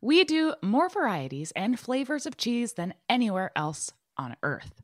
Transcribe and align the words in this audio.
We 0.00 0.22
do 0.22 0.54
more 0.62 0.88
varieties 0.88 1.52
and 1.56 1.78
flavors 1.78 2.24
of 2.24 2.36
cheese 2.36 2.74
than 2.74 2.94
anywhere 3.08 3.50
else 3.56 3.92
on 4.16 4.36
earth. 4.44 4.80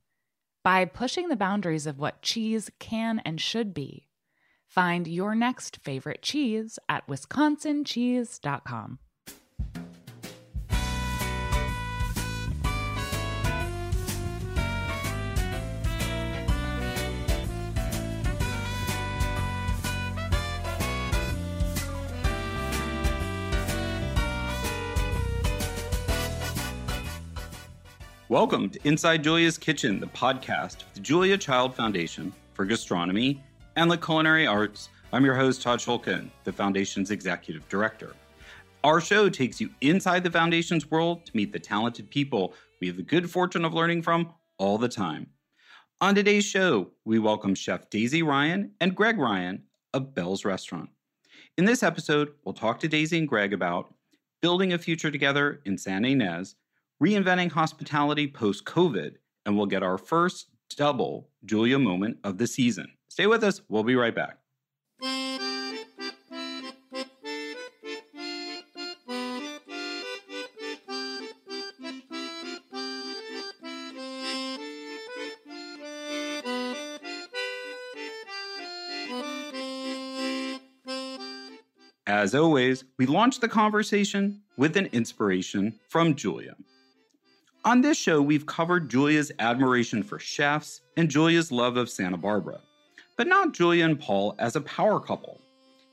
By 0.65 0.87
pushing 0.87 1.29
the 1.29 1.37
boundaries 1.37 1.87
of 1.87 1.99
what 1.99 2.23
cheese 2.23 2.71
can 2.81 3.21
and 3.25 3.41
should 3.41 3.73
be, 3.75 4.09
find 4.67 5.07
your 5.07 5.37
next 5.37 5.77
favorite 5.77 6.23
cheese 6.23 6.79
at 6.89 7.07
wisconsincheese.com. 7.07 8.99
Welcome 28.35 28.69
to 28.71 28.81
Inside 28.83 29.23
Julia's 29.23 29.57
Kitchen, 29.57 30.01
the 30.01 30.09
podcast 30.09 30.83
of 30.83 30.93
the 30.93 30.99
Julia 30.99 31.39
Child 31.39 31.73
Foundation 31.73 32.33
for 32.53 32.65
Gastronomy 32.65 33.41
and 33.77 33.89
the 33.89 33.97
Culinary 33.97 34.45
Arts. 34.45 34.89
I'm 35.13 35.25
your 35.25 35.37
host, 35.37 35.63
Todd 35.63 35.79
Schulkin, 35.79 36.31
the 36.43 36.53
Foundation's 36.53 37.13
Executive 37.13 37.69
Director. 37.69 38.17
Our 38.83 39.01
show 39.01 39.29
takes 39.29 39.61
you 39.61 39.71
inside 39.83 40.25
the 40.25 40.33
Foundation's 40.33 40.91
world 40.91 41.25
to 41.27 41.37
meet 41.37 41.53
the 41.53 41.61
talented 41.61 42.11
people 42.11 42.55
we 42.81 42.89
have 42.89 42.97
the 42.97 43.05
good 43.05 43.31
fortune 43.31 43.65
of 43.65 43.73
learning 43.73 44.03
from 44.03 44.35
all 44.59 44.79
the 44.79 44.89
time. 44.89 45.29
On 46.01 46.13
today's 46.13 46.45
show, 46.45 46.91
we 47.05 47.21
welcome 47.21 47.55
Chef 47.55 47.89
Daisy 47.89 48.25
Ryan 48.25 48.73
and 48.81 48.97
Greg 48.97 49.17
Ryan 49.17 49.63
of 49.93 50.13
Bell's 50.13 50.45
Restaurant. 50.45 50.91
In 51.57 51.67
this 51.67 51.85
episode, 51.85 52.33
we'll 52.45 52.53
talk 52.53 52.81
to 52.81 52.89
Daisy 52.89 53.17
and 53.17 53.29
Greg 53.29 53.53
about 53.53 53.95
building 54.43 54.73
a 54.73 54.79
future 54.79 55.13
together 55.13 55.61
in 55.65 55.79
San 55.79 56.03
Ynez 56.03 56.57
reinventing 57.05 57.53
hospitality 57.53 58.27
post 58.27 58.65
COVID, 58.65 59.17
and 59.45 59.59
we'll 59.59 59.67
get 59.67 59.83
our 59.83 59.99
first 59.99 60.47
double 60.75 61.29
Julia 61.45 61.79
moment 61.79 62.17
of 62.25 62.39
the 62.39 62.47
season. 62.47 62.89
Stay 63.09 63.27
with 63.27 63.45
us, 63.45 63.61
we'll 63.69 63.83
be 63.83 63.95
right 63.95 64.15
back. 64.15 64.39
As 82.07 82.35
always, 82.35 82.85
we 82.99 83.05
launch 83.05 83.41
the 83.41 83.49
conversation 83.49 84.41
with 84.57 84.79
an 84.79 84.87
inspiration 84.93 85.79
from 85.91 86.15
Julia. 86.15 86.55
On 87.65 87.81
this 87.81 87.97
show, 87.97 88.21
we've 88.21 88.45
covered 88.45 88.91
Julia's 88.91 89.33
admiration 89.39 90.03
for 90.03 90.19
chefs 90.19 90.83
and 90.99 91.11
Julia's 91.11 91.51
love 91.51 91.79
of 91.79 91.89
Santa 91.89 92.19
Barbara, 92.19 92.61
but 93.17 93.27
not 93.27 93.55
Julia 93.55 93.87
and 93.87 93.99
Paul 93.99 94.35
as 94.39 94.55
a 94.55 94.61
power 94.61 95.01
couple. 95.01 95.41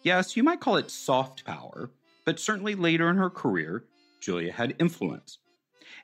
Yes, 0.04 0.36
you 0.36 0.44
might 0.44 0.60
call 0.60 0.76
it 0.76 0.92
soft 0.92 1.46
power, 1.46 1.90
but 2.26 2.42
certainly 2.42 2.76
later 2.76 3.10
in 3.10 3.16
her 3.16 3.30
career, 3.30 3.86
Julia 4.20 4.52
had 4.52 4.76
influence. 4.80 5.40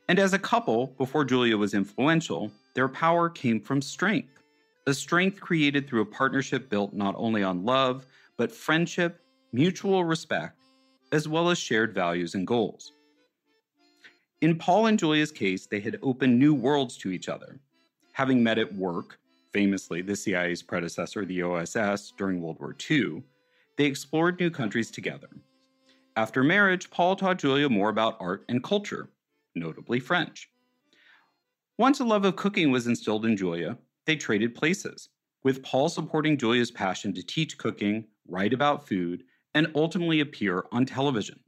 And 0.07 0.19
as 0.19 0.31
a 0.31 0.39
couple, 0.39 0.95
before 0.97 1.25
Julia 1.25 1.57
was 1.57 1.73
influential, 1.73 2.49
their 2.73 2.88
power 2.88 3.29
came 3.29 3.59
from 3.59 3.81
strength, 3.81 4.41
a 4.85 4.94
strength 4.94 5.41
created 5.41 5.85
through 5.85 6.01
a 6.01 6.05
partnership 6.05 6.69
built 6.69 6.94
not 6.94 7.13
only 7.17 7.44
on 7.44 7.66
love, 7.66 8.05
but 8.38 8.53
friendship, 8.53 9.19
mutual 9.51 10.05
respect, 10.05 10.57
as 11.11 11.28
well 11.28 11.49
as 11.49 11.57
shared 11.57 11.94
values 11.94 12.35
and 12.35 12.47
goals. 12.47 12.94
In 14.42 14.56
Paul 14.56 14.86
and 14.86 15.00
Julia's 15.00 15.31
case, 15.31 15.66
they 15.66 15.80
had 15.80 15.98
opened 16.03 16.38
new 16.38 16.53
worlds 16.53 16.96
to 16.98 17.09
each 17.09 17.28
other. 17.28 17.59
Having 18.12 18.44
met 18.44 18.59
at 18.59 18.74
work, 18.75 19.18
famously 19.52 20.03
the 20.03 20.16
CIA's 20.16 20.62
predecessor, 20.62 21.25
the 21.25 21.42
OSS, 21.42 22.14
during 22.16 22.40
World 22.40 22.59
War 22.59 22.76
II, 22.90 23.24
they 23.78 23.86
explored 23.86 24.40
new 24.40 24.52
countries 24.52 24.92
together. 24.92 25.30
After 26.16 26.44
marriage, 26.44 26.92
Paul 26.92 27.16
taught 27.16 27.40
Julia 27.40 27.68
more 27.68 27.90
about 27.90 28.18
art 28.20 28.46
and 28.47 28.64
culture, 28.64 29.09
notably 29.56 30.00
French. 30.00 30.50
Once 31.80 32.00
a 32.00 32.06
love 32.06 32.26
of 32.26 32.36
cooking 32.36 32.70
was 32.70 32.86
instilled 32.86 33.26
in 33.26 33.38
Julia, 33.38 33.76
they 34.06 34.16
traded 34.16 34.53
places, 34.53 35.09
with 35.44 35.64
Paul 35.64 35.90
supporting 35.90 36.38
Julia's 36.38 36.72
passion 36.72 37.12
to 37.16 37.24
teach 37.24 37.58
cooking, 37.58 38.06
write 38.28 38.53
about 38.53 38.88
food, 38.88 39.24
and 39.56 39.72
ultimately 39.74 40.20
appear 40.20 40.66
on 40.72 40.86
television. 40.86 41.40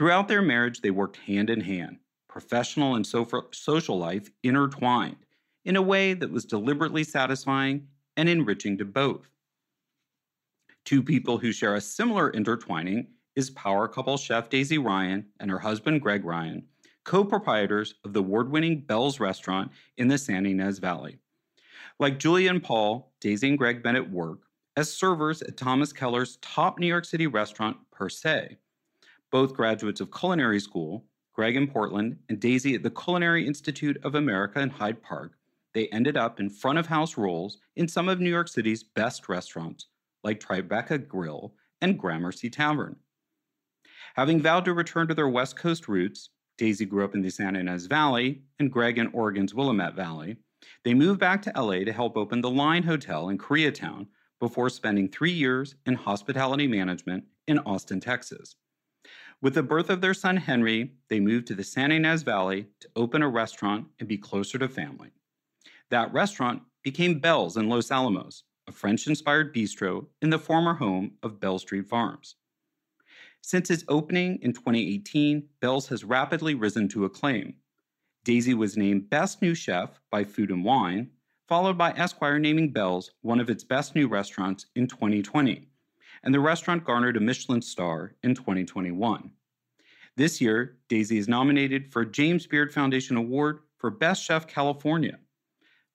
Throughout 0.00 0.28
their 0.28 0.40
marriage, 0.40 0.80
they 0.80 0.90
worked 0.90 1.18
hand 1.18 1.50
in 1.50 1.60
hand, 1.60 1.98
professional 2.26 2.94
and 2.94 3.06
so- 3.06 3.50
social 3.52 3.98
life 3.98 4.30
intertwined, 4.42 5.26
in 5.66 5.76
a 5.76 5.82
way 5.82 6.14
that 6.14 6.30
was 6.30 6.46
deliberately 6.46 7.04
satisfying 7.04 7.86
and 8.16 8.26
enriching 8.26 8.78
to 8.78 8.86
both. 8.86 9.28
Two 10.86 11.02
people 11.02 11.36
who 11.36 11.52
share 11.52 11.74
a 11.74 11.82
similar 11.82 12.30
intertwining 12.30 13.08
is 13.36 13.50
power 13.50 13.86
couple 13.88 14.16
chef 14.16 14.48
Daisy 14.48 14.78
Ryan 14.78 15.26
and 15.38 15.50
her 15.50 15.58
husband 15.58 16.00
Greg 16.00 16.24
Ryan, 16.24 16.64
co 17.04 17.22
proprietors 17.22 17.96
of 18.02 18.14
the 18.14 18.20
award 18.20 18.50
winning 18.50 18.80
Bell's 18.80 19.20
restaurant 19.20 19.70
in 19.98 20.08
the 20.08 20.16
San 20.16 20.46
Ynez 20.46 20.78
Valley. 20.78 21.18
Like 21.98 22.18
Julia 22.18 22.48
and 22.48 22.62
Paul, 22.62 23.12
Daisy 23.20 23.50
and 23.50 23.58
Greg 23.58 23.84
met 23.84 23.96
at 23.96 24.10
work 24.10 24.44
as 24.78 24.90
servers 24.90 25.42
at 25.42 25.58
Thomas 25.58 25.92
Keller's 25.92 26.38
top 26.40 26.78
New 26.78 26.86
York 26.86 27.04
City 27.04 27.26
restaurant, 27.26 27.76
Per 27.90 28.08
Se, 28.08 28.56
both 29.30 29.54
graduates 29.54 30.00
of 30.00 30.12
culinary 30.12 30.60
school, 30.60 31.04
Greg 31.32 31.56
in 31.56 31.66
Portland 31.68 32.18
and 32.28 32.40
Daisy 32.40 32.74
at 32.74 32.82
the 32.82 32.90
Culinary 32.90 33.46
Institute 33.46 33.98
of 34.02 34.14
America 34.14 34.60
in 34.60 34.70
Hyde 34.70 35.00
Park, 35.02 35.32
they 35.72 35.86
ended 35.88 36.16
up 36.16 36.40
in 36.40 36.50
front 36.50 36.78
of 36.78 36.86
house 36.86 37.16
roles 37.16 37.58
in 37.76 37.86
some 37.86 38.08
of 38.08 38.20
New 38.20 38.30
York 38.30 38.48
City's 38.48 38.82
best 38.82 39.28
restaurants, 39.28 39.86
like 40.24 40.40
Tribeca 40.40 41.06
Grill 41.06 41.54
and 41.80 41.98
Gramercy 41.98 42.50
Tavern. 42.50 42.96
Having 44.16 44.42
vowed 44.42 44.64
to 44.64 44.74
return 44.74 45.06
to 45.08 45.14
their 45.14 45.28
West 45.28 45.56
Coast 45.56 45.88
roots, 45.88 46.30
Daisy 46.58 46.84
grew 46.84 47.04
up 47.04 47.14
in 47.14 47.22
the 47.22 47.30
Santa 47.30 47.60
Ynez 47.60 47.86
Valley 47.86 48.42
and 48.58 48.72
Greg 48.72 48.98
in 48.98 49.06
Oregon's 49.08 49.54
Willamette 49.54 49.94
Valley. 49.94 50.36
They 50.84 50.92
moved 50.92 51.20
back 51.20 51.40
to 51.42 51.52
LA 51.56 51.84
to 51.84 51.92
help 51.92 52.16
open 52.16 52.40
the 52.40 52.50
Line 52.50 52.82
Hotel 52.82 53.28
in 53.28 53.38
Koreatown 53.38 54.08
before 54.40 54.68
spending 54.68 55.08
three 55.08 55.32
years 55.32 55.76
in 55.86 55.94
hospitality 55.94 56.66
management 56.66 57.24
in 57.46 57.60
Austin, 57.60 58.00
Texas. 58.00 58.56
With 59.42 59.54
the 59.54 59.62
birth 59.62 59.88
of 59.88 60.02
their 60.02 60.12
son 60.12 60.36
Henry, 60.36 60.92
they 61.08 61.18
moved 61.18 61.46
to 61.46 61.54
the 61.54 61.64
San 61.64 61.90
Ynez 61.90 62.22
Valley 62.22 62.66
to 62.80 62.88
open 62.94 63.22
a 63.22 63.28
restaurant 63.28 63.86
and 63.98 64.06
be 64.06 64.18
closer 64.18 64.58
to 64.58 64.68
family. 64.68 65.12
That 65.88 66.12
restaurant 66.12 66.62
became 66.82 67.20
Bell's 67.20 67.56
in 67.56 67.68
Los 67.68 67.90
Alamos, 67.90 68.44
a 68.68 68.72
French 68.72 69.06
inspired 69.06 69.54
bistro 69.54 70.06
in 70.20 70.28
the 70.28 70.38
former 70.38 70.74
home 70.74 71.12
of 71.22 71.40
Bell 71.40 71.58
Street 71.58 71.88
Farms. 71.88 72.36
Since 73.40 73.70
its 73.70 73.84
opening 73.88 74.38
in 74.42 74.52
2018, 74.52 75.48
Bell's 75.60 75.88
has 75.88 76.04
rapidly 76.04 76.54
risen 76.54 76.86
to 76.88 77.06
acclaim. 77.06 77.54
Daisy 78.24 78.52
was 78.52 78.76
named 78.76 79.08
Best 79.08 79.40
New 79.40 79.54
Chef 79.54 79.98
by 80.10 80.22
Food 80.22 80.50
and 80.50 80.62
Wine, 80.62 81.10
followed 81.48 81.78
by 81.78 81.92
Esquire 81.92 82.38
naming 82.38 82.72
Bell's 82.72 83.10
one 83.22 83.40
of 83.40 83.48
its 83.48 83.64
best 83.64 83.94
new 83.94 84.06
restaurants 84.06 84.66
in 84.76 84.86
2020, 84.86 85.69
and 86.22 86.34
the 86.34 86.40
restaurant 86.40 86.84
garnered 86.84 87.16
a 87.16 87.20
Michelin 87.20 87.62
star 87.62 88.14
in 88.22 88.34
2021. 88.34 89.30
This 90.16 90.40
year, 90.40 90.78
Daisy 90.88 91.18
is 91.18 91.28
nominated 91.28 91.92
for 91.92 92.02
a 92.02 92.10
James 92.10 92.46
Beard 92.46 92.72
Foundation 92.72 93.16
Award 93.16 93.60
for 93.78 93.90
Best 93.90 94.22
Chef 94.24 94.46
California. 94.46 95.18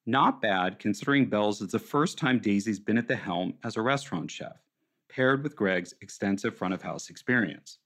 Not 0.06 0.42
bad 0.42 0.80
considering 0.80 1.25
Bell's 1.25 1.62
is 1.62 1.72
the 1.72 1.80
first 1.80 2.18
time 2.18 2.39
Daisy's 2.39 2.80
been 2.80 2.98
at 2.98 3.07
the 3.07 3.16
helm 3.16 3.56
as 3.63 3.75
a 3.75 3.81
restaurant 3.81 4.30
chef, 4.30 4.62
paired 5.10 5.44
with 5.44 5.56
Greg's 5.56 5.94
extensive 6.01 6.56
front 6.56 6.74
of 6.74 6.81
house 6.81 7.10
experience. 7.10 7.80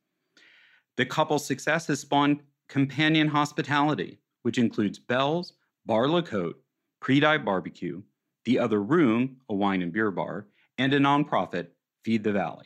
The 0.97 1.05
couple's 1.05 1.45
success 1.45 1.87
has 1.87 2.01
spawned 2.01 2.41
companion 2.67 3.27
hospitality, 3.27 4.19
which 4.43 4.57
includes 4.57 4.99
Bell's, 4.99 5.53
Bar 5.85 6.07
Le 6.07 6.21
Côte, 6.21 6.55
Priedite 7.01 7.45
Barbecue, 7.45 8.01
The 8.45 8.59
Other 8.59 8.81
Room, 8.81 9.37
a 9.49 9.55
wine 9.55 9.81
and 9.81 9.91
beer 9.91 10.11
bar, 10.11 10.47
and 10.77 10.93
a 10.93 10.99
nonprofit, 10.99 11.67
Feed 12.09 12.23
the 12.23 12.31
Valley. 12.31 12.65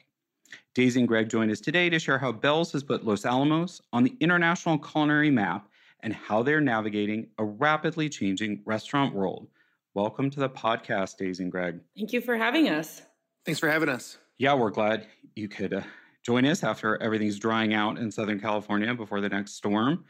Daisy 0.74 1.02
and 1.02 1.08
Greg 1.10 1.28
join 1.28 1.52
us 1.52 1.60
today 1.60 1.90
to 1.90 2.00
share 2.00 2.18
how 2.18 2.32
Bell's 2.32 2.72
has 2.72 2.82
put 2.82 3.06
Los 3.06 3.26
Alamos 3.26 3.82
on 3.92 4.06
the 4.06 4.16
international 4.22 4.78
culinary 4.78 5.30
map 5.30 5.68
and 6.00 6.14
how 6.14 6.44
they're 6.44 6.62
navigating 6.62 7.28
a 7.38 7.44
rapidly 7.44 8.08
changing 8.08 8.62
restaurant 8.64 9.14
world. 9.14 9.50
Welcome 9.96 10.30
to 10.30 10.40
the 10.40 10.50
podcast, 10.50 11.18
Daisy 11.18 11.44
and 11.44 11.52
Greg. 11.52 11.82
Thank 11.98 12.14
you 12.14 12.22
for 12.22 12.38
having 12.38 12.70
us. 12.70 13.02
Thanks 13.46 13.60
for 13.60 13.70
having 13.70 13.90
us. 13.90 14.18
Yeah, 14.38 14.54
we're 14.54 14.70
glad 14.70 15.08
you 15.36 15.50
could 15.50 15.74
uh, 15.74 15.82
join 16.26 16.46
us 16.46 16.64
after 16.64 16.96
everything's 17.04 17.38
drying 17.38 17.74
out 17.74 17.98
in 17.98 18.12
Southern 18.12 18.40
California 18.40 18.96
before 18.96 19.20
the 19.20 19.28
next 19.28 19.56
storm. 19.56 20.06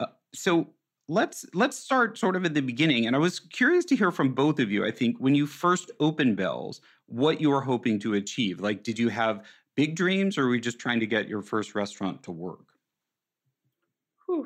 Uh, 0.00 0.08
so, 0.34 0.68
let's 1.08 1.44
let's 1.54 1.78
start 1.78 2.18
sort 2.18 2.34
of 2.34 2.44
at 2.44 2.52
the 2.52 2.60
beginning 2.60 3.06
and 3.06 3.14
i 3.14 3.18
was 3.18 3.38
curious 3.38 3.84
to 3.84 3.94
hear 3.94 4.10
from 4.10 4.34
both 4.34 4.58
of 4.58 4.72
you 4.72 4.84
i 4.84 4.90
think 4.90 5.16
when 5.18 5.34
you 5.34 5.46
first 5.46 5.90
opened 6.00 6.36
bells 6.36 6.80
what 7.06 7.40
you 7.40 7.50
were 7.50 7.60
hoping 7.60 7.98
to 8.00 8.14
achieve. 8.14 8.60
Like 8.60 8.82
did 8.82 8.98
you 8.98 9.08
have 9.08 9.44
big 9.74 9.96
dreams 9.96 10.38
or 10.38 10.46
were 10.46 10.54
you 10.54 10.60
just 10.60 10.78
trying 10.78 11.00
to 11.00 11.06
get 11.06 11.28
your 11.28 11.42
first 11.42 11.74
restaurant 11.74 12.22
to 12.24 12.32
work? 12.32 12.66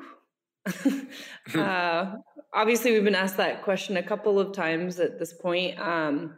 Uh, 1.55 2.17
obviously 2.53 2.91
we've 2.91 3.03
been 3.03 3.15
asked 3.15 3.37
that 3.37 3.63
question 3.63 3.97
a 3.97 4.03
couple 4.03 4.39
of 4.39 4.53
times 4.53 4.99
at 4.99 5.17
this 5.17 5.33
point 5.33 5.79
um, 5.79 6.35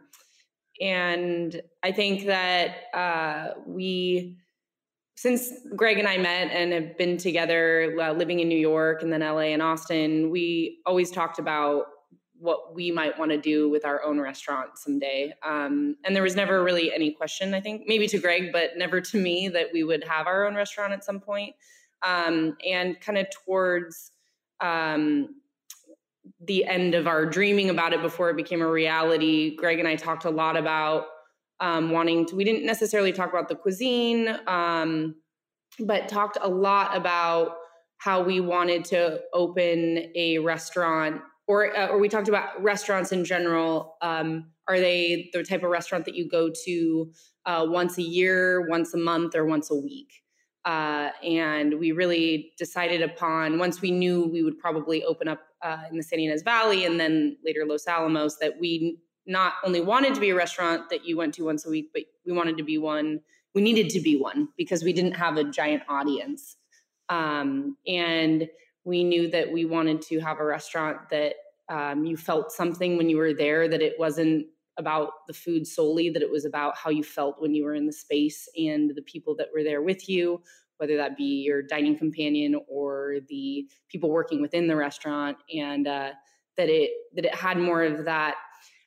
and 0.80 1.60
i 1.82 1.92
think 1.92 2.24
that 2.24 2.84
uh, 2.94 3.50
we 3.66 4.38
since 5.16 5.52
Greg 5.76 5.98
and 5.98 6.08
I 6.08 6.18
met 6.18 6.50
and 6.50 6.72
have 6.72 6.98
been 6.98 7.16
together 7.16 7.96
uh, 8.00 8.12
living 8.12 8.40
in 8.40 8.48
New 8.48 8.58
York 8.58 9.02
and 9.02 9.12
then 9.12 9.20
LA 9.20 9.52
and 9.52 9.62
Austin, 9.62 10.30
we 10.30 10.80
always 10.86 11.10
talked 11.10 11.38
about 11.38 11.86
what 12.38 12.74
we 12.74 12.90
might 12.90 13.18
want 13.18 13.30
to 13.30 13.38
do 13.38 13.70
with 13.70 13.84
our 13.84 14.02
own 14.02 14.20
restaurant 14.20 14.76
someday. 14.76 15.32
Um, 15.42 15.96
and 16.04 16.14
there 16.14 16.22
was 16.22 16.34
never 16.34 16.62
really 16.62 16.92
any 16.92 17.12
question, 17.12 17.54
I 17.54 17.60
think, 17.60 17.84
maybe 17.86 18.08
to 18.08 18.18
Greg, 18.18 18.52
but 18.52 18.76
never 18.76 19.00
to 19.00 19.16
me 19.16 19.48
that 19.48 19.68
we 19.72 19.84
would 19.84 20.04
have 20.04 20.26
our 20.26 20.46
own 20.46 20.54
restaurant 20.54 20.92
at 20.92 21.04
some 21.04 21.20
point. 21.20 21.54
Um, 22.02 22.56
and 22.66 23.00
kind 23.00 23.16
of 23.16 23.28
towards 23.30 24.10
um, 24.60 25.36
the 26.40 26.64
end 26.64 26.94
of 26.94 27.06
our 27.06 27.24
dreaming 27.24 27.70
about 27.70 27.92
it 27.92 28.02
before 28.02 28.30
it 28.30 28.36
became 28.36 28.60
a 28.60 28.68
reality, 28.68 29.56
Greg 29.56 29.78
and 29.78 29.88
I 29.88 29.96
talked 29.96 30.24
a 30.24 30.30
lot 30.30 30.56
about 30.56 31.06
um, 31.60 31.90
wanting 31.90 32.26
to, 32.26 32.36
we 32.36 32.44
didn't 32.44 32.66
necessarily 32.66 33.12
talk 33.12 33.30
about 33.30 33.48
the 33.48 33.54
cuisine, 33.54 34.28
um, 34.46 35.16
but 35.80 36.08
talked 36.08 36.38
a 36.40 36.48
lot 36.48 36.96
about 36.96 37.56
how 37.98 38.22
we 38.22 38.40
wanted 38.40 38.84
to 38.84 39.20
open 39.32 40.12
a 40.14 40.38
restaurant 40.38 41.22
or, 41.46 41.76
uh, 41.76 41.88
or 41.88 41.98
we 41.98 42.08
talked 42.08 42.28
about 42.28 42.62
restaurants 42.62 43.12
in 43.12 43.24
general. 43.24 43.96
Um, 44.00 44.50
are 44.66 44.78
they 44.78 45.30
the 45.32 45.42
type 45.42 45.62
of 45.62 45.70
restaurant 45.70 46.06
that 46.06 46.14
you 46.14 46.28
go 46.28 46.50
to 46.64 47.12
uh, 47.44 47.66
once 47.68 47.98
a 47.98 48.02
year, 48.02 48.66
once 48.68 48.94
a 48.94 48.98
month, 48.98 49.34
or 49.34 49.44
once 49.44 49.70
a 49.70 49.74
week? 49.74 50.10
Uh, 50.64 51.10
and 51.22 51.78
we 51.78 51.92
really 51.92 52.52
decided 52.56 53.02
upon 53.02 53.58
once 53.58 53.82
we 53.82 53.90
knew 53.90 54.26
we 54.32 54.42
would 54.42 54.58
probably 54.58 55.04
open 55.04 55.28
up 55.28 55.40
uh, 55.62 55.82
in 55.90 55.98
the 55.98 56.02
San 56.02 56.18
Ynez 56.18 56.42
Valley 56.42 56.86
and 56.86 56.98
then 56.98 57.36
later 57.44 57.66
Los 57.66 57.86
Alamos 57.86 58.38
that 58.38 58.58
we 58.58 58.98
not 59.26 59.54
only 59.64 59.80
wanted 59.80 60.14
to 60.14 60.20
be 60.20 60.30
a 60.30 60.34
restaurant 60.34 60.90
that 60.90 61.04
you 61.04 61.16
went 61.16 61.34
to 61.34 61.44
once 61.44 61.66
a 61.66 61.70
week, 61.70 61.90
but 61.92 62.02
we 62.26 62.32
wanted 62.32 62.56
to 62.58 62.62
be 62.62 62.78
one. 62.78 63.20
We 63.54 63.62
needed 63.62 63.88
to 63.90 64.00
be 64.00 64.16
one 64.16 64.48
because 64.56 64.82
we 64.82 64.92
didn't 64.92 65.14
have 65.14 65.36
a 65.36 65.44
giant 65.44 65.82
audience. 65.88 66.56
Um, 67.08 67.76
and 67.86 68.48
we 68.84 69.04
knew 69.04 69.30
that 69.30 69.50
we 69.50 69.64
wanted 69.64 70.02
to 70.02 70.20
have 70.20 70.40
a 70.40 70.44
restaurant 70.44 71.08
that 71.10 71.34
um, 71.68 72.04
you 72.04 72.16
felt 72.16 72.52
something 72.52 72.96
when 72.96 73.08
you 73.08 73.16
were 73.16 73.32
there, 73.32 73.68
that 73.68 73.80
it 73.80 73.94
wasn't 73.98 74.46
about 74.76 75.26
the 75.26 75.32
food 75.32 75.66
solely, 75.66 76.10
that 76.10 76.22
it 76.22 76.30
was 76.30 76.44
about 76.44 76.76
how 76.76 76.90
you 76.90 77.02
felt 77.02 77.40
when 77.40 77.54
you 77.54 77.64
were 77.64 77.74
in 77.74 77.86
the 77.86 77.92
space 77.92 78.48
and 78.58 78.94
the 78.94 79.02
people 79.02 79.34
that 79.36 79.48
were 79.54 79.62
there 79.62 79.82
with 79.82 80.08
you, 80.08 80.42
whether 80.78 80.96
that 80.96 81.16
be 81.16 81.42
your 81.42 81.62
dining 81.62 81.96
companion 81.96 82.60
or 82.68 83.18
the 83.28 83.66
people 83.88 84.10
working 84.10 84.42
within 84.42 84.66
the 84.66 84.76
restaurant, 84.76 85.36
and 85.54 85.86
uh, 85.86 86.10
that 86.56 86.68
it 86.68 86.90
that 87.14 87.24
it 87.24 87.34
had 87.34 87.56
more 87.56 87.82
of 87.82 88.04
that 88.04 88.34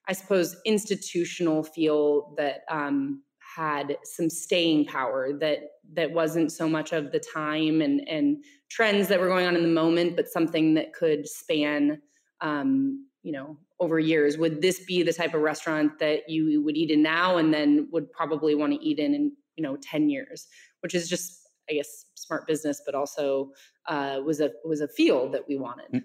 I 0.07 0.13
suppose, 0.13 0.55
institutional 0.65 1.63
feel 1.63 2.33
that 2.37 2.61
um, 2.69 3.23
had 3.57 3.97
some 4.03 4.29
staying 4.29 4.85
power 4.85 5.33
that 5.39 5.59
that 5.93 6.11
wasn't 6.11 6.51
so 6.51 6.69
much 6.69 6.93
of 6.93 7.11
the 7.11 7.19
time 7.19 7.81
and 7.81 8.07
and 8.07 8.43
trends 8.69 9.07
that 9.07 9.19
were 9.19 9.27
going 9.27 9.47
on 9.47 9.55
in 9.55 9.63
the 9.63 9.69
moment, 9.69 10.15
but 10.15 10.29
something 10.29 10.75
that 10.75 10.93
could 10.93 11.27
span, 11.27 12.01
um, 12.41 13.07
you 13.23 13.31
know, 13.31 13.57
over 13.79 13.99
years. 13.99 14.37
Would 14.37 14.61
this 14.61 14.85
be 14.85 15.03
the 15.03 15.13
type 15.13 15.33
of 15.33 15.41
restaurant 15.41 15.99
that 15.99 16.29
you 16.29 16.63
would 16.63 16.77
eat 16.77 16.91
in 16.91 17.01
now, 17.01 17.37
and 17.37 17.53
then 17.53 17.87
would 17.91 18.11
probably 18.11 18.55
want 18.55 18.73
to 18.73 18.85
eat 18.85 18.99
in 18.99 19.13
in 19.13 19.31
you 19.55 19.63
know 19.63 19.77
ten 19.81 20.09
years? 20.09 20.47
Which 20.81 20.93
is 20.93 21.09
just, 21.09 21.39
I 21.69 21.73
guess, 21.73 22.05
smart 22.15 22.47
business, 22.47 22.81
but 22.85 22.95
also 22.95 23.51
uh, 23.87 24.19
was 24.25 24.39
a 24.39 24.51
was 24.63 24.81
a 24.81 24.87
field 24.87 25.33
that 25.33 25.47
we 25.47 25.57
wanted. 25.57 25.91
Mm. 25.91 26.03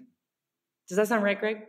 Does 0.89 0.97
that 0.97 1.07
sound 1.07 1.23
right, 1.23 1.39
Greg? 1.39 1.63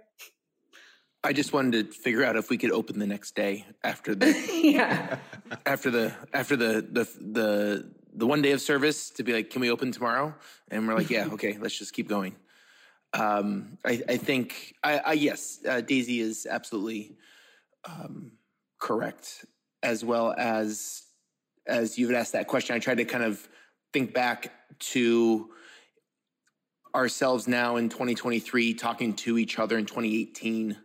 I 1.24 1.32
just 1.32 1.54
wanted 1.54 1.90
to 1.90 1.98
figure 1.98 2.22
out 2.22 2.36
if 2.36 2.50
we 2.50 2.58
could 2.58 2.70
open 2.70 2.98
the 2.98 3.06
next 3.06 3.34
day 3.34 3.64
after 3.82 4.14
the 4.14 4.26
yeah 4.62 5.16
after 5.66 5.90
the 5.90 6.14
after 6.34 6.54
the 6.54 6.86
the 6.92 7.08
the 7.18 7.90
the 8.16 8.26
one 8.26 8.42
day 8.42 8.52
of 8.52 8.60
service 8.60 9.10
to 9.10 9.24
be 9.24 9.32
like, 9.32 9.50
can 9.50 9.60
we 9.60 9.70
open 9.70 9.90
tomorrow? 9.90 10.34
And 10.70 10.86
we're 10.86 10.94
like, 10.94 11.10
yeah, 11.10 11.26
okay, 11.32 11.56
let's 11.58 11.76
just 11.76 11.94
keep 11.94 12.08
going. 12.08 12.36
Um, 13.14 13.78
I, 13.84 14.02
I 14.08 14.16
think 14.18 14.74
I, 14.84 14.98
I 14.98 15.12
yes, 15.14 15.60
uh, 15.66 15.80
Daisy 15.80 16.20
is 16.20 16.46
absolutely 16.48 17.16
um, 17.84 18.32
correct, 18.78 19.46
as 19.82 20.04
well 20.04 20.34
as 20.36 21.02
as 21.66 21.98
you've 21.98 22.12
asked 22.12 22.32
that 22.32 22.48
question. 22.48 22.76
I 22.76 22.80
tried 22.80 22.98
to 22.98 23.04
kind 23.06 23.24
of 23.24 23.48
think 23.94 24.12
back 24.12 24.52
to 24.78 25.48
ourselves 26.94 27.48
now 27.48 27.76
in 27.76 27.88
2023, 27.88 28.74
talking 28.74 29.14
to 29.14 29.38
each 29.38 29.58
other 29.58 29.78
in 29.78 29.86
2018 29.86 30.76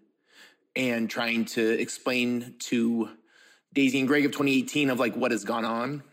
and 0.79 1.09
trying 1.09 1.43
to 1.43 1.77
explain 1.77 2.55
to 2.57 3.09
Daisy 3.73 3.99
and 3.99 4.07
Greg 4.07 4.23
of 4.23 4.31
2018 4.31 4.89
of 4.89 4.97
like 4.97 5.13
what 5.13 5.31
has 5.31 5.43
gone 5.43 5.65
on. 5.65 6.03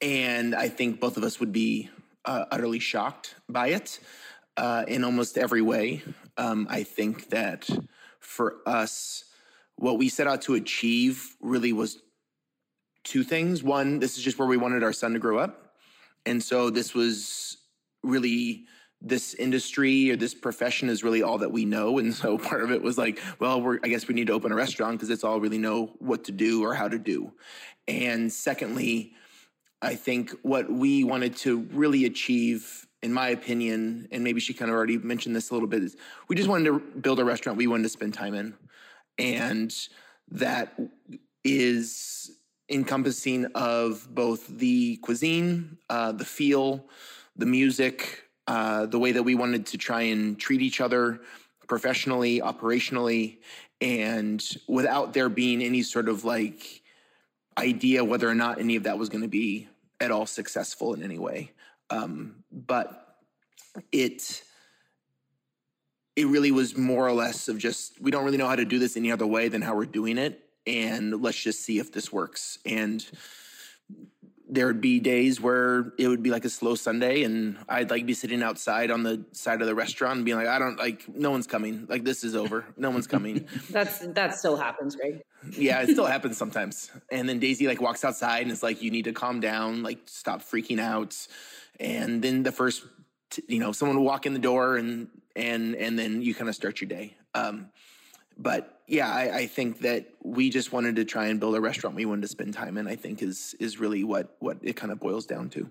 And 0.00 0.54
I 0.54 0.68
think 0.68 1.00
both 1.00 1.16
of 1.16 1.24
us 1.24 1.40
would 1.40 1.52
be 1.52 1.90
uh, 2.24 2.44
utterly 2.52 2.78
shocked 2.78 3.34
by 3.48 3.70
it 3.70 3.98
uh, 4.56 4.84
in 4.86 5.02
almost 5.02 5.36
every 5.36 5.62
way. 5.62 6.02
Um, 6.36 6.68
I 6.70 6.84
think 6.84 7.30
that 7.30 7.68
for 8.20 8.58
us, 8.64 9.24
what 9.74 9.98
we 9.98 10.08
set 10.08 10.28
out 10.28 10.42
to 10.42 10.54
achieve 10.54 11.34
really 11.40 11.72
was 11.72 11.98
two 13.02 13.24
things. 13.24 13.64
One, 13.64 13.98
this 13.98 14.16
is 14.16 14.22
just 14.22 14.38
where 14.38 14.46
we 14.46 14.56
wanted 14.56 14.84
our 14.84 14.92
son 14.92 15.14
to 15.14 15.18
grow 15.18 15.38
up. 15.38 15.74
And 16.24 16.40
so 16.40 16.70
this 16.70 16.94
was 16.94 17.56
really 18.04 18.66
this 19.00 19.34
industry 19.34 20.10
or 20.10 20.16
this 20.16 20.34
profession 20.34 20.88
is 20.88 21.04
really 21.04 21.22
all 21.22 21.38
that 21.38 21.52
we 21.52 21.64
know. 21.64 21.98
And 21.98 22.12
so 22.12 22.38
part 22.50 22.62
of 22.62 22.70
it 22.70 22.82
was 22.82 22.98
like, 22.98 23.20
well, 23.38 23.60
we're, 23.60 23.78
I 23.82 23.88
guess 23.88 24.08
we 24.08 24.14
need 24.14 24.26
to 24.28 24.32
open 24.32 24.52
a 24.52 24.56
restaurant 24.56 24.98
because 24.98 25.10
it's 25.10 25.24
all 25.24 25.40
really 25.40 25.58
know 25.58 25.92
what 25.98 26.24
to 26.24 26.32
do 26.32 26.64
or 26.64 26.74
how 26.74 26.88
to 26.88 26.98
do. 26.98 27.32
And 27.86 28.32
secondly, 28.32 29.14
I 29.80 29.94
think 29.94 30.34
what 30.42 30.70
we 30.70 31.04
wanted 31.04 31.36
to 31.36 31.60
really 31.72 32.04
achieve, 32.04 32.86
in 33.02 33.12
my 33.12 33.28
opinion, 33.28 34.08
and 34.10 34.24
maybe 34.24 34.40
she 34.40 34.52
kind 34.52 34.70
of 34.70 34.76
already 34.76 34.98
mentioned 34.98 35.36
this 35.36 35.50
a 35.50 35.54
little 35.54 35.68
bit, 35.68 35.84
is 35.84 35.96
we 36.28 36.34
just 36.34 36.48
wanted 36.48 36.64
to 36.64 36.80
build 36.80 37.20
a 37.20 37.24
restaurant 37.24 37.56
we 37.56 37.68
wanted 37.68 37.84
to 37.84 37.88
spend 37.88 38.14
time 38.14 38.34
in. 38.34 38.54
And 39.18 39.74
that 40.30 40.78
is 41.44 42.30
encompassing 42.68 43.46
of 43.54 44.06
both 44.14 44.46
the 44.48 44.96
cuisine, 44.98 45.78
uh, 45.88 46.12
the 46.12 46.24
feel, 46.24 46.84
the 47.36 47.46
music, 47.46 48.27
uh, 48.48 48.86
the 48.86 48.98
way 48.98 49.12
that 49.12 49.22
we 49.22 49.34
wanted 49.34 49.66
to 49.66 49.76
try 49.76 50.00
and 50.00 50.40
treat 50.40 50.62
each 50.62 50.80
other, 50.80 51.20
professionally, 51.66 52.40
operationally, 52.40 53.36
and 53.82 54.56
without 54.66 55.12
there 55.12 55.28
being 55.28 55.62
any 55.62 55.82
sort 55.82 56.08
of 56.08 56.24
like 56.24 56.82
idea 57.58 58.02
whether 58.02 58.26
or 58.26 58.34
not 58.34 58.58
any 58.58 58.74
of 58.74 58.84
that 58.84 58.98
was 58.98 59.10
going 59.10 59.20
to 59.20 59.28
be 59.28 59.68
at 60.00 60.10
all 60.10 60.24
successful 60.24 60.94
in 60.94 61.02
any 61.02 61.18
way. 61.18 61.52
Um, 61.90 62.36
but 62.50 63.18
it 63.92 64.42
it 66.16 66.26
really 66.26 66.50
was 66.50 66.76
more 66.76 67.06
or 67.06 67.12
less 67.12 67.48
of 67.48 67.58
just 67.58 68.00
we 68.00 68.10
don't 68.10 68.24
really 68.24 68.38
know 68.38 68.48
how 68.48 68.56
to 68.56 68.64
do 68.64 68.78
this 68.78 68.96
any 68.96 69.12
other 69.12 69.26
way 69.26 69.48
than 69.48 69.60
how 69.60 69.76
we're 69.76 69.84
doing 69.84 70.18
it 70.18 70.42
and 70.66 71.22
let's 71.22 71.40
just 71.40 71.62
see 71.62 71.78
if 71.78 71.92
this 71.92 72.12
works 72.12 72.58
and 72.66 73.06
there 74.48 74.66
would 74.66 74.80
be 74.80 74.98
days 74.98 75.40
where 75.40 75.92
it 75.98 76.08
would 76.08 76.22
be 76.22 76.30
like 76.30 76.44
a 76.44 76.48
slow 76.48 76.74
Sunday 76.74 77.22
and 77.22 77.58
I'd 77.68 77.90
like 77.90 78.06
be 78.06 78.14
sitting 78.14 78.42
outside 78.42 78.90
on 78.90 79.02
the 79.02 79.24
side 79.32 79.60
of 79.60 79.66
the 79.66 79.74
restaurant 79.74 80.16
and 80.16 80.24
being 80.24 80.38
like, 80.38 80.46
I 80.46 80.58
don't 80.58 80.78
like, 80.78 81.06
no 81.08 81.30
one's 81.30 81.46
coming. 81.46 81.86
Like 81.88 82.04
this 82.04 82.24
is 82.24 82.34
over. 82.34 82.64
No 82.76 82.90
one's 82.90 83.06
coming. 83.06 83.46
That's, 83.70 83.98
that 83.98 84.38
still 84.38 84.56
happens, 84.56 84.96
Greg. 84.96 85.20
yeah, 85.50 85.82
it 85.82 85.90
still 85.90 86.06
happens 86.06 86.38
sometimes. 86.38 86.90
And 87.12 87.28
then 87.28 87.38
Daisy 87.38 87.66
like 87.66 87.80
walks 87.80 88.04
outside 88.04 88.42
and 88.42 88.50
it's 88.50 88.62
like, 88.62 88.80
you 88.80 88.90
need 88.90 89.04
to 89.04 89.12
calm 89.12 89.40
down, 89.40 89.82
like 89.82 89.98
stop 90.06 90.40
freaking 90.40 90.80
out. 90.80 91.14
And 91.78 92.22
then 92.22 92.42
the 92.42 92.52
first, 92.52 92.84
you 93.46 93.58
know, 93.58 93.72
someone 93.72 93.98
will 93.98 94.04
walk 94.04 94.24
in 94.24 94.32
the 94.32 94.38
door 94.38 94.76
and, 94.76 95.08
and, 95.36 95.74
and 95.74 95.98
then 95.98 96.22
you 96.22 96.34
kind 96.34 96.48
of 96.48 96.54
start 96.54 96.80
your 96.80 96.88
day. 96.88 97.16
Um, 97.34 97.68
but 98.38 98.77
yeah, 98.88 99.12
I, 99.12 99.36
I, 99.36 99.46
think 99.46 99.80
that 99.80 100.06
we 100.24 100.48
just 100.48 100.72
wanted 100.72 100.96
to 100.96 101.04
try 101.04 101.26
and 101.26 101.38
build 101.38 101.54
a 101.54 101.60
restaurant 101.60 101.94
we 101.94 102.06
wanted 102.06 102.22
to 102.22 102.28
spend 102.28 102.54
time 102.54 102.78
in. 102.78 102.88
I 102.88 102.96
think 102.96 103.22
is 103.22 103.54
is 103.60 103.78
really 103.78 104.02
what 104.02 104.34
what 104.40 104.56
it 104.62 104.76
kind 104.76 104.90
of 104.90 104.98
boils 104.98 105.26
down 105.26 105.50
to. 105.50 105.70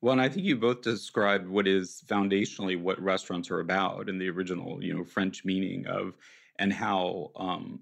Well, 0.00 0.12
and 0.12 0.20
I 0.20 0.28
think 0.28 0.44
you 0.44 0.56
both 0.56 0.82
described 0.82 1.48
what 1.48 1.66
is 1.66 2.02
foundationally 2.06 2.80
what 2.80 3.00
restaurants 3.00 3.50
are 3.50 3.60
about 3.60 4.08
in 4.08 4.18
the 4.18 4.28
original, 4.28 4.82
you 4.82 4.94
know, 4.94 5.04
French 5.04 5.44
meaning 5.44 5.86
of, 5.88 6.14
and 6.60 6.72
how, 6.72 7.32
um, 7.34 7.80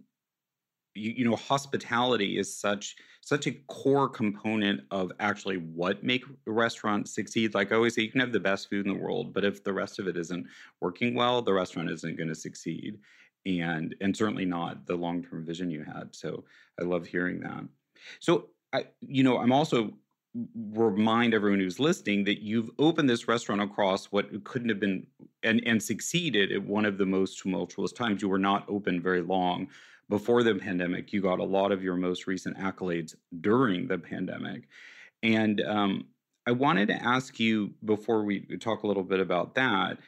you, 0.95 1.13
you 1.13 1.25
know, 1.29 1.37
hospitality 1.37 2.39
is 2.39 2.55
such 2.55 2.97
such 3.21 3.47
a 3.47 3.53
core 3.67 4.09
component 4.09 4.83
of 4.91 5.11
actually 5.21 5.57
what 5.57 6.05
make 6.05 6.25
a 6.47 6.53
restaurant 6.53 7.09
succeed. 7.09 7.55
Like 7.55 7.73
I 7.73 7.77
always 7.77 7.95
say, 7.95 8.03
you 8.03 8.11
can 8.11 8.21
have 8.21 8.33
the 8.33 8.41
best 8.41 8.71
food 8.71 8.87
in 8.87 8.93
the 8.93 8.99
world, 8.99 9.35
but 9.35 9.45
if 9.45 9.65
the 9.65 9.73
rest 9.73 9.99
of 9.99 10.07
it 10.07 10.17
isn't 10.17 10.47
working 10.81 11.15
well, 11.15 11.43
the 11.43 11.53
restaurant 11.53 11.91
isn't 11.91 12.17
going 12.17 12.29
to 12.29 12.35
succeed 12.35 12.99
and 13.47 13.95
and 14.01 14.17
certainly 14.17 14.45
not 14.45 14.87
the 14.87 14.97
long-term 14.97 15.45
vision 15.45 15.71
you 15.71 15.85
had 15.85 16.09
so 16.13 16.45
i 16.81 16.85
love 16.85 17.07
hearing 17.07 17.41
that. 17.41 17.65
So 18.21 18.49
i 18.73 18.85
you 19.01 19.23
know 19.23 19.39
i'm 19.39 19.53
also 19.53 19.95
remind 20.55 21.35
everyone 21.35 21.61
who's 21.61 21.81
listening 21.81 22.25
that 22.25 22.43
you've 22.43 22.71
opened 22.79 23.09
this 23.09 23.29
restaurant 23.29 23.63
across 23.63 24.07
what 24.07 24.45
couldn't 24.45 24.69
have 24.69 24.81
been 24.81 25.07
and 25.43 25.63
and 25.67 25.83
succeeded 25.83 26.53
at 26.53 26.63
one 26.63 26.85
of 26.85 26.99
the 26.99 27.07
most 27.07 27.39
tumultuous 27.39 27.93
times. 27.93 28.23
You 28.23 28.29
were 28.29 28.39
not 28.39 28.69
open 28.69 29.01
very 29.01 29.23
long 29.23 29.69
before 30.09 30.43
the 30.43 30.55
pandemic. 30.55 31.13
You 31.13 31.21
got 31.23 31.39
a 31.39 31.45
lot 31.45 31.73
of 31.73 31.83
your 31.83 31.97
most 31.97 32.27
recent 32.27 32.59
accolades 32.59 33.15
during 33.41 33.89
the 33.89 33.99
pandemic. 33.99 34.69
And 35.23 35.61
um, 35.63 36.07
i 36.47 36.53
wanted 36.53 36.89
to 36.89 37.03
ask 37.03 37.41
you 37.41 37.73
before 37.85 38.23
we 38.23 38.41
talk 38.61 38.83
a 38.83 38.87
little 38.87 39.03
bit 39.03 39.21
about 39.21 39.55
that 39.55 39.99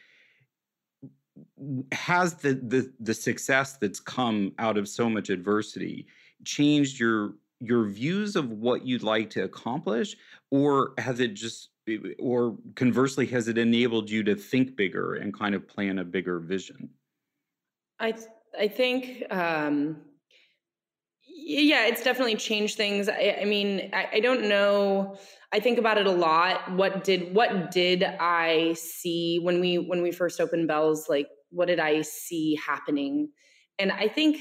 has 1.92 2.34
the 2.34 2.54
the 2.54 2.92
the 3.00 3.14
success 3.14 3.76
that's 3.76 4.00
come 4.00 4.52
out 4.58 4.76
of 4.76 4.88
so 4.88 5.08
much 5.08 5.30
adversity 5.30 6.06
changed 6.44 6.98
your 6.98 7.34
your 7.60 7.84
views 7.84 8.36
of 8.36 8.50
what 8.50 8.86
you'd 8.86 9.02
like 9.02 9.30
to 9.30 9.42
accomplish? 9.42 10.16
Or 10.50 10.92
has 10.98 11.20
it 11.20 11.34
just 11.34 11.70
or 12.18 12.56
conversely 12.74 13.26
has 13.26 13.48
it 13.48 13.58
enabled 13.58 14.10
you 14.10 14.22
to 14.24 14.34
think 14.34 14.76
bigger 14.76 15.14
and 15.14 15.32
kind 15.32 15.54
of 15.54 15.66
plan 15.66 15.98
a 15.98 16.04
bigger 16.04 16.38
vision? 16.38 16.90
I 17.98 18.14
i 18.58 18.68
think 18.68 19.24
um 19.30 19.96
yeah 21.48 21.86
it's 21.86 22.02
definitely 22.02 22.36
changed 22.36 22.76
things 22.76 23.08
i, 23.08 23.38
I 23.42 23.44
mean 23.44 23.90
I, 23.92 24.08
I 24.14 24.20
don't 24.20 24.48
know 24.48 25.18
I 25.52 25.60
think 25.60 25.78
about 25.78 25.96
it 25.96 26.06
a 26.06 26.12
lot. 26.12 26.72
What 26.72 27.04
did 27.04 27.34
what 27.34 27.70
did 27.70 28.04
I 28.04 28.74
see 28.74 29.38
when 29.38 29.60
we 29.60 29.78
when 29.78 30.02
we 30.02 30.10
first 30.10 30.40
opened 30.40 30.68
Bells? 30.68 31.08
Like, 31.08 31.28
what 31.50 31.68
did 31.68 31.80
I 31.80 32.02
see 32.02 32.56
happening? 32.56 33.30
And 33.78 33.90
I 33.90 34.08
think 34.08 34.38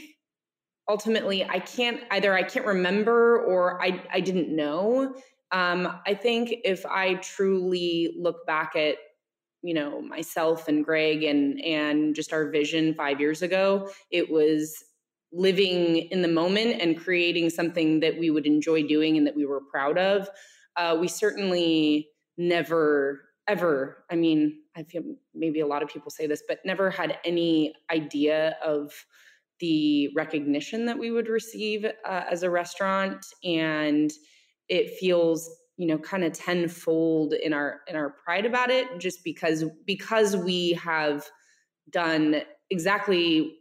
ultimately, 0.89 1.45
I 1.45 1.59
can't 1.59 2.01
either. 2.11 2.33
I 2.33 2.43
can't 2.43 2.65
remember 2.65 3.41
or 3.41 3.81
I 3.81 4.03
I 4.11 4.19
didn't 4.19 4.53
know. 4.53 5.15
Um, 5.53 5.99
I 6.05 6.13
think 6.13 6.53
if 6.65 6.85
I 6.85 7.15
truly 7.15 8.13
look 8.19 8.45
back 8.45 8.75
at 8.75 8.97
you 9.61 9.73
know 9.73 10.01
myself 10.01 10.67
and 10.67 10.83
Greg 10.83 11.23
and 11.23 11.61
and 11.63 12.15
just 12.15 12.33
our 12.33 12.49
vision 12.49 12.95
five 12.95 13.21
years 13.21 13.41
ago, 13.41 13.89
it 14.11 14.29
was 14.29 14.83
living 15.31 15.97
in 15.97 16.21
the 16.21 16.27
moment 16.27 16.81
and 16.81 16.97
creating 16.97 17.49
something 17.49 17.99
that 17.99 18.17
we 18.17 18.29
would 18.29 18.45
enjoy 18.45 18.83
doing 18.83 19.17
and 19.17 19.27
that 19.27 19.35
we 19.35 19.45
were 19.45 19.61
proud 19.71 19.97
of. 19.97 20.29
Uh, 20.75 20.97
we 20.99 21.07
certainly 21.07 22.09
never 22.37 23.21
ever 23.49 24.03
i 24.11 24.15
mean 24.15 24.59
i 24.75 24.83
feel 24.83 25.01
maybe 25.33 25.61
a 25.61 25.65
lot 25.65 25.81
of 25.81 25.87
people 25.87 26.11
say 26.11 26.27
this 26.27 26.43
but 26.49 26.59
never 26.65 26.91
had 26.91 27.17
any 27.23 27.73
idea 27.89 28.57
of 28.63 28.91
the 29.59 30.09
recognition 30.15 30.85
that 30.85 30.97
we 30.97 31.11
would 31.11 31.29
receive 31.29 31.85
uh, 31.85 32.23
as 32.29 32.43
a 32.43 32.49
restaurant. 32.49 33.25
And 33.43 34.11
it 34.69 34.97
feels 34.99 35.49
you 35.77 35.87
know 35.87 35.97
kind 35.99 36.23
of 36.23 36.33
tenfold 36.33 37.33
in 37.33 37.53
our 37.53 37.81
in 37.87 37.95
our 37.95 38.15
pride 38.23 38.45
about 38.45 38.71
it 38.71 38.87
just 38.99 39.23
because 39.23 39.63
because 39.85 40.35
we 40.35 40.71
have 40.73 41.25
done 41.91 42.41
exactly 42.71 43.57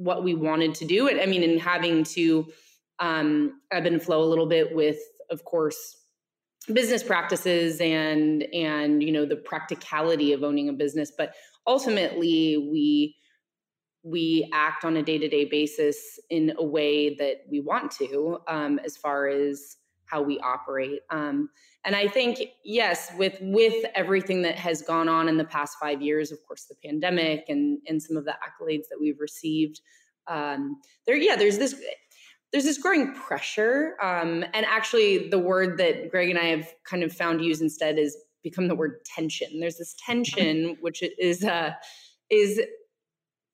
what 0.00 0.24
we 0.24 0.34
wanted 0.34 0.74
to 0.76 0.84
do. 0.84 1.08
I 1.08 1.26
mean 1.26 1.42
and 1.42 1.60
having 1.60 2.04
to 2.16 2.46
um 2.98 3.60
ebb 3.70 3.86
and 3.86 4.02
flow 4.02 4.22
a 4.22 4.28
little 4.32 4.46
bit 4.46 4.74
with 4.74 4.98
of 5.30 5.44
course 5.44 5.96
business 6.72 7.02
practices 7.02 7.80
and 7.80 8.42
and 8.54 9.02
you 9.02 9.12
know 9.12 9.24
the 9.24 9.36
practicality 9.36 10.32
of 10.32 10.42
owning 10.42 10.68
a 10.68 10.72
business. 10.72 11.12
But 11.16 11.34
ultimately 11.66 12.56
we 12.56 13.16
we 14.02 14.48
act 14.54 14.86
on 14.86 14.96
a 14.96 15.02
day-to-day 15.02 15.44
basis 15.44 16.18
in 16.30 16.54
a 16.58 16.64
way 16.64 17.14
that 17.16 17.42
we 17.50 17.60
want 17.60 17.90
to 17.90 18.38
um, 18.48 18.80
as 18.82 18.96
far 18.96 19.28
as 19.28 19.76
how 20.10 20.20
we 20.22 20.38
operate 20.40 21.00
um, 21.10 21.48
and 21.84 21.94
i 21.94 22.08
think 22.08 22.38
yes 22.64 23.10
with 23.16 23.36
with 23.40 23.84
everything 23.94 24.42
that 24.42 24.56
has 24.56 24.82
gone 24.82 25.08
on 25.08 25.28
in 25.28 25.36
the 25.36 25.44
past 25.44 25.76
five 25.80 26.02
years 26.02 26.32
of 26.32 26.38
course 26.46 26.64
the 26.64 26.74
pandemic 26.84 27.44
and 27.48 27.78
and 27.86 28.02
some 28.02 28.16
of 28.16 28.24
the 28.24 28.32
accolades 28.32 28.88
that 28.90 28.98
we've 29.00 29.20
received 29.20 29.80
um, 30.26 30.80
there 31.06 31.16
yeah 31.16 31.36
there's 31.36 31.58
this 31.58 31.74
there's 32.52 32.64
this 32.64 32.78
growing 32.78 33.14
pressure. 33.14 33.96
Um, 34.02 34.44
and 34.54 34.66
actually, 34.66 35.28
the 35.28 35.38
word 35.38 35.78
that 35.78 36.10
Greg 36.10 36.30
and 36.30 36.38
I 36.38 36.46
have 36.46 36.68
kind 36.84 37.02
of 37.02 37.12
found 37.12 37.44
use 37.44 37.60
instead 37.60 37.98
is 37.98 38.16
become 38.42 38.68
the 38.68 38.74
word 38.74 39.04
tension. 39.04 39.60
There's 39.60 39.76
this 39.76 39.94
tension, 40.04 40.76
which 40.80 41.02
is 41.18 41.44
uh, 41.44 41.72
is 42.30 42.60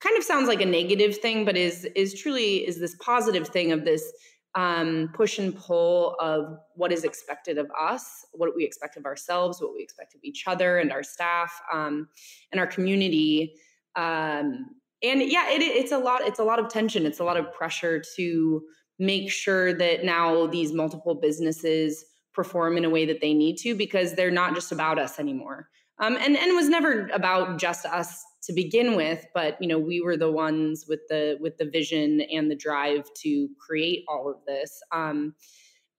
kind 0.00 0.16
of 0.16 0.25
sounds 0.25 0.48
like 0.48 0.60
a 0.60 0.66
negative 0.66 1.18
thing, 1.18 1.44
but 1.44 1.56
is 1.56 1.84
is 1.94 2.14
truly 2.14 2.66
is 2.66 2.78
this 2.78 2.96
positive 3.00 3.48
thing 3.48 3.72
of 3.72 3.84
this 3.84 4.10
um, 4.56 5.10
push 5.12 5.38
and 5.38 5.54
pull 5.54 6.16
of 6.18 6.58
what 6.75 6.90
is 6.90 7.04
expected 7.04 7.58
of 7.58 7.70
us, 7.78 8.25
what 8.32 8.56
we 8.56 8.64
expect 8.64 8.96
of 8.96 9.04
ourselves, 9.04 9.60
what 9.60 9.75
we 9.75 9.82
expect 9.82 10.14
of 10.14 10.20
each 10.25 10.44
other 10.46 10.78
and 10.78 10.90
our 10.90 11.02
staff 11.02 11.60
um, 11.72 12.08
and 12.50 12.58
our 12.58 12.66
community. 12.66 13.54
Um, 13.96 14.70
and 15.02 15.20
yeah, 15.22 15.50
it, 15.50 15.60
it's 15.60 15.92
a 15.92 15.98
lot. 15.98 16.22
It's 16.22 16.38
a 16.38 16.44
lot 16.44 16.58
of 16.58 16.68
tension. 16.70 17.04
It's 17.04 17.20
a 17.20 17.25
lot 17.25 17.36
of 17.36 17.52
pressure 17.52 18.02
to 18.16 18.62
make 18.98 19.30
sure 19.30 19.75
that 19.75 20.04
now 20.04 20.46
these 20.46 20.72
multiple 20.72 21.14
businesses 21.14 22.02
perform 22.32 22.78
in 22.78 22.84
a 22.86 22.90
way 22.90 23.04
that 23.04 23.20
they 23.20 23.34
need 23.34 23.56
to 23.58 23.75
because 23.75 24.14
they're 24.14 24.30
not 24.30 24.54
just 24.54 24.72
about 24.72 24.98
us 24.98 25.18
anymore. 25.18 25.68
Um, 25.98 26.16
and 26.16 26.34
and 26.36 26.50
it 26.50 26.54
was 26.54 26.70
never 26.70 27.08
about 27.12 27.58
just 27.58 27.84
us 27.84 28.25
to 28.46 28.52
begin 28.52 28.96
with, 28.96 29.26
but 29.34 29.56
you 29.60 29.68
know 29.68 29.78
we 29.78 30.00
were 30.00 30.16
the 30.16 30.30
ones 30.30 30.86
with 30.88 31.00
the 31.08 31.36
with 31.40 31.56
the 31.58 31.66
vision 31.66 32.20
and 32.22 32.50
the 32.50 32.56
drive 32.56 33.04
to 33.22 33.48
create 33.58 34.04
all 34.08 34.28
of 34.30 34.36
this. 34.46 34.80
Um, 34.92 35.34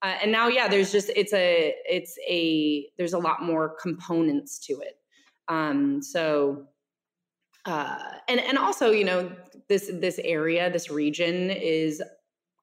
uh, 0.01 0.15
and 0.21 0.31
now, 0.31 0.47
yeah, 0.47 0.67
there's 0.67 0.91
just 0.91 1.09
it's 1.15 1.33
a 1.33 1.73
it's 1.89 2.17
a 2.27 2.87
there's 2.97 3.13
a 3.13 3.17
lot 3.17 3.41
more 3.41 3.75
components 3.81 4.59
to 4.59 4.73
it. 4.73 4.99
Um, 5.47 6.01
so 6.01 6.67
uh, 7.65 7.97
and 8.27 8.39
and 8.39 8.57
also 8.57 8.91
you 8.91 9.03
know 9.03 9.31
this 9.69 9.91
this 9.93 10.19
area 10.23 10.71
this 10.71 10.89
region 10.89 11.49
is 11.49 12.01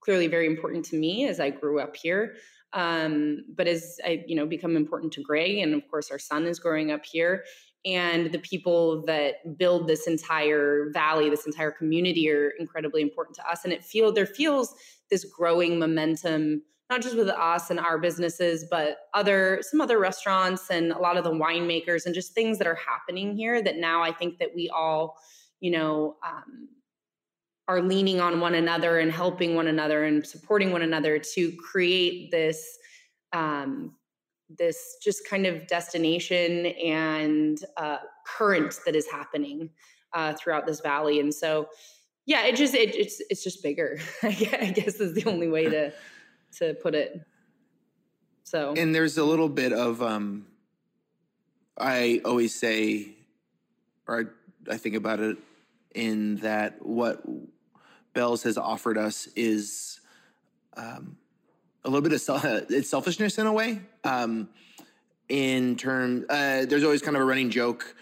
clearly 0.00 0.28
very 0.28 0.46
important 0.46 0.84
to 0.84 0.96
me 0.96 1.26
as 1.26 1.40
I 1.40 1.50
grew 1.50 1.80
up 1.80 1.96
here. 1.96 2.34
Um, 2.72 3.44
but 3.56 3.68
as 3.68 3.98
I, 4.04 4.24
you 4.26 4.34
know, 4.34 4.46
become 4.46 4.76
important 4.76 5.12
to 5.14 5.22
Greg, 5.22 5.58
and 5.58 5.74
of 5.74 5.88
course 5.88 6.10
our 6.10 6.18
son 6.18 6.44
is 6.44 6.58
growing 6.58 6.90
up 6.90 7.04
here, 7.04 7.44
and 7.84 8.32
the 8.32 8.38
people 8.38 9.02
that 9.06 9.58
build 9.58 9.86
this 9.86 10.06
entire 10.06 10.90
valley, 10.92 11.28
this 11.28 11.46
entire 11.46 11.70
community, 11.70 12.30
are 12.30 12.50
incredibly 12.58 13.02
important 13.02 13.36
to 13.36 13.48
us. 13.48 13.64
And 13.64 13.72
it 13.72 13.84
feel 13.84 14.12
there 14.12 14.26
feels 14.26 14.74
this 15.10 15.24
growing 15.24 15.78
momentum, 15.78 16.62
not 16.88 17.02
just 17.02 17.16
with 17.16 17.28
us 17.28 17.70
and 17.70 17.78
our 17.78 17.98
businesses, 17.98 18.64
but 18.70 18.98
other 19.12 19.60
some 19.62 19.80
other 19.80 19.98
restaurants 19.98 20.70
and 20.70 20.92
a 20.92 20.98
lot 20.98 21.16
of 21.16 21.24
the 21.24 21.32
winemakers 21.32 22.06
and 22.06 22.14
just 22.14 22.32
things 22.32 22.58
that 22.58 22.66
are 22.66 22.78
happening 22.88 23.36
here. 23.36 23.62
That 23.62 23.76
now 23.76 24.02
I 24.02 24.12
think 24.12 24.38
that 24.38 24.54
we 24.54 24.70
all 24.70 25.16
you 25.64 25.70
know, 25.70 26.16
um, 26.22 26.68
are 27.68 27.80
leaning 27.80 28.20
on 28.20 28.38
one 28.38 28.54
another 28.54 28.98
and 28.98 29.10
helping 29.10 29.54
one 29.54 29.66
another 29.66 30.04
and 30.04 30.26
supporting 30.26 30.72
one 30.72 30.82
another 30.82 31.18
to 31.18 31.52
create 31.56 32.30
this 32.30 32.76
um, 33.32 33.94
this 34.58 34.96
just 35.02 35.28
kind 35.28 35.46
of 35.46 35.66
destination 35.66 36.66
and 36.66 37.58
uh, 37.76 37.98
current 38.26 38.78
that 38.86 38.94
is 38.94 39.10
happening 39.10 39.70
uh, 40.12 40.32
throughout 40.34 40.66
this 40.66 40.80
valley. 40.80 41.20
And 41.20 41.34
so, 41.34 41.68
yeah, 42.26 42.46
it 42.46 42.56
just 42.56 42.74
it, 42.74 42.94
it's 42.94 43.20
it's 43.30 43.42
just 43.42 43.62
bigger. 43.62 43.98
I 44.22 44.72
guess 44.74 45.00
is 45.00 45.14
the 45.14 45.28
only 45.28 45.48
way 45.48 45.64
to 45.64 45.92
to 46.58 46.74
put 46.74 46.94
it. 46.94 47.20
So, 48.44 48.74
and 48.76 48.94
there's 48.94 49.18
a 49.18 49.24
little 49.24 49.48
bit 49.48 49.72
of 49.72 50.02
um, 50.02 50.46
I 51.78 52.20
always 52.24 52.54
say, 52.54 53.08
or 54.06 54.20
I, 54.68 54.72
I 54.72 54.76
think 54.76 54.94
about 54.94 55.20
it 55.20 55.38
in 55.94 56.36
that 56.36 56.84
what 56.84 57.22
Bell's 58.12 58.42
has 58.44 58.56
offered 58.56 58.96
us 58.98 59.26
is 59.34 60.00
um, 60.76 61.16
a 61.84 61.88
little 61.88 62.02
bit 62.02 62.12
of 62.12 62.20
self, 62.20 62.44
it's 62.70 62.88
selfishness 62.88 63.38
in 63.38 63.46
a 63.46 63.52
way. 63.52 63.80
Um, 64.04 64.48
in 65.28 65.76
terms, 65.76 66.26
uh, 66.28 66.66
there's 66.68 66.84
always 66.84 67.02
kind 67.02 67.16
of 67.16 67.22
a 67.22 67.24
running 67.24 67.50
joke 67.50 67.94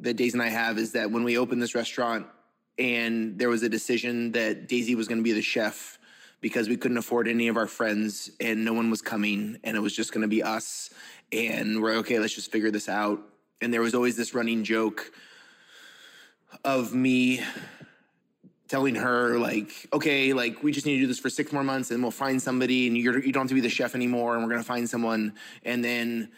that 0.00 0.14
Daisy 0.14 0.34
and 0.34 0.42
I 0.42 0.48
have 0.48 0.78
is 0.78 0.92
that 0.92 1.10
when 1.10 1.24
we 1.24 1.38
opened 1.38 1.62
this 1.62 1.74
restaurant 1.74 2.26
and 2.78 3.38
there 3.38 3.48
was 3.48 3.62
a 3.62 3.68
decision 3.68 4.32
that 4.32 4.68
Daisy 4.68 4.94
was 4.94 5.08
going 5.08 5.18
to 5.18 5.24
be 5.24 5.32
the 5.32 5.42
chef 5.42 5.98
because 6.40 6.68
we 6.68 6.76
couldn't 6.76 6.98
afford 6.98 7.26
any 7.26 7.48
of 7.48 7.56
our 7.56 7.66
friends 7.66 8.30
and 8.40 8.64
no 8.64 8.72
one 8.72 8.90
was 8.90 9.00
coming 9.00 9.58
and 9.64 9.76
it 9.76 9.80
was 9.80 9.94
just 9.94 10.12
going 10.12 10.22
to 10.22 10.28
be 10.28 10.42
us 10.42 10.90
and 11.32 11.80
we're 11.80 11.94
okay 11.94 12.18
let's 12.18 12.34
just 12.34 12.52
figure 12.52 12.70
this 12.70 12.88
out 12.88 13.20
and 13.62 13.72
there 13.72 13.80
was 13.80 13.94
always 13.94 14.16
this 14.16 14.34
running 14.34 14.62
joke 14.62 15.12
of 16.64 16.92
me 16.92 17.40
telling 18.74 18.96
her 18.96 19.38
like 19.38 19.70
okay 19.92 20.32
like 20.32 20.60
we 20.64 20.72
just 20.72 20.84
need 20.84 20.94
to 20.94 21.02
do 21.02 21.06
this 21.06 21.20
for 21.20 21.30
six 21.30 21.52
more 21.52 21.62
months 21.62 21.92
and 21.92 22.02
we'll 22.02 22.10
find 22.10 22.42
somebody 22.42 22.88
and 22.88 22.98
you're, 22.98 23.20
you 23.20 23.30
don't 23.30 23.42
have 23.42 23.48
to 23.48 23.54
be 23.54 23.60
the 23.60 23.68
chef 23.68 23.94
anymore 23.94 24.34
and 24.34 24.44
we're 24.44 24.56
to 24.56 24.64
find 24.64 24.90
someone. 24.90 25.32
And 25.64 25.84
then 25.84 26.32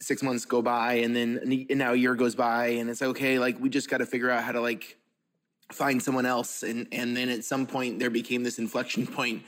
six 0.00 0.22
months 0.22 0.46
go 0.46 0.62
by 0.62 0.94
and 0.94 1.14
then 1.14 1.66
and 1.68 1.78
now 1.78 1.92
a 1.92 1.94
year 1.94 2.14
goes 2.14 2.34
by 2.34 2.68
and 2.78 2.88
it's 2.88 3.02
okay 3.02 3.38
like 3.38 3.60
we 3.60 3.68
just 3.68 3.90
got 3.90 3.98
to 3.98 4.06
figure 4.06 4.30
out 4.30 4.42
how 4.42 4.52
to 4.52 4.62
like 4.62 4.96
find 5.70 6.02
someone 6.02 6.24
else. 6.24 6.62
And 6.62 6.88
and 6.92 7.14
then 7.14 7.28
at 7.28 7.44
some 7.44 7.66
point 7.66 7.98
there 7.98 8.08
became 8.08 8.42
this 8.42 8.58
inflection 8.58 9.06
point 9.18 9.42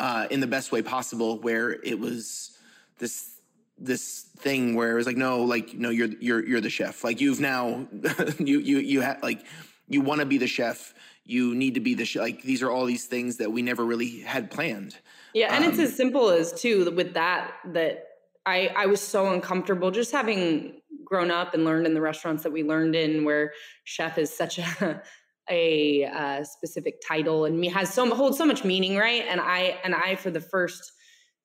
uh, 0.00 0.26
in 0.32 0.40
the 0.40 0.48
best 0.48 0.72
way 0.72 0.82
possible 0.82 1.38
where 1.38 1.70
it 1.84 2.00
was 2.00 2.58
this 2.98 3.36
this 3.78 4.22
thing 4.38 4.74
where 4.74 4.90
it 4.90 4.96
was 4.96 5.06
like 5.06 5.16
no 5.16 5.44
like 5.44 5.74
no 5.74 5.90
you're 5.90 6.10
you're 6.18 6.44
you're 6.44 6.60
the 6.60 6.70
chef. 6.70 7.04
Like 7.04 7.20
you've 7.20 7.38
now 7.38 7.86
you 8.40 8.58
you 8.58 8.78
you 8.78 9.00
have 9.00 9.22
like 9.22 9.44
you 9.86 10.00
want 10.00 10.18
to 10.18 10.26
be 10.26 10.38
the 10.38 10.48
chef 10.48 10.92
you 11.24 11.54
need 11.54 11.74
to 11.74 11.80
be 11.80 11.94
the 11.94 12.04
chef 12.04 12.22
like 12.22 12.42
these 12.42 12.62
are 12.62 12.70
all 12.70 12.84
these 12.84 13.06
things 13.06 13.36
that 13.36 13.50
we 13.50 13.62
never 13.62 13.84
really 13.84 14.20
had 14.20 14.50
planned 14.50 14.98
yeah 15.32 15.54
and 15.54 15.64
um, 15.64 15.70
it's 15.70 15.78
as 15.78 15.94
simple 15.94 16.30
as 16.30 16.52
too 16.52 16.90
with 16.92 17.14
that 17.14 17.52
that 17.66 18.06
i 18.46 18.70
i 18.76 18.86
was 18.86 19.00
so 19.00 19.32
uncomfortable 19.32 19.90
just 19.90 20.12
having 20.12 20.80
grown 21.04 21.30
up 21.30 21.54
and 21.54 21.64
learned 21.64 21.86
in 21.86 21.94
the 21.94 22.00
restaurants 22.00 22.42
that 22.42 22.52
we 22.52 22.62
learned 22.62 22.94
in 22.94 23.24
where 23.24 23.52
chef 23.84 24.18
is 24.18 24.34
such 24.34 24.58
a 24.58 25.02
a 25.50 26.06
uh, 26.06 26.42
specific 26.42 27.02
title 27.06 27.44
and 27.44 27.58
me 27.58 27.68
has 27.68 27.92
so 27.92 28.14
holds 28.14 28.38
so 28.38 28.46
much 28.46 28.64
meaning 28.64 28.96
right 28.96 29.24
and 29.28 29.42
i 29.42 29.78
and 29.84 29.94
i 29.94 30.14
for 30.14 30.30
the 30.30 30.40
first 30.40 30.92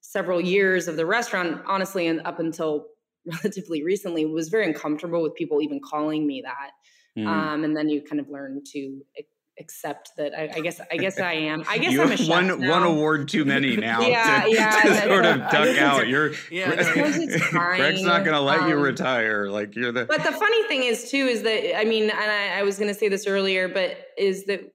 several 0.09 0.41
years 0.41 0.87
of 0.87 0.95
the 0.95 1.05
restaurant, 1.05 1.61
honestly, 1.67 2.07
and 2.07 2.21
up 2.25 2.39
until 2.39 2.87
relatively 3.25 3.83
recently, 3.83 4.25
was 4.25 4.49
very 4.49 4.65
uncomfortable 4.65 5.21
with 5.21 5.35
people 5.35 5.61
even 5.61 5.79
calling 5.79 6.25
me 6.25 6.41
that. 6.41 6.71
Mm. 7.17 7.27
Um, 7.27 7.63
and 7.63 7.75
then 7.75 7.89
you 7.89 8.01
kind 8.01 8.19
of 8.19 8.29
learn 8.29 8.61
to 8.73 9.01
accept 9.59 10.13
that. 10.17 10.33
I, 10.33 10.49
I 10.55 10.59
guess 10.61 10.79
I 10.91 10.97
guess 10.97 11.19
I 11.19 11.33
am. 11.51 11.63
I 11.67 11.77
guess 11.77 11.91
you 11.91 12.01
I'm 12.01 12.11
a 12.11 12.17
chef 12.17 12.29
one 12.29 12.47
now. 12.47 12.69
one 12.69 12.83
award 12.83 13.27
too 13.27 13.45
many 13.45 13.75
now. 13.77 14.01
yeah, 14.01 14.43
to, 14.43 14.51
yeah. 14.51 14.81
To 14.81 14.95
sort 15.01 15.25
of 15.25 15.37
duck 15.51 15.77
out. 15.77 16.07
You're 16.07 16.31
yeah. 16.51 16.75
Greg's 16.75 18.03
not 18.03 18.23
going 18.23 18.35
to 18.35 18.41
let 18.41 18.61
um, 18.61 18.69
you 18.69 18.75
retire. 18.77 19.49
Like 19.49 19.75
you're 19.75 19.91
the. 19.91 20.05
But 20.05 20.23
the 20.23 20.31
funny 20.31 20.67
thing 20.67 20.83
is 20.83 21.09
too 21.09 21.25
is 21.25 21.43
that 21.43 21.77
I 21.77 21.85
mean, 21.85 22.03
and 22.03 22.11
I, 22.13 22.59
I 22.59 22.63
was 22.63 22.77
going 22.77 22.89
to 22.89 22.97
say 22.97 23.09
this 23.09 23.27
earlier, 23.27 23.67
but 23.67 23.97
is 24.17 24.45
that 24.45 24.73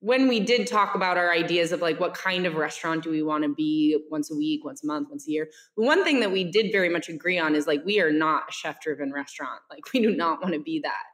when 0.00 0.28
we 0.28 0.38
did 0.38 0.66
talk 0.66 0.94
about 0.94 1.16
our 1.16 1.32
ideas 1.32 1.72
of 1.72 1.80
like 1.80 1.98
what 1.98 2.12
kind 2.12 2.44
of 2.44 2.56
restaurant 2.56 3.02
do 3.02 3.10
we 3.10 3.22
want 3.22 3.42
to 3.42 3.54
be 3.54 3.98
once 4.10 4.30
a 4.30 4.34
week, 4.36 4.62
once 4.62 4.84
a 4.84 4.86
month, 4.86 5.08
once 5.08 5.26
a 5.26 5.30
year, 5.30 5.48
one 5.76 6.04
thing 6.04 6.20
that 6.20 6.30
we 6.30 6.44
did 6.44 6.70
very 6.70 6.90
much 6.90 7.08
agree 7.08 7.38
on 7.38 7.54
is 7.54 7.66
like 7.66 7.82
we 7.86 8.00
are 8.00 8.12
not 8.12 8.42
a 8.50 8.52
chef 8.52 8.80
driven 8.82 9.12
restaurant. 9.12 9.62
Like 9.70 9.80
we 9.94 10.02
do 10.02 10.14
not 10.14 10.42
want 10.42 10.52
to 10.52 10.60
be 10.60 10.80
that 10.80 11.04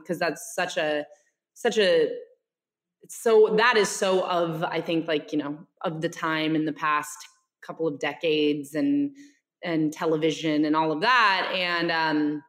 because 0.00 0.16
um, 0.16 0.18
that's 0.18 0.52
such 0.54 0.76
a 0.76 1.04
such 1.54 1.78
a 1.78 2.08
so 3.08 3.54
that 3.56 3.76
is 3.76 3.88
so 3.88 4.24
of 4.26 4.62
I 4.62 4.80
think 4.80 5.08
like 5.08 5.32
you 5.32 5.38
know 5.38 5.58
of 5.82 6.00
the 6.00 6.08
time 6.08 6.54
in 6.54 6.64
the 6.64 6.72
past 6.72 7.16
couple 7.62 7.86
of 7.86 7.98
decades 7.98 8.74
and 8.74 9.12
and 9.62 9.92
television 9.92 10.64
and 10.64 10.76
all 10.76 10.92
of 10.92 11.00
that. 11.00 11.50
And 11.54 11.90
um 11.90 12.42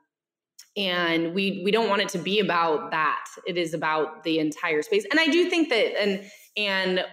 and 0.78 1.34
we 1.34 1.62
we 1.64 1.72
don't 1.72 1.90
want 1.90 2.02
it 2.02 2.10
to 2.10 2.18
be 2.18 2.40
about 2.40 2.92
that. 2.92 3.26
It 3.48 3.58
is 3.58 3.74
about 3.74 4.24
the 4.24 4.40
entire 4.40 4.82
space. 4.82 5.06
And 5.10 5.20
i 5.20 5.28
do 5.28 5.50
think 5.50 5.70
that 5.70 6.00
and 6.00 6.24
and 6.58 7.06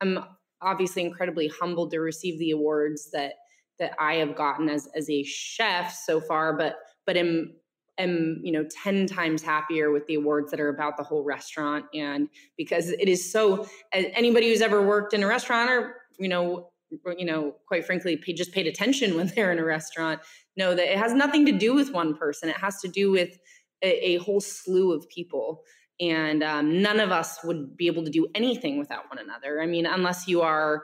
i'm 0.00 0.24
obviously 0.60 1.02
incredibly 1.02 1.48
humbled 1.48 1.90
to 1.90 1.98
receive 1.98 2.38
the 2.38 2.50
awards 2.50 3.10
that 3.12 3.34
that 3.78 3.92
i 3.98 4.14
have 4.14 4.36
gotten 4.36 4.68
as 4.68 4.88
as 4.94 5.10
a 5.10 5.22
chef 5.24 5.92
so 5.92 6.20
far 6.20 6.56
but 6.56 6.76
but 7.06 7.16
am 7.16 7.54
am 7.98 8.40
you 8.42 8.52
know 8.52 8.64
10 8.82 9.06
times 9.06 9.42
happier 9.42 9.90
with 9.90 10.06
the 10.06 10.14
awards 10.14 10.50
that 10.50 10.60
are 10.60 10.68
about 10.68 10.96
the 10.96 11.02
whole 11.02 11.22
restaurant 11.22 11.84
and 11.94 12.28
because 12.56 12.88
it 12.88 13.08
is 13.08 13.30
so 13.30 13.68
anybody 13.92 14.48
who's 14.48 14.60
ever 14.60 14.82
worked 14.82 15.14
in 15.14 15.22
a 15.22 15.26
restaurant 15.26 15.70
or 15.70 15.96
you 16.18 16.28
know 16.28 16.70
you 17.16 17.24
know 17.24 17.54
quite 17.66 17.84
frankly 17.84 18.16
pay, 18.16 18.32
just 18.32 18.52
paid 18.52 18.66
attention 18.66 19.14
when 19.16 19.28
they're 19.28 19.52
in 19.52 19.58
a 19.58 19.64
restaurant 19.64 20.20
know 20.56 20.74
that 20.74 20.92
it 20.92 20.98
has 20.98 21.12
nothing 21.12 21.46
to 21.46 21.52
do 21.52 21.74
with 21.74 21.92
one 21.92 22.16
person. 22.16 22.48
It 22.48 22.56
has 22.56 22.80
to 22.80 22.88
do 22.88 23.10
with 23.10 23.38
a, 23.82 24.10
a 24.10 24.16
whole 24.18 24.40
slew 24.40 24.92
of 24.92 25.08
people. 25.08 25.62
And 26.00 26.42
um, 26.42 26.82
none 26.82 26.98
of 27.00 27.12
us 27.12 27.38
would 27.44 27.76
be 27.76 27.86
able 27.86 28.04
to 28.04 28.10
do 28.10 28.26
anything 28.34 28.78
without 28.78 29.08
one 29.08 29.18
another. 29.18 29.60
I 29.60 29.66
mean, 29.66 29.86
unless 29.86 30.26
you 30.26 30.42
are, 30.42 30.82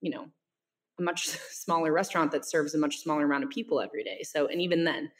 you 0.00 0.10
know, 0.10 0.26
a 0.98 1.02
much 1.02 1.28
smaller 1.50 1.92
restaurant 1.92 2.32
that 2.32 2.44
serves 2.44 2.74
a 2.74 2.78
much 2.78 2.98
smaller 2.98 3.24
amount 3.24 3.44
of 3.44 3.50
people 3.50 3.80
every 3.80 4.04
day. 4.04 4.22
So, 4.22 4.46
and 4.46 4.60
even 4.60 4.84
then, 4.84 5.10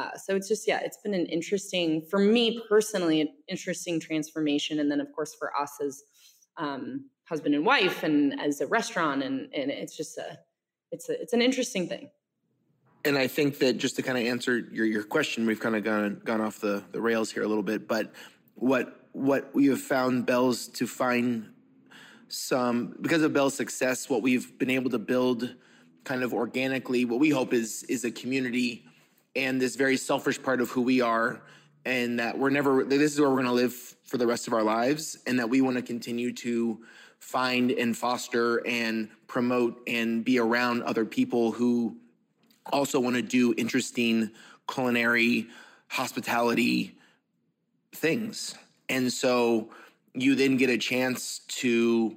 uh, 0.00 0.16
so 0.16 0.34
it's 0.36 0.48
just 0.48 0.66
yeah, 0.66 0.80
it's 0.80 0.98
been 0.98 1.14
an 1.14 1.26
interesting 1.26 2.02
for 2.10 2.18
me 2.18 2.60
personally, 2.68 3.20
an 3.20 3.28
interesting 3.48 4.00
transformation, 4.00 4.80
and 4.80 4.90
then 4.90 5.00
of 5.00 5.12
course 5.12 5.34
for 5.34 5.54
us 5.56 5.72
as 5.84 6.02
um, 6.56 7.06
husband 7.28 7.54
and 7.54 7.64
wife, 7.64 8.02
and 8.02 8.40
as 8.40 8.60
a 8.60 8.66
restaurant, 8.66 9.22
and 9.22 9.52
and 9.54 9.70
it's 9.70 9.96
just 9.96 10.18
a 10.18 10.38
it's 10.92 11.08
a 11.08 11.20
it's 11.20 11.32
an 11.32 11.42
interesting 11.42 11.88
thing 11.88 12.10
and 13.04 13.16
I 13.16 13.26
think 13.26 13.58
that 13.58 13.78
just 13.78 13.96
to 13.96 14.02
kind 14.02 14.18
of 14.18 14.24
answer 14.24 14.58
your, 14.70 14.84
your 14.84 15.02
question, 15.02 15.46
we've 15.46 15.60
kind 15.60 15.76
of 15.76 15.84
gone 15.84 16.20
gone 16.24 16.40
off 16.40 16.60
the, 16.60 16.82
the 16.92 17.00
rails 17.00 17.30
here 17.30 17.42
a 17.42 17.48
little 17.48 17.62
bit. 17.62 17.88
But 17.88 18.12
what 18.54 19.06
what 19.12 19.54
we 19.54 19.66
have 19.66 19.80
found 19.80 20.26
Bell's 20.26 20.68
to 20.68 20.86
find 20.86 21.48
some 22.28 22.96
because 23.00 23.22
of 23.22 23.32
Bell's 23.32 23.54
success, 23.54 24.08
what 24.08 24.22
we've 24.22 24.58
been 24.58 24.70
able 24.70 24.90
to 24.90 24.98
build 24.98 25.54
kind 26.04 26.22
of 26.22 26.32
organically, 26.32 27.04
what 27.04 27.20
we 27.20 27.30
hope 27.30 27.52
is 27.52 27.84
is 27.84 28.04
a 28.04 28.10
community 28.10 28.84
and 29.36 29.60
this 29.60 29.76
very 29.76 29.96
selfish 29.96 30.42
part 30.42 30.60
of 30.60 30.70
who 30.70 30.82
we 30.82 31.00
are, 31.00 31.40
and 31.84 32.18
that 32.18 32.38
we're 32.38 32.50
never 32.50 32.84
this 32.84 33.12
is 33.12 33.20
where 33.20 33.30
we're 33.30 33.36
going 33.36 33.46
to 33.46 33.52
live 33.52 33.74
for 34.04 34.18
the 34.18 34.26
rest 34.26 34.46
of 34.46 34.52
our 34.52 34.62
lives, 34.62 35.18
and 35.26 35.38
that 35.38 35.48
we 35.48 35.60
want 35.60 35.76
to 35.76 35.82
continue 35.82 36.32
to 36.32 36.80
find 37.20 37.70
and 37.70 37.96
foster 37.96 38.66
and 38.66 39.08
promote 39.26 39.80
and 39.86 40.24
be 40.24 40.38
around 40.38 40.82
other 40.82 41.04
people 41.04 41.52
who 41.52 41.96
also 42.72 42.98
want 42.98 43.14
to 43.14 43.22
do 43.22 43.54
interesting 43.56 44.30
culinary 44.68 45.46
hospitality 45.88 46.96
things. 47.94 48.54
And 48.88 49.12
so 49.12 49.70
you 50.14 50.34
then 50.34 50.56
get 50.56 50.70
a 50.70 50.78
chance 50.78 51.40
to 51.48 52.16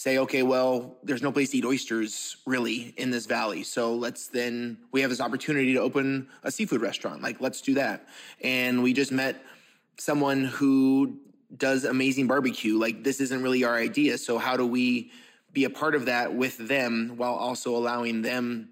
say, 0.00 0.16
okay, 0.16 0.42
well, 0.42 0.96
there's 1.02 1.20
no 1.20 1.30
place 1.30 1.50
to 1.50 1.58
eat 1.58 1.64
oysters 1.66 2.38
really 2.46 2.94
in 2.96 3.10
this 3.10 3.26
valley. 3.26 3.62
So 3.62 3.94
let's 3.94 4.28
then, 4.28 4.78
we 4.92 5.02
have 5.02 5.10
this 5.10 5.20
opportunity 5.20 5.74
to 5.74 5.80
open 5.80 6.26
a 6.42 6.50
seafood 6.50 6.80
restaurant. 6.80 7.20
Like, 7.20 7.38
let's 7.42 7.60
do 7.60 7.74
that. 7.74 8.08
And 8.40 8.82
we 8.82 8.94
just 8.94 9.12
met 9.12 9.44
someone 9.98 10.46
who 10.46 11.18
does 11.54 11.84
amazing 11.84 12.28
barbecue. 12.28 12.78
Like, 12.78 13.04
this 13.04 13.20
isn't 13.20 13.42
really 13.42 13.62
our 13.62 13.76
idea. 13.76 14.16
So, 14.16 14.38
how 14.38 14.56
do 14.56 14.64
we 14.64 15.10
be 15.52 15.64
a 15.64 15.70
part 15.70 15.94
of 15.94 16.06
that 16.06 16.32
with 16.34 16.56
them 16.56 17.12
while 17.18 17.34
also 17.34 17.76
allowing 17.76 18.22
them 18.22 18.70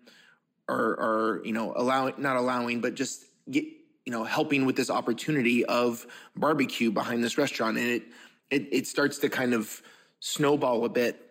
or, 0.66 0.78
or 0.78 1.42
you 1.44 1.52
know, 1.52 1.74
allowing, 1.76 2.14
not 2.16 2.36
allowing, 2.36 2.80
but 2.80 2.94
just 2.94 3.26
get, 3.50 3.64
you 4.06 4.12
know, 4.12 4.24
helping 4.24 4.64
with 4.64 4.76
this 4.76 4.88
opportunity 4.88 5.62
of 5.66 6.06
barbecue 6.36 6.90
behind 6.90 7.22
this 7.22 7.36
restaurant. 7.36 7.76
And 7.76 7.86
it, 7.86 8.02
it, 8.48 8.68
it 8.72 8.86
starts 8.86 9.18
to 9.18 9.28
kind 9.28 9.52
of 9.52 9.82
snowball 10.20 10.85
a 10.85 10.88
bit 10.88 11.24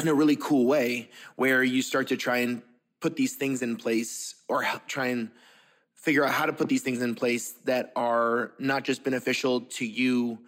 in 0.00 0.08
a 0.08 0.14
really 0.14 0.36
cool 0.36 0.66
way 0.66 1.10
where 1.36 1.62
you 1.62 1.82
start 1.82 2.08
to 2.08 2.16
try 2.16 2.38
and 2.38 2.62
put 3.00 3.16
these 3.16 3.34
things 3.36 3.62
in 3.62 3.76
place 3.76 4.36
or 4.48 4.64
try 4.86 5.06
and 5.06 5.30
figure 5.94 6.24
out 6.24 6.32
how 6.32 6.46
to 6.46 6.52
put 6.52 6.68
these 6.68 6.82
things 6.82 7.02
in 7.02 7.14
place 7.14 7.52
that 7.64 7.92
are 7.96 8.52
not 8.58 8.84
just 8.84 9.02
beneficial 9.02 9.62
to 9.62 9.86
you 9.86 10.38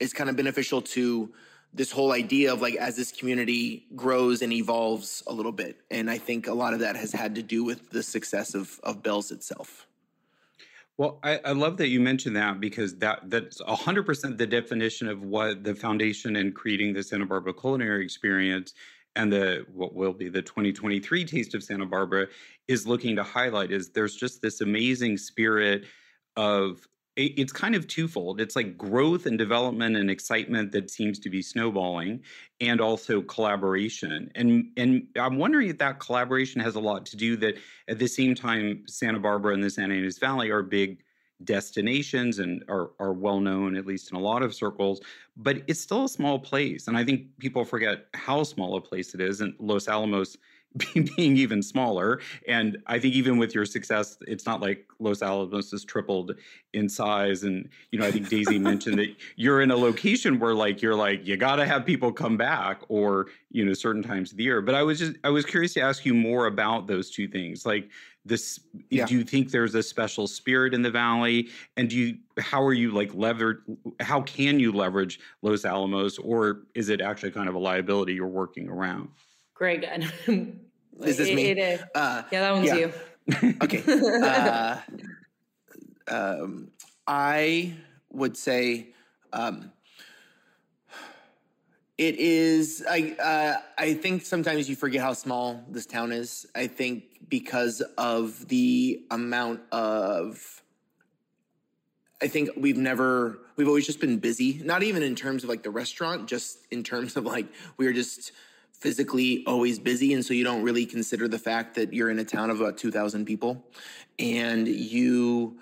is 0.00 0.12
kind 0.12 0.28
of 0.28 0.36
beneficial 0.36 0.82
to 0.82 1.32
this 1.74 1.90
whole 1.90 2.12
idea 2.12 2.52
of 2.52 2.60
like 2.60 2.74
as 2.74 2.96
this 2.96 3.12
community 3.12 3.86
grows 3.96 4.42
and 4.42 4.52
evolves 4.52 5.22
a 5.26 5.32
little 5.32 5.52
bit. 5.52 5.78
And 5.90 6.10
I 6.10 6.18
think 6.18 6.46
a 6.46 6.52
lot 6.54 6.74
of 6.74 6.80
that 6.80 6.96
has 6.96 7.12
had 7.12 7.34
to 7.36 7.42
do 7.42 7.64
with 7.64 7.90
the 7.90 8.02
success 8.02 8.54
of 8.54 8.78
of 8.82 9.02
Bell's 9.02 9.30
itself. 9.30 9.86
Well, 10.98 11.18
I, 11.22 11.40
I, 11.44 11.52
love 11.52 11.78
that 11.78 11.88
you 11.88 12.00
mentioned 12.00 12.36
that 12.36 12.60
because 12.60 12.96
that 12.98 13.20
that's 13.30 13.60
hundred 13.66 14.04
percent 14.04 14.36
the 14.36 14.46
definition 14.46 15.08
of 15.08 15.22
what 15.22 15.64
the 15.64 15.74
foundation 15.74 16.36
in 16.36 16.52
creating 16.52 16.92
the 16.92 17.02
Santa 17.02 17.26
Barbara 17.26 17.54
culinary 17.54 18.04
experience 18.04 18.74
and 19.16 19.32
the 19.32 19.66
what 19.72 19.94
will 19.94 20.12
be 20.12 20.28
the 20.28 20.42
2023 20.42 21.24
Taste 21.24 21.54
of 21.54 21.62
Santa 21.62 21.86
Barbara 21.86 22.26
is 22.68 22.86
looking 22.86 23.16
to 23.16 23.22
highlight 23.22 23.72
is 23.72 23.90
there's 23.90 24.14
just 24.14 24.42
this 24.42 24.60
amazing 24.60 25.16
spirit 25.16 25.84
of 26.36 26.86
it's 27.16 27.52
kind 27.52 27.74
of 27.74 27.86
twofold. 27.86 28.40
It's 28.40 28.56
like 28.56 28.78
growth 28.78 29.26
and 29.26 29.36
development 29.36 29.96
and 29.96 30.10
excitement 30.10 30.72
that 30.72 30.90
seems 30.90 31.18
to 31.20 31.30
be 31.30 31.42
snowballing, 31.42 32.22
and 32.60 32.80
also 32.80 33.20
collaboration. 33.22 34.30
And 34.34 34.70
and 34.76 35.06
I'm 35.16 35.36
wondering 35.36 35.68
if 35.68 35.78
that 35.78 36.00
collaboration 36.00 36.60
has 36.60 36.74
a 36.74 36.80
lot 36.80 37.04
to 37.06 37.16
do 37.16 37.36
that 37.38 37.56
at 37.88 37.98
the 37.98 38.08
same 38.08 38.34
time 38.34 38.84
Santa 38.86 39.18
Barbara 39.18 39.54
and 39.54 39.62
the 39.62 39.70
Santa 39.70 39.94
Ynez 39.94 40.18
Valley 40.18 40.50
are 40.50 40.62
big 40.62 41.02
destinations 41.44 42.38
and 42.38 42.64
are, 42.68 42.90
are 42.98 43.12
well 43.12 43.40
known 43.40 43.76
at 43.76 43.86
least 43.86 44.10
in 44.10 44.16
a 44.16 44.20
lot 44.20 44.42
of 44.42 44.54
circles 44.54 45.00
but 45.36 45.62
it's 45.66 45.80
still 45.80 46.04
a 46.04 46.08
small 46.08 46.38
place 46.38 46.86
and 46.86 46.96
i 46.96 47.04
think 47.04 47.26
people 47.38 47.64
forget 47.64 48.06
how 48.14 48.42
small 48.42 48.76
a 48.76 48.80
place 48.80 49.14
it 49.14 49.20
is 49.20 49.40
and 49.40 49.52
los 49.58 49.88
alamos 49.88 50.36
being 50.94 51.36
even 51.36 51.62
smaller. 51.62 52.20
And 52.48 52.78
I 52.86 52.98
think 52.98 53.14
even 53.14 53.36
with 53.36 53.54
your 53.54 53.64
success, 53.64 54.16
it's 54.26 54.46
not 54.46 54.60
like 54.60 54.86
Los 54.98 55.22
Alamos 55.22 55.70
has 55.72 55.84
tripled 55.84 56.32
in 56.72 56.88
size. 56.88 57.42
And, 57.42 57.68
you 57.90 57.98
know, 57.98 58.06
I 58.06 58.10
think 58.10 58.28
Daisy 58.28 58.58
mentioned 58.58 58.98
that 58.98 59.14
you're 59.36 59.60
in 59.60 59.70
a 59.70 59.76
location 59.76 60.38
where 60.38 60.54
like 60.54 60.80
you're 60.80 60.94
like, 60.94 61.26
you 61.26 61.36
gotta 61.36 61.66
have 61.66 61.84
people 61.84 62.12
come 62.12 62.36
back 62.36 62.80
or, 62.88 63.26
you 63.50 63.64
know, 63.64 63.74
certain 63.74 64.02
times 64.02 64.32
of 64.32 64.38
the 64.38 64.44
year. 64.44 64.62
But 64.62 64.74
I 64.74 64.82
was 64.82 64.98
just 64.98 65.16
I 65.24 65.28
was 65.28 65.44
curious 65.44 65.74
to 65.74 65.80
ask 65.80 66.06
you 66.06 66.14
more 66.14 66.46
about 66.46 66.86
those 66.86 67.10
two 67.10 67.28
things. 67.28 67.66
Like 67.66 67.90
this 68.24 68.60
yeah. 68.88 69.04
do 69.04 69.14
you 69.16 69.24
think 69.24 69.50
there's 69.50 69.74
a 69.74 69.82
special 69.82 70.26
spirit 70.26 70.74
in 70.74 70.82
the 70.82 70.90
valley? 70.90 71.48
And 71.76 71.90
do 71.90 71.96
you 71.96 72.18
how 72.38 72.62
are 72.62 72.72
you 72.72 72.92
like 72.92 73.12
levered 73.14 73.62
how 74.00 74.22
can 74.22 74.58
you 74.58 74.72
leverage 74.72 75.20
Los 75.42 75.64
Alamos 75.64 76.18
or 76.18 76.62
is 76.74 76.88
it 76.88 77.00
actually 77.00 77.32
kind 77.32 77.48
of 77.48 77.54
a 77.54 77.58
liability 77.58 78.14
you're 78.14 78.26
working 78.26 78.68
around? 78.68 79.08
Greg. 79.54 79.84
is 80.26 81.16
this 81.16 81.28
it, 81.28 81.34
me? 81.34 81.50
It 81.50 81.58
is. 81.58 81.80
Uh, 81.94 82.22
yeah, 82.30 82.40
that 82.40 82.52
one's 82.52 82.66
yeah. 82.66 82.76
you. 82.76 82.92
okay. 83.62 83.82
Uh, 86.08 86.42
um, 86.42 86.70
I 87.06 87.74
would 88.10 88.36
say 88.36 88.88
um, 89.32 89.72
it 91.96 92.16
is. 92.16 92.84
I 92.88 93.12
uh, 93.12 93.60
I 93.78 93.94
think 93.94 94.22
sometimes 94.22 94.68
you 94.68 94.76
forget 94.76 95.00
how 95.00 95.12
small 95.12 95.64
this 95.68 95.86
town 95.86 96.12
is. 96.12 96.46
I 96.54 96.66
think 96.66 97.28
because 97.28 97.80
of 97.96 98.48
the 98.48 99.04
amount 99.10 99.60
of. 99.70 100.62
I 102.20 102.28
think 102.28 102.50
we've 102.56 102.76
never. 102.76 103.38
We've 103.56 103.68
always 103.68 103.86
just 103.86 104.00
been 104.00 104.18
busy. 104.18 104.60
Not 104.64 104.82
even 104.82 105.02
in 105.02 105.14
terms 105.14 105.44
of 105.44 105.50
like 105.50 105.62
the 105.62 105.70
restaurant, 105.70 106.28
just 106.28 106.58
in 106.70 106.82
terms 106.82 107.16
of 107.16 107.24
like 107.24 107.46
we 107.76 107.86
are 107.86 107.92
just 107.92 108.32
physically 108.82 109.44
always 109.46 109.78
busy 109.78 110.12
and 110.12 110.24
so 110.26 110.34
you 110.34 110.42
don't 110.42 110.62
really 110.62 110.84
consider 110.84 111.28
the 111.28 111.38
fact 111.38 111.76
that 111.76 111.92
you're 111.92 112.10
in 112.10 112.18
a 112.18 112.24
town 112.24 112.50
of 112.50 112.60
about 112.60 112.76
2000 112.76 113.24
people. 113.24 113.64
And 114.18 114.66
you 114.66 115.58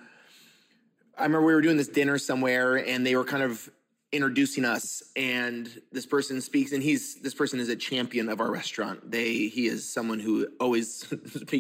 i 1.19 1.25
remember 1.25 1.47
we 1.47 1.53
were 1.53 1.61
doing 1.61 1.77
this 1.77 1.89
dinner 1.89 2.17
somewhere 2.17 2.77
and 2.77 3.07
they 3.07 3.15
were 3.15 3.25
kind 3.25 3.43
of 3.43 3.69
introducing 4.11 4.65
us 4.65 5.03
and 5.15 5.83
this 5.93 6.07
person 6.07 6.41
speaks 6.41 6.73
and 6.73 6.83
he's 6.83 7.21
this 7.21 7.35
person 7.35 7.61
is 7.61 7.69
a 7.69 7.77
champion 7.77 8.29
of 8.29 8.41
our 8.41 8.51
restaurant. 8.51 9.11
They 9.11 9.49
he 9.49 9.67
is 9.67 9.89
someone 9.89 10.19
who 10.19 10.49
always 10.59 11.07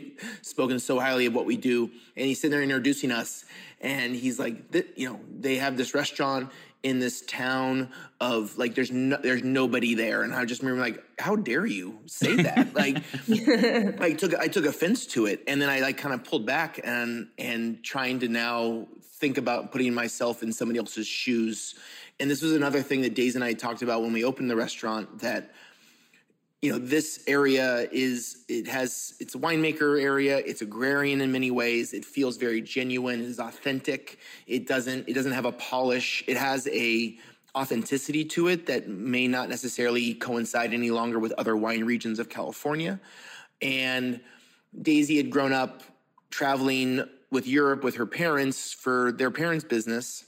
spoken 0.42 0.78
so 0.78 0.98
highly 0.98 1.26
of 1.26 1.34
what 1.34 1.44
we 1.44 1.58
do 1.58 1.90
and 2.16 2.26
he's 2.26 2.40
sitting 2.40 2.52
there 2.52 2.62
introducing 2.62 3.12
us 3.12 3.44
and 3.82 4.16
he's 4.16 4.38
like 4.38 4.74
you 4.96 5.10
know 5.10 5.20
they 5.38 5.56
have 5.56 5.76
this 5.76 5.94
restaurant 5.94 6.50
in 6.82 6.98
this 6.98 7.20
town 7.22 7.90
of 8.20 8.56
like 8.56 8.74
there's 8.74 8.90
no 8.90 9.18
there's 9.22 9.44
nobody 9.44 9.94
there. 9.94 10.22
And 10.22 10.34
i 10.34 10.44
just 10.44 10.62
remember 10.62 10.82
like 10.82 11.02
how 11.18 11.36
dare 11.36 11.66
you 11.66 11.98
say 12.06 12.36
that? 12.42 12.74
Like 12.74 12.98
i 14.00 14.12
took 14.12 14.34
i 14.34 14.48
took 14.48 14.64
offense 14.64 15.06
to 15.08 15.26
it. 15.26 15.42
And 15.46 15.60
then 15.60 15.68
i 15.68 15.80
like 15.80 15.98
kind 15.98 16.14
of 16.14 16.24
pulled 16.24 16.46
back 16.46 16.80
and 16.82 17.28
and 17.38 17.82
trying 17.84 18.20
to 18.20 18.28
now 18.28 18.86
think 19.02 19.36
about 19.36 19.72
putting 19.72 19.92
myself 19.92 20.42
in 20.42 20.52
somebody 20.52 20.78
else's 20.78 21.06
shoes. 21.06 21.74
And 22.18 22.30
this 22.30 22.42
was 22.42 22.52
another 22.52 22.82
thing 22.82 23.02
that 23.02 23.14
days 23.14 23.34
and 23.34 23.44
i 23.44 23.52
talked 23.52 23.82
about 23.82 24.02
when 24.02 24.12
we 24.12 24.24
opened 24.24 24.50
the 24.50 24.56
restaurant 24.56 25.20
that 25.20 25.52
you 26.62 26.70
know 26.70 26.78
this 26.78 27.24
area 27.26 27.88
is 27.90 28.44
it 28.48 28.66
has 28.68 29.14
it's 29.18 29.34
a 29.34 29.38
winemaker 29.38 30.00
area 30.00 30.38
it's 30.38 30.60
agrarian 30.60 31.20
in 31.20 31.32
many 31.32 31.50
ways 31.50 31.92
it 31.92 32.04
feels 32.04 32.36
very 32.36 32.60
genuine 32.60 33.20
it 33.20 33.26
is 33.26 33.40
authentic 33.40 34.18
it 34.46 34.66
doesn't 34.66 35.08
it 35.08 35.14
doesn't 35.14 35.32
have 35.32 35.46
a 35.46 35.52
polish 35.52 36.22
it 36.26 36.36
has 36.36 36.68
a 36.68 37.16
authenticity 37.56 38.24
to 38.24 38.48
it 38.48 38.66
that 38.66 38.88
may 38.88 39.26
not 39.26 39.48
necessarily 39.48 40.14
coincide 40.14 40.72
any 40.72 40.90
longer 40.90 41.18
with 41.18 41.32
other 41.32 41.56
wine 41.56 41.84
regions 41.84 42.18
of 42.18 42.28
california. 42.28 43.00
And 43.62 44.20
daisy 44.80 45.16
had 45.16 45.30
grown 45.30 45.52
up 45.52 45.82
traveling 46.30 47.04
with 47.32 47.46
europe 47.46 47.82
with 47.82 47.96
her 47.96 48.06
parents 48.06 48.72
for 48.72 49.12
their 49.12 49.30
parents 49.30 49.64
business 49.64 50.24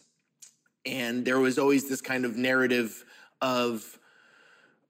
and 0.85 1.25
there 1.25 1.39
was 1.39 1.59
always 1.59 1.89
this 1.89 2.01
kind 2.01 2.25
of 2.25 2.37
narrative 2.37 3.05
of 3.41 3.99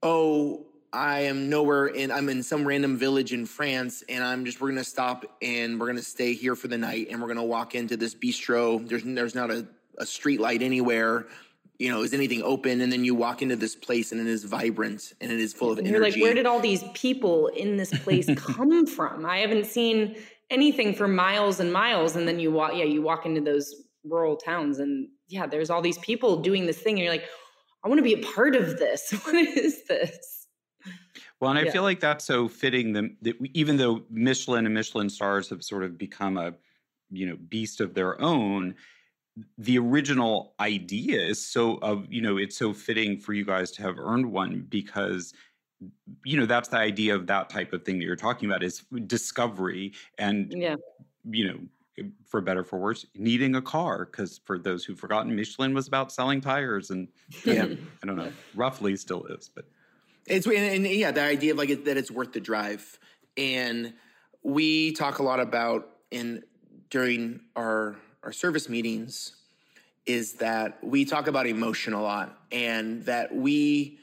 oh 0.01 0.65
I 0.93 1.21
am 1.21 1.49
nowhere 1.49 1.87
in 1.87 2.11
I'm 2.11 2.29
in 2.29 2.43
some 2.43 2.67
random 2.67 2.97
village 2.97 3.33
in 3.33 3.47
France 3.47 4.03
and 4.07 4.23
I'm 4.23 4.45
just 4.45 4.61
we're 4.61 4.69
gonna 4.69 4.83
stop 4.83 5.25
and 5.41 5.79
we're 5.79 5.87
gonna 5.87 6.03
stay 6.03 6.33
here 6.33 6.55
for 6.55 6.67
the 6.67 6.77
night 6.77 7.07
and 7.09 7.19
we're 7.19 7.27
gonna 7.27 7.43
walk 7.43 7.73
into 7.73 7.97
this 7.97 8.13
bistro. 8.13 8.87
There's 8.87 9.03
there's 9.03 9.33
not 9.33 9.49
a, 9.49 9.65
a 9.97 10.05
street 10.05 10.39
light 10.39 10.61
anywhere. 10.61 11.25
You 11.79 11.89
know, 11.89 12.03
is 12.03 12.13
anything 12.13 12.43
open? 12.43 12.81
And 12.81 12.91
then 12.91 13.03
you 13.03 13.15
walk 13.15 13.41
into 13.41 13.55
this 13.55 13.75
place 13.75 14.11
and 14.11 14.21
it 14.21 14.27
is 14.27 14.43
vibrant 14.43 15.13
and 15.19 15.31
it 15.31 15.39
is 15.39 15.51
full 15.51 15.71
of 15.71 15.79
and 15.79 15.87
energy. 15.87 15.99
You're 15.99 16.11
like, 16.11 16.21
where 16.21 16.35
did 16.35 16.45
all 16.45 16.59
these 16.59 16.83
people 16.93 17.47
in 17.47 17.75
this 17.75 17.89
place 18.03 18.29
come 18.37 18.85
from? 18.85 19.25
I 19.25 19.39
haven't 19.39 19.65
seen 19.65 20.15
anything 20.51 20.93
for 20.93 21.07
miles 21.07 21.59
and 21.59 21.73
miles. 21.73 22.15
And 22.15 22.27
then 22.27 22.39
you 22.39 22.51
walk, 22.51 22.73
yeah, 22.75 22.83
you 22.83 23.01
walk 23.01 23.25
into 23.25 23.41
those 23.41 23.73
rural 24.03 24.37
towns 24.37 24.77
and 24.77 25.09
yeah, 25.27 25.47
there's 25.47 25.71
all 25.71 25.81
these 25.81 25.97
people 25.97 26.37
doing 26.37 26.67
this 26.67 26.77
thing. 26.77 26.93
And 26.93 27.03
you're 27.03 27.11
like, 27.11 27.25
I 27.83 27.87
want 27.87 27.97
to 27.97 28.03
be 28.03 28.13
a 28.13 28.23
part 28.33 28.55
of 28.55 28.77
this. 28.77 29.11
What 29.25 29.35
is 29.35 29.85
this? 29.87 30.42
Well, 31.43 31.51
and 31.51 31.59
I 31.59 31.63
yeah. 31.63 31.71
feel 31.71 31.83
like 31.83 31.99
that's 31.99 32.25
so 32.25 32.47
fitting. 32.47 32.93
Them 32.93 33.17
that 33.21 33.35
even 33.53 33.77
though 33.77 34.03
Michelin 34.09 34.65
and 34.65 34.73
Michelin 34.73 35.09
stars 35.09 35.49
have 35.49 35.63
sort 35.63 35.83
of 35.83 35.97
become 35.97 36.37
a 36.37 36.53
you 37.11 37.27
know 37.27 37.37
beast 37.49 37.81
of 37.81 37.93
their 37.93 38.19
own, 38.21 38.75
the 39.57 39.77
original 39.77 40.53
idea 40.59 41.21
is 41.21 41.45
so 41.45 41.77
of 41.81 42.11
you 42.11 42.21
know 42.21 42.37
it's 42.37 42.55
so 42.55 42.73
fitting 42.73 43.19
for 43.19 43.33
you 43.33 43.43
guys 43.43 43.71
to 43.71 43.81
have 43.81 43.99
earned 43.99 44.25
one 44.25 44.65
because 44.69 45.33
you 46.23 46.37
know 46.37 46.45
that's 46.45 46.69
the 46.69 46.77
idea 46.77 47.13
of 47.13 47.27
that 47.27 47.49
type 47.49 47.73
of 47.73 47.83
thing 47.83 47.99
that 47.99 48.05
you're 48.05 48.15
talking 48.15 48.49
about 48.49 48.63
is 48.63 48.85
discovery 49.05 49.91
and 50.17 50.53
yeah 50.55 50.75
you 51.29 51.45
know 51.45 52.05
for 52.25 52.41
better 52.41 52.63
for 52.63 52.79
worse 52.79 53.05
needing 53.15 53.55
a 53.55 53.61
car 53.61 54.05
because 54.05 54.39
for 54.45 54.57
those 54.57 54.85
who've 54.85 54.99
forgotten 54.99 55.35
michelin 55.35 55.73
was 55.73 55.87
about 55.87 56.11
selling 56.11 56.39
tires 56.39 56.89
and 56.89 57.07
yeah 57.45 57.65
i 58.01 58.07
don't 58.07 58.15
know 58.15 58.31
roughly 58.55 58.95
still 58.95 59.25
is 59.25 59.49
but 59.53 59.65
it's 60.25 60.45
and, 60.45 60.55
and 60.55 60.87
yeah, 60.87 61.11
the 61.11 61.21
idea 61.21 61.51
of 61.51 61.57
like 61.57 61.69
it, 61.69 61.85
that 61.85 61.97
it's 61.97 62.11
worth 62.11 62.33
the 62.33 62.39
drive, 62.39 62.99
and 63.37 63.93
we 64.43 64.91
talk 64.93 65.19
a 65.19 65.23
lot 65.23 65.39
about 65.39 65.89
in 66.11 66.43
during 66.89 67.41
our 67.55 67.95
our 68.23 68.31
service 68.31 68.69
meetings 68.69 69.35
is 70.05 70.33
that 70.33 70.77
we 70.83 71.05
talk 71.05 71.27
about 71.27 71.47
emotion 71.47 71.93
a 71.93 72.01
lot, 72.01 72.37
and 72.51 73.03
that 73.05 73.33
we 73.33 73.99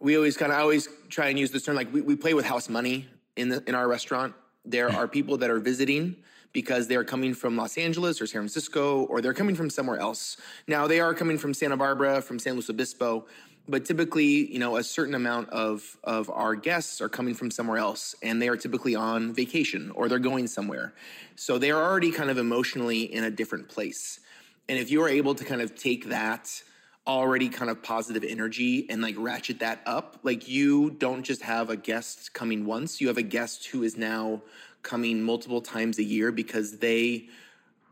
we 0.00 0.16
always 0.16 0.36
kind 0.36 0.52
of 0.52 0.58
always 0.58 0.88
try 1.08 1.28
and 1.28 1.38
use 1.38 1.50
this 1.50 1.64
term 1.64 1.74
like 1.74 1.92
we, 1.92 2.00
we 2.00 2.16
play 2.16 2.34
with 2.34 2.44
house 2.44 2.68
money 2.68 3.06
in 3.36 3.48
the 3.48 3.62
in 3.66 3.74
our 3.74 3.88
restaurant. 3.88 4.34
There 4.64 4.90
are 4.90 5.08
people 5.08 5.38
that 5.38 5.50
are 5.50 5.60
visiting 5.60 6.16
because 6.52 6.86
they're 6.86 7.04
coming 7.04 7.34
from 7.34 7.56
Los 7.56 7.76
Angeles 7.78 8.20
or 8.20 8.26
San 8.26 8.40
Francisco 8.40 9.04
or 9.04 9.20
they're 9.20 9.34
coming 9.34 9.54
from 9.54 9.70
somewhere 9.70 9.98
else. 9.98 10.36
Now 10.66 10.86
they 10.86 11.00
are 11.00 11.14
coming 11.14 11.38
from 11.38 11.54
Santa 11.54 11.76
Barbara, 11.76 12.22
from 12.22 12.38
San 12.38 12.54
Luis 12.54 12.70
Obispo, 12.70 13.26
but 13.68 13.84
typically, 13.84 14.50
you 14.50 14.58
know, 14.58 14.76
a 14.76 14.82
certain 14.82 15.14
amount 15.14 15.50
of 15.50 15.96
of 16.02 16.30
our 16.30 16.54
guests 16.54 17.00
are 17.00 17.08
coming 17.08 17.34
from 17.34 17.50
somewhere 17.50 17.78
else, 17.78 18.14
and 18.22 18.40
they 18.40 18.48
are 18.48 18.56
typically 18.56 18.94
on 18.94 19.34
vacation 19.34 19.90
or 19.94 20.08
they're 20.08 20.18
going 20.18 20.46
somewhere, 20.46 20.94
so 21.36 21.58
they 21.58 21.70
are 21.70 21.82
already 21.82 22.10
kind 22.10 22.30
of 22.30 22.38
emotionally 22.38 23.02
in 23.02 23.24
a 23.24 23.30
different 23.30 23.68
place. 23.68 24.20
And 24.68 24.78
if 24.78 24.90
you 24.90 25.02
are 25.02 25.08
able 25.08 25.34
to 25.34 25.44
kind 25.44 25.60
of 25.60 25.74
take 25.74 26.08
that 26.08 26.62
already 27.06 27.48
kind 27.48 27.70
of 27.70 27.82
positive 27.82 28.22
energy 28.22 28.86
and 28.90 29.00
like 29.00 29.14
ratchet 29.18 29.60
that 29.60 29.80
up, 29.86 30.18
like 30.22 30.46
you 30.46 30.90
don't 30.90 31.22
just 31.22 31.42
have 31.42 31.70
a 31.70 31.76
guest 31.76 32.34
coming 32.34 32.66
once, 32.66 33.00
you 33.00 33.08
have 33.08 33.16
a 33.16 33.22
guest 33.22 33.66
who 33.68 33.82
is 33.82 33.96
now 33.96 34.42
coming 34.82 35.22
multiple 35.22 35.60
times 35.62 35.98
a 35.98 36.04
year 36.04 36.30
because 36.30 36.78
they 36.78 37.28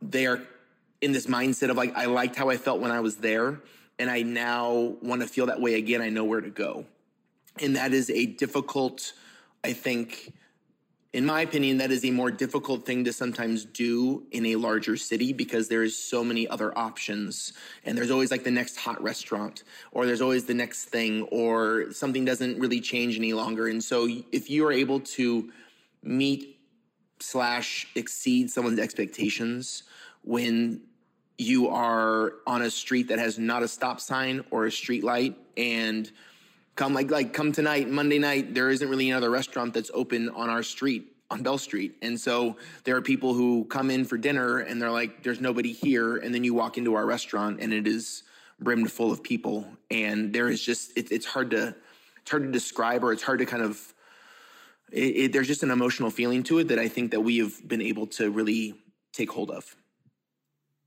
they 0.03 0.27
are 0.27 0.43
in 1.01 1.13
this 1.13 1.27
mindset 1.27 1.71
of 1.71 1.77
like 1.77 1.95
I 1.97 2.07
liked 2.07 2.37
how 2.37 2.49
I 2.51 2.57
felt 2.57 2.81
when 2.81 2.91
I 2.91 3.01
was 3.01 3.17
there 3.17 3.61
and 3.99 4.11
I 4.11 4.23
now 4.23 4.97
want 5.03 5.23
to 5.23 5.29
feel 5.29 5.47
that 5.47 5.61
way 5.61 5.75
again. 5.75 6.03
I 6.03 6.09
know 6.09 6.25
where 6.25 6.41
to 6.41 6.51
go. 6.51 6.85
And 7.61 7.77
that 7.77 7.93
is 7.93 8.11
a 8.11 8.27
difficult, 8.27 9.13
I 9.65 9.73
think, 9.73 10.35
in 11.13 11.25
my 11.25 11.41
opinion, 11.41 11.79
that 11.79 11.91
is 11.91 12.05
a 12.05 12.11
more 12.11 12.31
difficult 12.31 12.85
thing 12.85 13.05
to 13.05 13.13
sometimes 13.13 13.65
do 13.65 14.27
in 14.33 14.45
a 14.47 14.57
larger 14.57 14.99
city 14.99 15.33
because 15.33 15.67
there 15.69 15.83
is 15.83 15.97
so 15.97 16.23
many 16.23 16.47
other 16.47 16.77
options. 16.77 17.55
And 17.87 17.97
there's 17.97 18.11
always 18.11 18.31
like 18.31 18.45
the 18.45 18.51
next 18.51 18.77
hot 18.77 19.03
restaurant, 19.03 19.63
or 19.93 20.05
there's 20.05 20.21
always 20.21 20.45
the 20.45 20.53
next 20.53 20.87
thing, 20.87 21.23
or 21.31 21.91
something 21.93 22.27
doesn't 22.27 22.59
really 22.59 22.83
change 22.83 23.17
any 23.17 23.33
longer. 23.33 23.69
And 23.69 23.83
so 23.83 24.07
if 24.31 24.51
you 24.51 24.67
are 24.67 24.73
able 24.73 25.01
to 25.01 25.51
meet 26.03 26.59
slash 27.21 27.87
exceed 27.95 28.51
someone's 28.51 28.79
expectations 28.79 29.85
when 30.23 30.83
you 31.39 31.69
are 31.69 32.35
on 32.47 32.63
a 32.63 32.71
street 32.71 33.09
that 33.09 33.19
has 33.19 33.39
not 33.39 33.63
a 33.63 33.69
stop 33.69 34.01
sign 34.01 34.45
or 34.51 34.67
a 34.67 34.73
street 34.73 35.05
light 35.05 35.37
and 35.57 36.11
come 36.77 36.95
like 36.95 37.11
like 37.11 37.33
come 37.33 37.53
tonight 37.53 37.89
monday 37.89 38.19
night 38.19 38.55
there 38.55 38.71
isn't 38.71 38.89
really 38.89 39.11
another 39.11 39.31
restaurant 39.31 39.75
that's 39.75 39.91
open 39.95 40.29
on 40.31 40.49
our 40.49 40.63
street 40.63 41.13
on 41.31 41.43
bell 41.43 41.59
street. 41.59 41.97
And 42.03 42.19
so 42.19 42.57
there 42.85 42.97
are 42.97 43.03
people 43.03 43.35
who 43.35 43.65
come 43.65 43.91
in 43.91 44.05
for 44.05 44.17
dinner 44.17 44.59
and 44.59 44.81
they're 44.81 44.91
like 44.91 45.23
there's 45.23 45.41
nobody 45.41 45.73
here 45.73 46.19
and 46.19 46.35
then 46.35 46.45
you 46.45 46.55
walk 46.55 46.79
into 46.79 46.95
our 46.95 47.05
restaurant 47.05 47.61
and 47.61 47.73
it 47.73 47.87
is 47.87 48.23
brimmed 48.61 48.91
full 48.91 49.11
of 49.11 49.23
people. 49.23 49.67
And 49.91 50.33
there 50.33 50.49
is 50.49 50.63
just 50.63 50.97
it, 50.97 51.11
it's 51.11 51.27
hard 51.27 51.51
to 51.51 51.75
it's 52.21 52.31
hard 52.31 52.45
to 52.45 52.51
describe 52.51 53.05
or 53.05 53.13
it's 53.13 53.23
hard 53.23 53.41
to 53.41 53.47
kind 53.47 53.63
of 53.63 53.95
it, 54.93 55.17
it, 55.17 55.33
there's 55.33 55.49
just 55.49 55.63
an 55.63 55.71
emotional 55.71 56.11
feeling 56.11 56.45
to 56.45 56.59
it 56.61 56.69
that 56.69 56.79
i 56.79 56.87
think 56.87 57.11
that 57.11 57.21
we 57.21 57.39
have 57.39 57.67
been 57.67 57.83
able 57.83 58.07
to 58.07 58.31
really 58.31 58.75
take 59.13 59.31
hold 59.31 59.51
of 59.51 59.75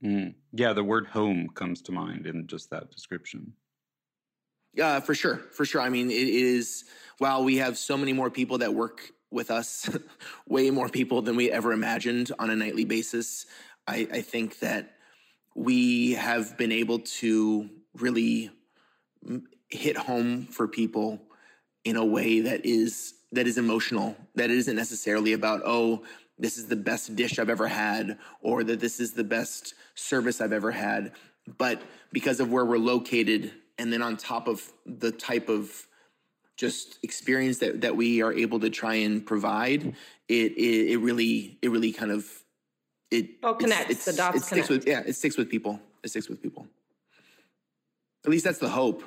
Mm. 0.03 0.35
Yeah, 0.53 0.73
the 0.73 0.83
word 0.83 1.07
home 1.07 1.49
comes 1.53 1.81
to 1.83 1.91
mind 1.91 2.25
in 2.25 2.47
just 2.47 2.69
that 2.69 2.91
description. 2.91 3.53
Yeah, 4.73 4.99
for 4.99 5.15
sure. 5.15 5.37
For 5.51 5.65
sure. 5.65 5.81
I 5.81 5.89
mean, 5.89 6.09
it 6.09 6.27
is, 6.27 6.85
while 7.17 7.43
we 7.43 7.57
have 7.57 7.77
so 7.77 7.97
many 7.97 8.13
more 8.13 8.29
people 8.29 8.59
that 8.59 8.73
work 8.73 9.11
with 9.31 9.51
us, 9.51 9.89
way 10.47 10.69
more 10.69 10.89
people 10.89 11.21
than 11.21 11.35
we 11.35 11.51
ever 11.51 11.73
imagined 11.73 12.31
on 12.39 12.49
a 12.49 12.55
nightly 12.55 12.85
basis, 12.85 13.45
I, 13.87 14.07
I 14.11 14.21
think 14.21 14.59
that 14.59 14.95
we 15.55 16.13
have 16.13 16.57
been 16.57 16.71
able 16.71 16.99
to 16.99 17.69
really 17.95 18.51
hit 19.69 19.97
home 19.97 20.45
for 20.45 20.67
people 20.67 21.21
in 21.83 21.95
a 21.95 22.05
way 22.05 22.41
that 22.41 22.65
is 22.65 23.13
that 23.31 23.47
is 23.47 23.57
emotional 23.57 24.15
that 24.35 24.49
isn't 24.49 24.75
necessarily 24.75 25.33
about 25.33 25.61
oh 25.65 26.03
this 26.39 26.57
is 26.57 26.67
the 26.67 26.75
best 26.75 27.15
dish 27.15 27.37
I've 27.37 27.49
ever 27.49 27.67
had, 27.67 28.17
or 28.41 28.63
that 28.63 28.79
this 28.79 28.99
is 28.99 29.13
the 29.13 29.23
best 29.23 29.73
service 29.95 30.39
I've 30.41 30.53
ever 30.53 30.71
had. 30.71 31.11
But 31.57 31.81
because 32.11 32.39
of 32.39 32.51
where 32.51 32.65
we're 32.65 32.77
located, 32.77 33.51
and 33.77 33.91
then 33.91 34.01
on 34.01 34.17
top 34.17 34.47
of 34.47 34.71
the 34.85 35.11
type 35.11 35.49
of 35.49 35.87
just 36.57 36.99
experience 37.03 37.59
that, 37.59 37.81
that 37.81 37.95
we 37.95 38.21
are 38.21 38.33
able 38.33 38.59
to 38.59 38.69
try 38.69 38.95
and 38.95 39.25
provide, 39.25 39.95
it 40.27 40.51
it, 40.53 40.91
it 40.91 40.97
really 40.97 41.57
it 41.61 41.69
really 41.69 41.91
kind 41.91 42.11
of 42.11 42.25
it 43.11 43.29
all 43.43 43.55
connects. 43.55 43.89
It's, 43.89 44.07
it's, 44.07 44.17
the 44.17 44.21
dots 44.21 44.37
it 44.37 44.43
sticks 44.43 44.67
connect. 44.67 44.85
with 44.85 44.87
yeah, 44.87 45.03
it 45.05 45.15
sticks 45.15 45.37
with 45.37 45.49
people. 45.49 45.79
It 46.03 46.09
sticks 46.09 46.29
with 46.29 46.41
people. 46.41 46.67
At 48.25 48.31
least 48.31 48.43
that's 48.45 48.59
the 48.59 48.69
hope. 48.69 49.03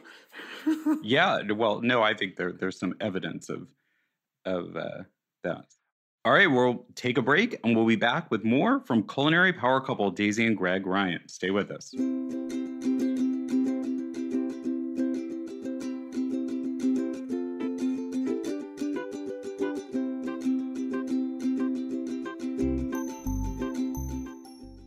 yeah. 1.03 1.43
Well, 1.51 1.81
no, 1.83 2.03
I 2.03 2.15
think 2.15 2.37
there 2.37 2.53
there's 2.53 2.79
some 2.79 2.95
evidence 3.01 3.49
of 3.49 3.69
of 4.45 4.77
uh, 4.77 5.03
that. 5.45 5.67
All 6.25 6.33
right, 6.33 6.47
we'll 6.47 6.87
take 6.95 7.19
a 7.19 7.23
break 7.23 7.59
and 7.65 7.75
we'll 7.75 7.85
be 7.85 7.97
back 7.97 8.31
with 8.31 8.45
more 8.45 8.79
from 8.87 9.03
culinary 9.09 9.53
power 9.53 9.81
couple 9.81 10.09
Daisy 10.13 10.47
and 10.47 10.57
Greg 10.57 10.87
Ryan. 10.87 11.27
Stay 11.27 11.51
with 11.51 11.73
us. 11.73 11.93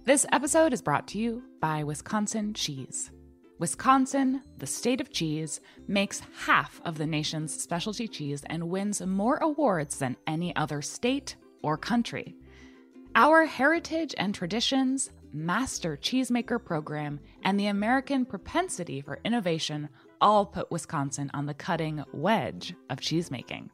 This 0.05 0.25
episode 0.31 0.71
is 0.71 0.81
brought 0.81 1.05
to 1.09 1.17
you 1.17 1.43
by 1.59 1.83
Wisconsin 1.83 2.53
Cheese. 2.53 3.11
Wisconsin, 3.57 4.41
the 4.57 4.67
state 4.67 4.99
of 4.99 5.11
cheese, 5.11 5.61
makes 5.87 6.21
half 6.45 6.81
of 6.83 6.97
the 6.97 7.05
nation's 7.05 7.53
specialty 7.53 8.07
cheese 8.07 8.43
and 8.47 8.69
wins 8.69 9.01
more 9.01 9.37
awards 9.37 9.97
than 9.97 10.17
any 10.27 10.53
other 10.57 10.81
state 10.81 11.37
or 11.63 11.77
country. 11.77 12.35
Our 13.15 13.45
heritage 13.45 14.13
and 14.17 14.35
traditions, 14.35 15.09
master 15.31 15.95
cheesemaker 15.95 16.63
program, 16.63 17.21
and 17.43 17.57
the 17.57 17.67
American 17.67 18.25
propensity 18.25 18.99
for 18.99 19.19
innovation 19.23 19.87
all 20.19 20.45
put 20.45 20.69
Wisconsin 20.69 21.31
on 21.33 21.45
the 21.45 21.53
cutting 21.53 22.03
wedge 22.11 22.73
of 22.89 22.99
cheesemaking. 22.99 23.69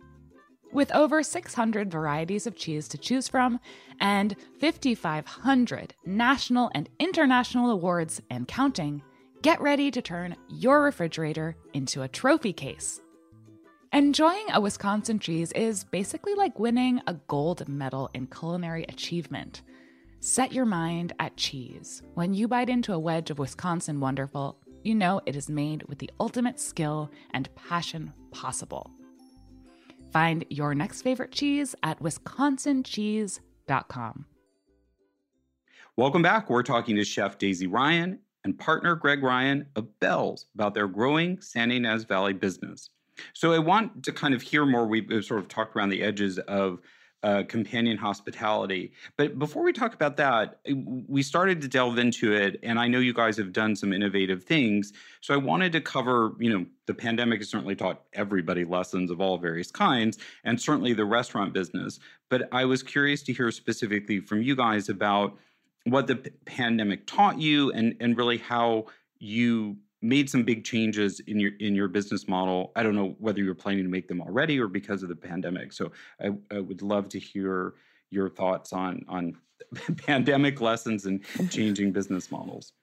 With 0.72 0.94
over 0.94 1.24
600 1.24 1.92
varieties 1.92 2.46
of 2.46 2.56
cheese 2.56 2.88
to 2.90 3.00
choose 3.00 3.28
from 3.28 3.60
and 4.00 4.36
5,500 4.60 5.96
national 6.06 6.72
and 6.76 6.88
international 7.00 7.72
awards 7.72 8.22
and 8.30 8.48
counting, 8.48 9.02
get 9.42 9.60
ready 9.60 9.90
to 9.90 10.02
turn 10.02 10.36
your 10.50 10.84
refrigerator 10.84 11.56
into 11.74 12.04
a 12.04 12.08
trophy 12.08 12.54
case. 12.54 13.02
Enjoying 13.92 14.46
a 14.54 14.62
Wisconsin 14.62 15.18
cheese 15.20 15.52
is 15.54 15.84
basically 15.86 16.36
like 16.36 16.60
winning 16.60 17.02
a 17.08 17.16
gold 17.28 17.68
medal 17.68 18.12
in 18.14 18.28
culinary 18.28 18.84
achievement. 18.84 19.64
Set 20.20 20.54
your 20.54 20.66
mind 20.66 21.14
at 21.20 21.38
cheese. 21.38 22.04
When 22.14 22.36
you 22.36 22.48
bite 22.48 22.70
into 22.70 22.94
a 22.94 23.00
wedge 23.00 23.32
of 23.32 23.40
Wisconsin 23.40 24.00
Wonderful, 24.00 24.60
you 24.84 24.94
know 24.94 25.20
it 25.26 25.36
is 25.36 25.50
made 25.50 25.82
with 25.88 25.98
the 25.98 26.12
ultimate 26.20 26.60
skill 26.60 27.10
and 27.34 27.50
passion 27.56 28.14
possible. 28.32 28.92
Find 30.14 30.46
your 30.50 30.76
next 30.76 31.02
favorite 31.02 31.32
cheese 31.32 31.74
at 31.82 32.00
wisconsincheese.com. 32.00 34.26
Welcome 35.98 36.22
back. 36.22 36.50
We're 36.50 36.64
talking 36.64 36.96
to 36.96 37.04
Chef 37.04 37.38
Daisy 37.38 37.68
Ryan 37.68 38.20
and 38.44 38.58
partner 38.58 38.96
Greg 38.96 39.24
Ryan 39.24 39.66
of 39.76 40.00
Bells 40.00 40.46
about 40.56 40.74
their 40.74 40.88
growing 40.88 41.40
Santa 41.42 41.76
Ynez 41.76 42.06
Valley 42.06 42.34
business. 42.34 42.90
So 43.34 43.54
I 43.54 43.60
want 43.60 44.04
to 44.04 44.12
kind 44.12 44.34
of 44.34 44.42
hear 44.42 44.66
more. 44.66 44.88
We've 44.88 45.24
sort 45.24 45.40
of 45.42 45.48
talked 45.48 45.76
around 45.76 45.90
the 45.90 46.02
edges 46.02 46.40
of 46.40 46.80
uh, 47.24 47.44
companion 47.48 47.98
hospitality. 47.98 48.92
But 49.16 49.38
before 49.38 49.64
we 49.64 49.74
talk 49.74 49.94
about 49.94 50.18
that, 50.18 50.60
we 51.08 51.22
started 51.22 51.62
to 51.62 51.68
delve 51.68 52.00
into 52.00 52.34
it, 52.34 52.60
and 52.64 52.80
I 52.80 52.88
know 52.88 52.98
you 52.98 53.14
guys 53.14 53.38
have 53.38 53.54
done 53.54 53.76
some 53.76 53.94
innovative 53.94 54.44
things. 54.44 54.92
So 55.22 55.34
I 55.34 55.38
wanted 55.38 55.72
to 55.74 55.82
cover, 55.82 56.32
you 56.40 56.52
know, 56.52 56.66
the 56.88 56.96
pandemic 56.96 57.40
has 57.40 57.50
certainly 57.50 57.76
taught 57.76 58.02
everybody 58.14 58.66
lessons 58.66 59.12
of 59.12 59.22
all 59.22 59.38
various 59.38 59.70
kinds, 59.72 60.18
and 60.44 60.60
certainly 60.60 60.94
the 60.94 61.06
restaurant 61.06 61.54
business. 61.54 62.00
But 62.30 62.50
I 62.52 62.66
was 62.66 62.82
curious 62.82 63.22
to 63.24 63.34
hear 63.34 63.52
specifically 63.52 64.20
from 64.20 64.42
you 64.42 64.56
guys 64.56 64.90
about 64.90 65.38
what 65.86 66.08
the 66.08 66.18
p- 66.18 66.32
pandemic 66.46 67.08
taught 67.08 67.40
you 67.40 67.72
and 67.72 67.96
and 68.00 68.18
really 68.18 68.38
how 68.38 68.86
you 69.20 69.78
made 70.02 70.30
some 70.30 70.44
big 70.44 70.64
changes 70.64 71.20
in 71.22 71.40
your 71.40 71.52
in 71.60 71.76
your 71.76 71.88
business 71.88 72.28
model. 72.28 72.72
I 72.76 72.84
don't 72.84 72.96
know 72.96 73.16
whether 73.20 73.40
you 73.40 73.48
were 73.48 73.56
planning 73.56 73.84
to 73.84 73.90
make 73.90 74.08
them 74.08 74.22
already 74.22 74.60
or 74.60 74.68
because 74.68 75.04
of 75.04 75.10
the 75.10 75.16
pandemic. 75.16 75.74
So 75.74 75.92
I, 76.20 76.32
I 76.52 76.60
would 76.60 76.82
love 76.82 77.10
to 77.10 77.20
hear 77.20 77.76
your 78.10 78.30
thoughts 78.30 78.74
on 78.74 79.06
on 79.08 79.38
pandemic 80.06 80.62
lessons 80.62 81.06
and 81.06 81.24
changing 81.50 81.92
business 81.94 82.32
models. 82.32 82.74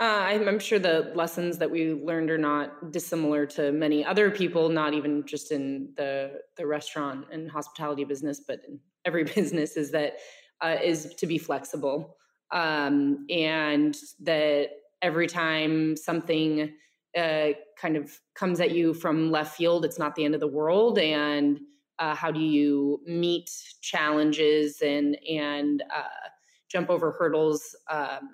Uh, 0.00 0.24
I'm 0.30 0.58
sure 0.58 0.78
the 0.78 1.12
lessons 1.14 1.58
that 1.58 1.70
we 1.70 1.92
learned 1.92 2.30
are 2.30 2.38
not 2.38 2.90
dissimilar 2.90 3.44
to 3.46 3.70
many 3.70 4.02
other 4.02 4.30
people, 4.30 4.70
not 4.70 4.94
even 4.94 5.26
just 5.26 5.52
in 5.52 5.92
the 5.96 6.40
the 6.56 6.66
restaurant 6.66 7.26
and 7.30 7.50
hospitality 7.50 8.04
business, 8.04 8.40
but 8.40 8.62
in 8.66 8.80
every 9.04 9.24
business. 9.36 9.76
Is 9.76 9.90
that 9.90 10.14
uh, 10.62 10.76
is 10.82 11.14
to 11.16 11.26
be 11.26 11.38
flexible. 11.38 12.16
Um, 12.52 13.26
and 13.30 13.96
that 14.20 14.70
every 15.02 15.26
time 15.26 15.96
something 15.96 16.74
uh, 17.16 17.48
kind 17.80 17.96
of 17.96 18.10
comes 18.34 18.60
at 18.60 18.72
you 18.72 18.94
from 18.94 19.30
left 19.30 19.56
field 19.56 19.84
it's 19.84 19.98
not 19.98 20.14
the 20.14 20.24
end 20.24 20.34
of 20.34 20.40
the 20.40 20.48
world. 20.48 20.98
And 20.98 21.60
uh, 21.98 22.14
how 22.14 22.30
do 22.30 22.40
you 22.40 23.00
meet 23.06 23.50
challenges 23.80 24.80
and 24.82 25.16
and 25.28 25.82
uh, 25.94 26.28
jump 26.68 26.90
over 26.90 27.12
hurdles 27.12 27.76
um, 27.88 28.30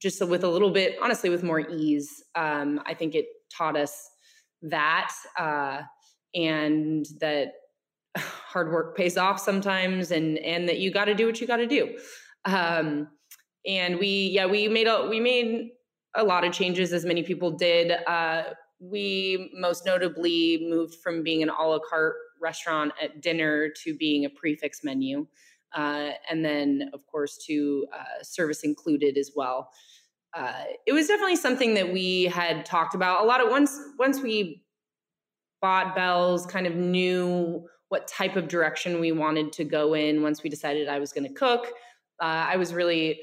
just 0.00 0.24
with 0.26 0.44
a 0.44 0.48
little 0.48 0.70
bit 0.70 0.96
honestly 1.02 1.30
with 1.30 1.42
more 1.42 1.60
ease. 1.60 2.22
Um, 2.34 2.80
i 2.84 2.94
think 2.94 3.14
it 3.14 3.26
taught 3.56 3.76
us 3.76 4.10
that 4.62 5.12
uh, 5.38 5.82
and 6.34 7.06
that 7.20 7.52
hard 8.56 8.72
work 8.72 8.96
pays 8.96 9.18
off 9.18 9.38
sometimes 9.38 10.10
and 10.10 10.38
and 10.38 10.66
that 10.66 10.78
you 10.78 10.90
got 10.90 11.04
to 11.04 11.14
do 11.14 11.26
what 11.26 11.38
you 11.42 11.46
got 11.46 11.58
to 11.58 11.66
do. 11.66 11.98
Um 12.46 13.08
and 13.66 13.98
we 13.98 14.30
yeah 14.32 14.46
we 14.46 14.66
made 14.66 14.86
a 14.86 15.06
we 15.06 15.20
made 15.20 15.72
a 16.14 16.24
lot 16.24 16.42
of 16.42 16.54
changes 16.54 16.94
as 16.94 17.04
many 17.04 17.22
people 17.22 17.50
did. 17.50 17.92
Uh 18.06 18.44
we 18.80 19.50
most 19.54 19.84
notably 19.84 20.66
moved 20.70 20.94
from 21.02 21.22
being 21.22 21.42
an 21.42 21.50
a 21.50 21.66
la 21.66 21.78
carte 21.78 22.16
restaurant 22.40 22.92
at 23.02 23.20
dinner 23.20 23.68
to 23.84 23.94
being 23.94 24.24
a 24.24 24.30
prix 24.30 24.56
fixe 24.56 24.82
menu 24.82 25.26
uh, 25.74 26.12
and 26.30 26.42
then 26.44 26.90
of 26.94 27.06
course 27.06 27.36
to 27.46 27.86
uh, 27.92 28.22
service 28.22 28.62
included 28.62 29.18
as 29.18 29.32
well. 29.36 29.70
Uh, 30.34 30.64
it 30.86 30.92
was 30.92 31.06
definitely 31.08 31.36
something 31.36 31.74
that 31.74 31.92
we 31.92 32.24
had 32.24 32.64
talked 32.64 32.94
about 32.94 33.22
a 33.22 33.26
lot 33.26 33.40
of 33.40 33.50
once 33.50 33.78
once 33.98 34.20
we 34.20 34.62
bought 35.62 35.94
Bell's, 35.94 36.46
kind 36.46 36.66
of 36.66 36.74
knew 36.74 37.66
what 37.88 38.08
type 38.08 38.36
of 38.36 38.48
direction 38.48 39.00
we 39.00 39.12
wanted 39.12 39.52
to 39.52 39.64
go 39.64 39.94
in. 39.94 40.22
Once 40.22 40.42
we 40.42 40.50
decided 40.50 40.88
I 40.88 40.98
was 40.98 41.12
going 41.12 41.26
to 41.26 41.32
cook, 41.32 41.66
uh, 42.20 42.46
I 42.48 42.56
was 42.56 42.74
really 42.74 43.20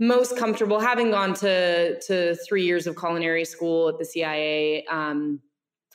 most 0.00 0.36
comfortable 0.36 0.78
having 0.78 1.10
gone 1.10 1.34
to 1.34 1.98
to 2.00 2.36
three 2.36 2.64
years 2.64 2.86
of 2.86 2.96
culinary 2.96 3.44
school 3.44 3.88
at 3.88 3.98
the 3.98 4.04
CIA 4.04 4.84
um, 4.86 5.40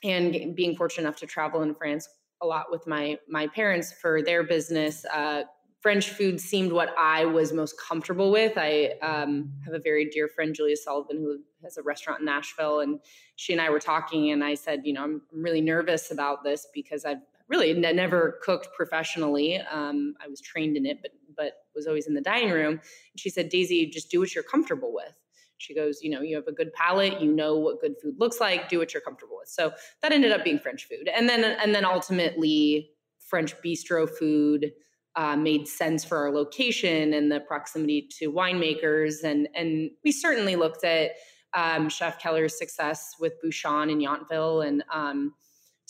and 0.03 0.55
being 0.55 0.75
fortunate 0.75 1.07
enough 1.07 1.17
to 1.17 1.25
travel 1.25 1.61
in 1.61 1.73
France 1.73 2.07
a 2.41 2.45
lot 2.45 2.65
with 2.69 2.85
my 2.85 3.17
my 3.27 3.47
parents 3.47 3.93
for 3.93 4.21
their 4.21 4.43
business. 4.43 5.05
Uh, 5.05 5.43
French 5.81 6.11
food 6.11 6.39
seemed 6.39 6.71
what 6.71 6.95
I 6.97 7.25
was 7.25 7.51
most 7.51 7.75
comfortable 7.77 8.31
with. 8.31 8.53
I 8.55 8.93
um, 9.01 9.51
have 9.65 9.73
a 9.73 9.79
very 9.79 10.09
dear 10.09 10.29
friend, 10.29 10.55
Julia 10.55 10.77
Sullivan, 10.77 11.17
who 11.17 11.39
has 11.61 11.75
a 11.75 11.83
restaurant 11.83 12.21
in 12.21 12.25
Nashville, 12.25 12.79
and 12.79 13.01
she 13.35 13.51
and 13.51 13.61
I 13.61 13.69
were 13.69 13.81
talking, 13.81 14.31
and 14.31 14.45
I 14.45 14.53
said, 14.53 14.81
you 14.85 14.93
know, 14.93 15.03
I'm 15.03 15.21
really 15.33 15.59
nervous 15.59 16.09
about 16.09 16.41
this 16.41 16.67
because 16.73 17.03
I've 17.03 17.17
really 17.49 17.73
never 17.73 18.39
cooked 18.41 18.69
professionally. 18.75 19.60
Um, 19.60 20.15
I 20.23 20.27
was 20.27 20.41
trained 20.41 20.77
in 20.77 20.86
it, 20.86 20.99
but 21.01 21.12
but 21.36 21.53
was 21.75 21.88
always 21.88 22.06
in 22.08 22.13
the 22.13 22.21
dining 22.21 22.51
room. 22.51 22.73
And 22.73 23.17
she 23.17 23.29
said, 23.29 23.49
Daisy, 23.49 23.88
just 23.88 24.12
do 24.12 24.19
what 24.19 24.36
you're 24.36 24.43
comfortable 24.43 24.93
with. 24.93 25.13
She 25.58 25.73
goes, 25.73 25.99
you 26.01 26.10
know, 26.12 26.21
you 26.21 26.36
have 26.36 26.47
a 26.47 26.51
good 26.51 26.71
palate, 26.73 27.21
you 27.21 27.32
know 27.32 27.58
what 27.58 27.82
good 27.82 27.95
food 28.01 28.15
looks 28.19 28.39
like, 28.39 28.69
do 28.69 28.77
what 28.79 28.93
you're 28.93 29.01
comfortable 29.01 29.38
with. 29.39 29.49
So 29.49 29.71
that 30.01 30.12
ended 30.12 30.32
up 30.32 30.43
being 30.43 30.60
French 30.60 30.88
food, 30.88 31.10
and 31.13 31.27
then 31.27 31.43
and 31.43 31.73
then 31.73 31.86
ultimately 31.86 32.91
French 33.19 33.56
bistro 33.62 34.10
food 34.10 34.71
uh, 35.15 35.36
made 35.36 35.67
sense 35.67 36.03
for 36.03 36.17
our 36.17 36.32
location 36.32 37.13
and 37.13 37.32
the 37.32 37.39
proximity 37.39 38.08
to 38.19 38.32
winemakers. 38.32 39.23
And, 39.23 39.47
and 39.56 39.91
we 40.03 40.12
certainly 40.12 40.56
looked 40.56 40.84
at 40.84 41.12
um, 41.53 41.89
Chef 41.89 42.19
Keller's 42.19 42.58
success 42.58 43.15
with 43.19 43.34
Bouchon 43.41 43.89
in 43.89 43.99
Yountville. 43.99 44.67
And 44.67 44.84
um, 44.91 45.34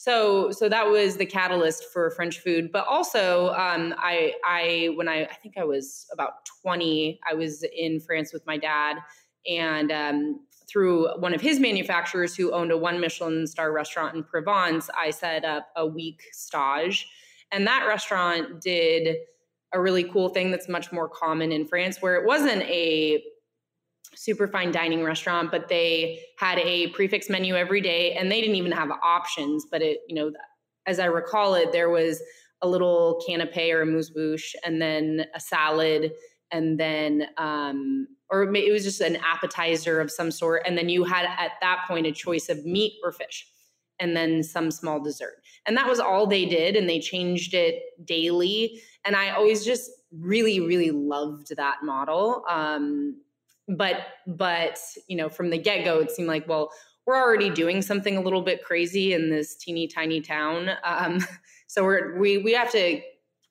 so, 0.04 0.52
so 0.52 0.68
that 0.68 0.90
was 0.90 1.16
the 1.16 1.26
catalyst 1.26 1.86
for 1.94 2.12
French 2.12 2.40
food. 2.40 2.74
But 2.74 2.86
also, 2.88 3.54
um, 3.54 3.96
I, 3.98 4.34
I, 4.46 4.90
when 4.96 5.08
I, 5.08 5.24
I 5.24 5.34
think 5.42 5.58
I 5.58 5.64
was 5.64 6.08
about 6.12 6.46
20, 6.62 7.22
I 7.26 7.34
was 7.34 7.64
in 7.64 8.02
France 8.02 8.34
with 8.34 8.46
my 8.46 8.58
dad. 8.58 8.98
And 9.50 9.94
um, 9.94 10.42
through 10.70 11.18
one 11.20 11.34
of 11.34 11.40
his 11.40 11.58
manufacturers 11.58 12.36
who 12.36 12.52
owned 12.52 12.72
a 12.74 12.78
one 12.78 13.00
Michelin 13.00 13.48
star 13.48 13.72
restaurant 13.72 14.14
in 14.14 14.26
Provence, 14.26 14.90
I 14.98 15.12
set 15.12 15.46
up 15.46 15.70
a 15.78 15.88
week 15.88 16.24
stage 16.34 17.08
and 17.54 17.66
that 17.66 17.86
restaurant 17.88 18.60
did 18.62 19.16
a 19.72 19.80
really 19.80 20.04
cool 20.04 20.28
thing 20.28 20.52
that's 20.52 20.68
much 20.68 20.92
more 20.92 21.08
common 21.08 21.54
in 21.54 21.66
France, 21.66 22.02
where 22.02 22.16
it 22.16 22.26
wasn't 22.28 22.64
a 22.64 23.24
super 24.16 24.48
fine 24.48 24.72
dining 24.72 25.04
restaurant, 25.04 25.52
but 25.52 25.68
they 25.70 26.20
had 26.38 26.60
a 26.60 26.88
prix 26.90 27.08
fixe 27.08 27.30
menu 27.30 27.56
every 27.56 27.82
day 27.82 28.14
and 28.14 28.32
they 28.32 28.42
didn't 28.42 28.56
even 28.56 28.72
have 28.72 28.92
options. 29.04 29.66
But 29.70 29.82
it, 29.82 30.00
you 30.08 30.16
know, 30.16 30.32
as 30.86 31.00
I 31.00 31.06
recall 31.06 31.56
it, 31.56 31.72
there 31.72 31.90
was 31.90 32.22
a 32.62 32.68
little 32.68 33.22
canapé 33.28 33.74
or 33.74 33.82
amuse-bouche 33.82 34.56
and 34.66 34.82
then 34.82 35.26
a 35.36 35.40
salad 35.40 36.12
and 36.52 36.80
then 36.80 37.28
um, 37.38 38.08
or 38.30 38.44
it 38.56 38.72
was 38.72 38.84
just 38.84 39.02
an 39.02 39.18
appetizer 39.18 40.00
of 40.00 40.10
some 40.10 40.32
sort 40.32 40.64
and 40.66 40.78
then 40.78 40.88
you 40.88 41.04
had 41.04 41.26
at 41.26 41.52
that 41.62 41.84
point 41.88 42.08
a 42.08 42.12
choice 42.12 42.50
of 42.50 42.66
meat 42.66 42.94
or 43.04 43.12
fish 43.12 43.48
and 44.00 44.16
then 44.16 44.44
some 44.44 44.72
small 44.72 45.00
dessert. 45.00 45.36
And 45.66 45.78
that 45.78 45.88
was 45.88 46.00
all 46.00 46.28
they 46.28 46.46
did. 46.46 46.76
And 46.76 46.90
they 46.90 47.00
changed 47.00 47.54
it 47.54 47.82
daily. 48.04 48.82
And 49.06 49.16
I 49.16 49.32
always 49.32 49.66
just 49.66 49.90
really, 50.12 50.60
really 50.60 50.92
loved 50.92 51.56
that 51.56 51.78
model. 51.84 52.44
Um, 52.50 53.22
but, 53.68 53.98
but, 54.28 54.80
you 55.08 55.16
know, 55.16 55.30
from 55.30 55.50
the 55.50 55.58
get 55.58 55.86
go, 55.86 56.00
it 56.00 56.12
seemed 56.12 56.28
like, 56.28 56.48
well, 56.48 56.72
we're 57.06 57.18
already 57.18 57.50
doing 57.50 57.82
something 57.82 58.18
a 58.18 58.22
little 58.22 58.42
bit 58.42 58.64
crazy 58.64 59.14
in 59.14 59.30
this 59.30 59.56
teeny 59.56 59.88
tiny 59.88 60.22
town. 60.22 60.70
Um, 60.84 61.26
so 61.68 61.84
we're, 61.84 62.18
we, 62.20 62.38
we 62.38 62.54
have 62.54 62.72
to 62.72 63.02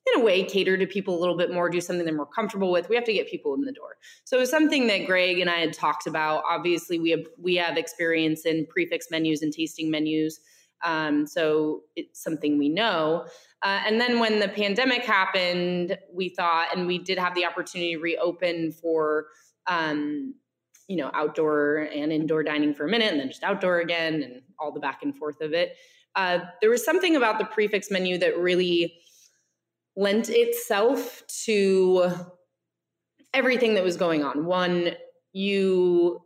in 0.05 0.21
a 0.21 0.23
way 0.23 0.43
cater 0.43 0.77
to 0.77 0.85
people 0.85 1.17
a 1.17 1.19
little 1.19 1.37
bit 1.37 1.51
more 1.53 1.69
do 1.69 1.79
something 1.79 2.05
they're 2.05 2.15
more 2.15 2.25
comfortable 2.25 2.71
with. 2.71 2.89
We 2.89 2.95
have 2.95 3.05
to 3.05 3.13
get 3.13 3.29
people 3.29 3.53
in 3.53 3.61
the 3.61 3.71
door. 3.71 3.97
So 4.25 4.37
it 4.37 4.41
was 4.41 4.49
something 4.49 4.87
that 4.87 5.05
greg 5.05 5.39
and 5.39 5.49
i 5.49 5.57
had 5.57 5.73
talked 5.73 6.07
about. 6.07 6.43
Obviously 6.49 6.99
we 6.99 7.11
have 7.11 7.25
we 7.41 7.55
have 7.55 7.77
experience 7.77 8.45
in 8.45 8.65
prix 8.65 8.87
fixe 8.87 9.07
menus 9.09 9.41
and 9.41 9.53
tasting 9.53 9.89
menus. 9.89 10.39
Um, 10.83 11.25
so 11.25 11.83
it's 11.95 12.21
something 12.21 12.57
we 12.57 12.67
know. 12.67 13.25
Uh, 13.61 13.81
and 13.85 14.01
then 14.01 14.19
when 14.19 14.39
the 14.39 14.49
pandemic 14.49 15.03
happened 15.03 15.97
we 16.13 16.29
thought 16.29 16.75
and 16.75 16.85
we 16.85 16.97
did 16.97 17.17
have 17.17 17.33
the 17.33 17.45
opportunity 17.45 17.93
to 17.93 18.01
reopen 18.01 18.73
for 18.73 19.27
um, 19.67 20.35
you 20.87 20.97
know 20.97 21.09
outdoor 21.13 21.89
and 21.93 22.11
indoor 22.11 22.43
dining 22.43 22.73
for 22.73 22.85
a 22.85 22.89
minute 22.89 23.11
and 23.11 23.19
then 23.19 23.29
just 23.29 23.43
outdoor 23.43 23.79
again 23.79 24.21
and 24.21 24.41
all 24.59 24.71
the 24.71 24.79
back 24.79 25.03
and 25.03 25.15
forth 25.15 25.41
of 25.41 25.53
it 25.53 25.75
uh, 26.15 26.39
there 26.61 26.69
was 26.69 26.83
something 26.83 27.15
about 27.15 27.39
the 27.39 27.45
prix 27.45 27.67
fixe 27.67 27.89
menu 27.89 28.17
that 28.17 28.37
really 28.37 28.95
lent 29.95 30.29
itself 30.29 31.23
to 31.45 32.11
everything 33.33 33.73
that 33.75 33.83
was 33.83 33.97
going 33.97 34.23
on. 34.23 34.45
One, 34.45 34.91
you 35.33 36.21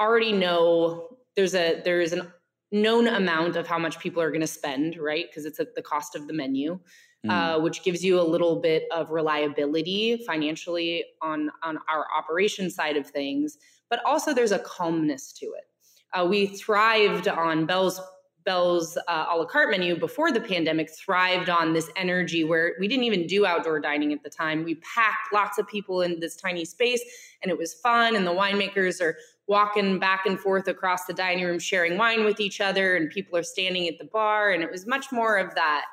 already 0.00 0.32
know 0.32 1.16
there's 1.36 1.54
a 1.54 1.80
there's 1.84 2.12
a 2.12 2.32
known 2.72 3.06
amount 3.06 3.56
of 3.56 3.66
how 3.66 3.78
much 3.78 3.98
people 3.98 4.22
are 4.22 4.30
going 4.30 4.40
to 4.40 4.46
spend, 4.46 4.96
right? 4.98 5.26
Because 5.28 5.44
it's 5.44 5.60
at 5.60 5.74
the 5.74 5.82
cost 5.82 6.16
of 6.16 6.26
the 6.26 6.32
menu, 6.32 6.78
mm. 7.24 7.30
uh, 7.30 7.60
which 7.60 7.82
gives 7.82 8.04
you 8.04 8.20
a 8.20 8.22
little 8.22 8.56
bit 8.56 8.84
of 8.90 9.10
reliability 9.10 10.22
financially 10.26 11.04
on 11.22 11.50
on 11.62 11.78
our 11.88 12.06
operation 12.16 12.70
side 12.70 12.96
of 12.96 13.06
things. 13.08 13.58
But 13.90 14.04
also, 14.04 14.34
there's 14.34 14.52
a 14.52 14.58
calmness 14.58 15.32
to 15.34 15.46
it. 15.46 15.64
Uh, 16.12 16.26
we 16.26 16.46
thrived 16.46 17.28
on 17.28 17.66
Bell's 17.66 18.00
Bell's 18.44 18.98
uh, 19.08 19.26
a 19.30 19.36
la 19.36 19.46
carte 19.46 19.70
menu 19.70 19.98
before 19.98 20.30
the 20.30 20.40
pandemic 20.40 20.90
thrived 20.90 21.48
on 21.48 21.72
this 21.72 21.90
energy 21.96 22.44
where 22.44 22.74
we 22.78 22.86
didn't 22.86 23.04
even 23.04 23.26
do 23.26 23.46
outdoor 23.46 23.80
dining 23.80 24.12
at 24.12 24.22
the 24.22 24.28
time. 24.28 24.64
We 24.64 24.74
packed 24.76 25.32
lots 25.32 25.58
of 25.58 25.66
people 25.66 26.02
in 26.02 26.20
this 26.20 26.36
tiny 26.36 26.66
space 26.66 27.02
and 27.42 27.50
it 27.50 27.56
was 27.56 27.72
fun. 27.72 28.14
And 28.14 28.26
the 28.26 28.32
winemakers 28.32 29.00
are 29.00 29.16
walking 29.46 29.98
back 29.98 30.26
and 30.26 30.38
forth 30.38 30.68
across 30.68 31.06
the 31.06 31.14
dining 31.14 31.44
room, 31.44 31.58
sharing 31.58 31.96
wine 31.96 32.24
with 32.24 32.40
each 32.40 32.60
other, 32.60 32.96
and 32.96 33.10
people 33.10 33.36
are 33.38 33.42
standing 33.42 33.88
at 33.88 33.98
the 33.98 34.04
bar. 34.04 34.50
And 34.50 34.62
it 34.62 34.70
was 34.70 34.86
much 34.86 35.12
more 35.12 35.36
of 35.36 35.54
that, 35.54 35.84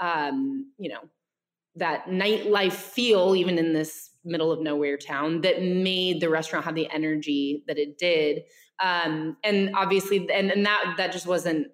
um, 0.00 0.72
you 0.78 0.90
know, 0.90 1.00
that 1.76 2.06
nightlife 2.06 2.72
feel, 2.72 3.36
even 3.36 3.58
in 3.58 3.72
this 3.72 4.10
middle 4.24 4.50
of 4.50 4.60
nowhere 4.60 4.96
town, 4.96 5.42
that 5.42 5.62
made 5.62 6.20
the 6.20 6.28
restaurant 6.28 6.64
have 6.64 6.74
the 6.74 6.90
energy 6.90 7.62
that 7.68 7.78
it 7.78 7.98
did. 7.98 8.42
Um, 8.82 9.36
and 9.44 9.70
obviously, 9.76 10.28
and, 10.30 10.50
and 10.50 10.66
that 10.66 10.94
that 10.96 11.12
just 11.12 11.26
wasn't 11.26 11.68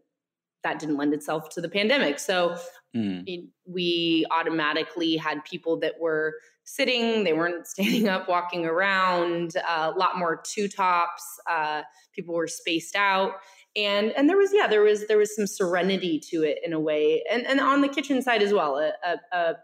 that 0.67 0.79
didn't 0.81 0.97
lend 0.97 1.15
itself 1.15 1.49
to 1.51 1.61
the 1.61 1.69
pandemic. 1.69 2.19
So 2.19 2.57
mm. 2.95 3.23
it, 3.27 3.49
we 3.65 4.27
automatically 4.33 5.17
had 5.17 5.45
people 5.45 5.79
that 5.81 5.95
were 6.01 6.35
sitting, 6.65 7.23
they 7.23 7.33
weren't 7.33 7.67
standing 7.69 8.09
up, 8.09 8.29
walking 8.29 8.67
around, 8.67 9.57
uh, 9.57 9.93
a 9.95 9.99
lot 9.99 10.19
more 10.19 10.43
two 10.45 10.69
tops. 10.69 11.23
Uh, 11.49 11.83
people 12.13 12.35
were 12.35 12.49
spaced 12.49 12.97
out. 12.97 13.35
And, 13.77 14.13
and 14.13 14.29
there 14.29 14.39
was 14.39 14.51
yeah 14.55 14.67
there 14.67 14.83
was 14.83 15.07
there 15.07 15.19
was 15.19 15.37
some 15.37 15.47
serenity 15.47 16.19
to 16.31 16.43
it 16.43 16.61
in 16.65 16.73
a 16.73 16.81
way 16.81 17.23
and 17.31 17.47
and 17.47 17.61
on 17.61 17.83
the 17.83 17.89
kitchen 17.89 18.23
side 18.23 18.43
as 18.43 18.55
well 18.55 18.79
a, 18.79 18.93
a, 19.05 19.17
a 19.37 19.55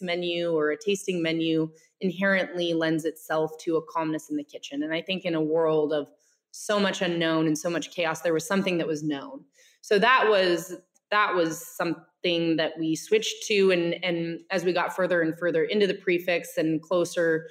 menu 0.00 0.50
or 0.52 0.70
a 0.70 0.76
tasting 0.76 1.22
menu 1.22 1.70
inherently 2.00 2.74
lends 2.74 3.04
itself 3.04 3.52
to 3.58 3.76
a 3.76 3.82
calmness 3.82 4.30
in 4.30 4.36
the 4.36 4.44
kitchen. 4.44 4.82
And 4.82 4.92
I 4.92 5.00
think 5.00 5.24
in 5.24 5.34
a 5.34 5.40
world 5.40 5.92
of 5.92 6.08
so 6.50 6.78
much 6.78 7.02
unknown 7.02 7.46
and 7.46 7.58
so 7.58 7.70
much 7.70 7.90
chaos 7.90 8.20
there 8.20 8.34
was 8.34 8.46
something 8.46 8.78
that 8.78 8.86
was 8.86 9.02
known. 9.02 9.44
So 9.80 9.98
that 9.98 10.26
was 10.28 10.76
that 11.10 11.34
was 11.34 11.64
something 11.66 12.56
that 12.56 12.72
we 12.78 12.96
switched 12.96 13.46
to 13.46 13.70
and 13.70 13.94
and 14.04 14.40
as 14.50 14.64
we 14.64 14.72
got 14.72 14.94
further 14.94 15.20
and 15.22 15.38
further 15.38 15.64
into 15.64 15.86
the 15.86 15.94
prix 15.94 16.18
fixe 16.18 16.56
and 16.56 16.80
closer 16.80 17.48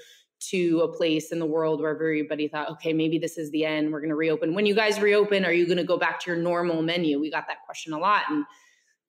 to 0.50 0.82
a 0.82 0.92
place 0.92 1.32
in 1.32 1.40
the 1.40 1.46
world 1.46 1.82
where 1.82 1.92
everybody 1.92 2.48
thought 2.48 2.70
okay 2.70 2.94
maybe 2.94 3.18
this 3.18 3.38
is 3.38 3.52
the 3.52 3.66
end 3.66 3.92
we're 3.92 4.00
going 4.00 4.10
to 4.10 4.16
reopen. 4.16 4.54
When 4.54 4.66
you 4.66 4.76
guys 4.76 5.00
reopen 5.00 5.46
are 5.46 5.54
you 5.54 5.66
going 5.66 5.78
to 5.78 5.84
go 5.84 5.98
back 5.98 6.20
to 6.22 6.32
your 6.32 6.40
normal 6.40 6.82
menu? 6.82 7.20
We 7.20 7.32
got 7.32 7.48
that 7.48 7.58
question 7.66 7.94
a 7.94 8.00
lot 8.00 8.24
and 8.30 8.46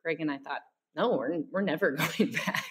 greg 0.02 0.20
and 0.20 0.30
i 0.30 0.38
thought 0.38 0.60
no 0.96 1.16
we're, 1.16 1.40
we're 1.50 1.62
never 1.62 1.90
going 2.18 2.32
back. 2.32 2.64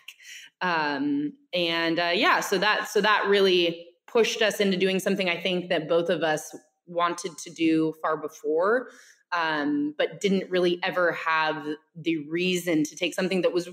Um, 0.62 1.34
and 1.54 2.00
uh, 2.00 2.12
yeah 2.14 2.40
so 2.40 2.58
that 2.58 2.88
so 2.88 3.02
that 3.02 3.26
really 3.28 3.88
pushed 4.08 4.42
us 4.42 4.60
into 4.60 4.78
doing 4.78 5.00
something 5.00 5.30
i 5.30 5.40
think 5.40 5.70
that 5.70 5.90
both 5.90 6.10
of 6.10 6.24
us 6.24 6.56
wanted 6.86 7.38
to 7.40 7.50
do 7.50 7.94
far 8.02 8.18
before 8.18 8.90
um, 9.34 9.96
but 9.98 10.22
didn't 10.22 10.50
really 10.50 10.80
ever 10.84 11.12
have 11.12 11.68
the 11.96 12.18
reason 12.30 12.84
to 12.84 12.96
take 12.96 13.14
something 13.14 13.42
that 13.42 13.52
was 13.52 13.68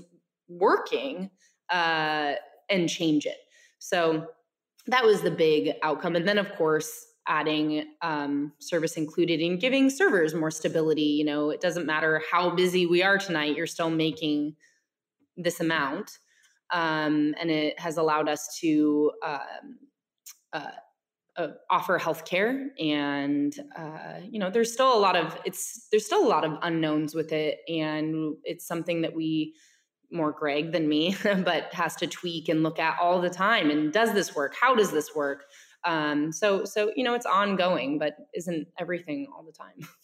working 0.49 1.29
uh, 1.69 2.33
and 2.69 2.89
change 2.89 3.25
it. 3.25 3.37
So 3.79 4.27
that 4.87 5.03
was 5.03 5.21
the 5.21 5.31
big 5.31 5.73
outcome. 5.83 6.15
And 6.15 6.27
then, 6.27 6.37
of 6.37 6.51
course, 6.53 7.05
adding 7.27 7.85
um, 8.01 8.51
service 8.59 8.97
included 8.97 9.39
in 9.39 9.59
giving 9.59 9.89
servers 9.89 10.33
more 10.33 10.51
stability. 10.51 11.01
You 11.01 11.25
know, 11.25 11.49
it 11.49 11.61
doesn't 11.61 11.85
matter 11.85 12.21
how 12.31 12.49
busy 12.55 12.85
we 12.85 13.03
are 13.03 13.17
tonight, 13.17 13.55
you're 13.55 13.67
still 13.67 13.89
making 13.89 14.55
this 15.37 15.59
amount. 15.59 16.19
Um, 16.71 17.35
and 17.39 17.51
it 17.51 17.79
has 17.79 17.97
allowed 17.97 18.29
us 18.29 18.57
to 18.61 19.11
um, 19.25 19.79
uh, 20.53 20.71
uh, 21.37 21.47
offer 21.69 21.97
healthcare, 21.97 22.67
and 22.79 23.53
uh, 23.77 24.19
you 24.29 24.39
know, 24.39 24.49
there's 24.49 24.71
still 24.71 24.93
a 24.93 24.99
lot 24.99 25.15
of 25.15 25.37
it's 25.45 25.87
there's 25.91 26.05
still 26.05 26.25
a 26.25 26.27
lot 26.27 26.43
of 26.43 26.57
unknowns 26.61 27.15
with 27.15 27.31
it, 27.31 27.59
and 27.67 28.35
it's 28.43 28.67
something 28.67 29.01
that 29.01 29.13
we 29.13 29.53
more 30.11 30.31
Greg 30.31 30.71
than 30.71 30.87
me, 30.87 31.15
but 31.23 31.73
has 31.73 31.95
to 31.97 32.07
tweak 32.07 32.49
and 32.49 32.63
look 32.63 32.79
at 32.79 32.97
all 32.99 33.21
the 33.21 33.29
time. 33.29 33.69
And 33.69 33.91
does 33.91 34.13
this 34.13 34.35
work? 34.35 34.55
How 34.59 34.75
does 34.75 34.91
this 34.91 35.15
work? 35.15 35.45
Um, 35.83 36.31
so, 36.31 36.63
so 36.63 36.91
you 36.95 37.03
know, 37.03 37.13
it's 37.13 37.25
ongoing, 37.25 37.97
but 37.97 38.15
isn't 38.33 38.67
everything 38.79 39.27
all 39.35 39.43
the 39.43 39.51
time. 39.51 39.87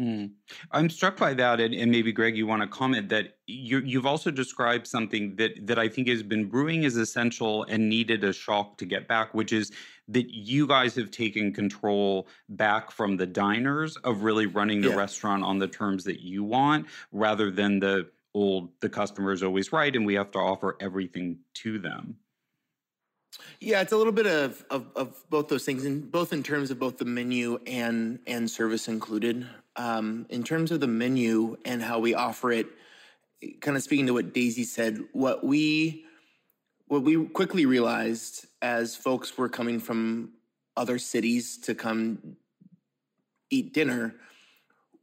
Mm. 0.00 0.30
I'm 0.70 0.88
struck 0.88 1.16
by 1.16 1.34
that, 1.34 1.58
and, 1.58 1.74
and, 1.74 1.90
maybe 1.90 2.12
Greg, 2.12 2.36
you 2.36 2.46
want 2.46 2.62
to 2.62 2.68
comment 2.68 3.08
that 3.08 3.38
you, 3.48 3.80
you've 3.80 4.06
also 4.06 4.30
described 4.30 4.86
something 4.86 5.34
that 5.36 5.66
that 5.66 5.76
I 5.76 5.88
think 5.88 6.06
has 6.06 6.22
been 6.22 6.44
brewing 6.44 6.84
as 6.84 6.94
essential 6.94 7.64
and 7.64 7.88
needed 7.88 8.22
a 8.22 8.32
shock 8.32 8.78
to 8.78 8.84
get 8.84 9.08
back, 9.08 9.34
which 9.34 9.52
is 9.52 9.72
that 10.06 10.30
you 10.30 10.68
guys 10.68 10.94
have 10.94 11.10
taken 11.10 11.52
control 11.52 12.28
back 12.50 12.92
from 12.92 13.16
the 13.16 13.26
diners 13.26 13.96
of 14.04 14.22
really 14.22 14.46
running 14.46 14.80
the 14.80 14.90
yeah. 14.90 14.94
restaurant 14.94 15.42
on 15.42 15.58
the 15.58 15.66
terms 15.66 16.04
that 16.04 16.20
you 16.20 16.44
want, 16.44 16.86
rather 17.10 17.50
than 17.50 17.80
the 17.80 18.08
old 18.34 18.70
the 18.80 18.88
customer 18.88 19.32
is 19.32 19.42
always 19.42 19.72
right 19.72 19.94
and 19.94 20.06
we 20.06 20.14
have 20.14 20.30
to 20.32 20.38
offer 20.38 20.76
everything 20.80 21.38
to 21.54 21.78
them. 21.78 22.16
Yeah, 23.60 23.80
it's 23.82 23.92
a 23.92 23.96
little 23.96 24.12
bit 24.12 24.26
of, 24.26 24.64
of, 24.70 24.86
of 24.96 25.24
both 25.28 25.48
those 25.48 25.64
things, 25.64 25.84
and 25.84 26.10
both 26.10 26.32
in 26.32 26.42
terms 26.42 26.70
of 26.70 26.78
both 26.78 26.98
the 26.98 27.04
menu 27.04 27.58
and 27.66 28.20
and 28.26 28.50
service 28.50 28.88
included. 28.88 29.46
Um, 29.76 30.26
in 30.28 30.42
terms 30.42 30.72
of 30.72 30.80
the 30.80 30.86
menu 30.86 31.56
and 31.64 31.82
how 31.82 31.98
we 31.98 32.14
offer 32.14 32.50
it, 32.50 32.66
kind 33.60 33.76
of 33.76 33.82
speaking 33.82 34.06
to 34.06 34.14
what 34.14 34.32
Daisy 34.32 34.64
said, 34.64 34.98
what 35.12 35.44
we 35.44 36.04
what 36.86 37.02
we 37.02 37.26
quickly 37.26 37.66
realized 37.66 38.46
as 38.62 38.96
folks 38.96 39.36
were 39.36 39.48
coming 39.48 39.78
from 39.78 40.32
other 40.76 40.98
cities 40.98 41.58
to 41.58 41.74
come 41.74 42.36
eat 43.50 43.74
dinner, 43.74 44.14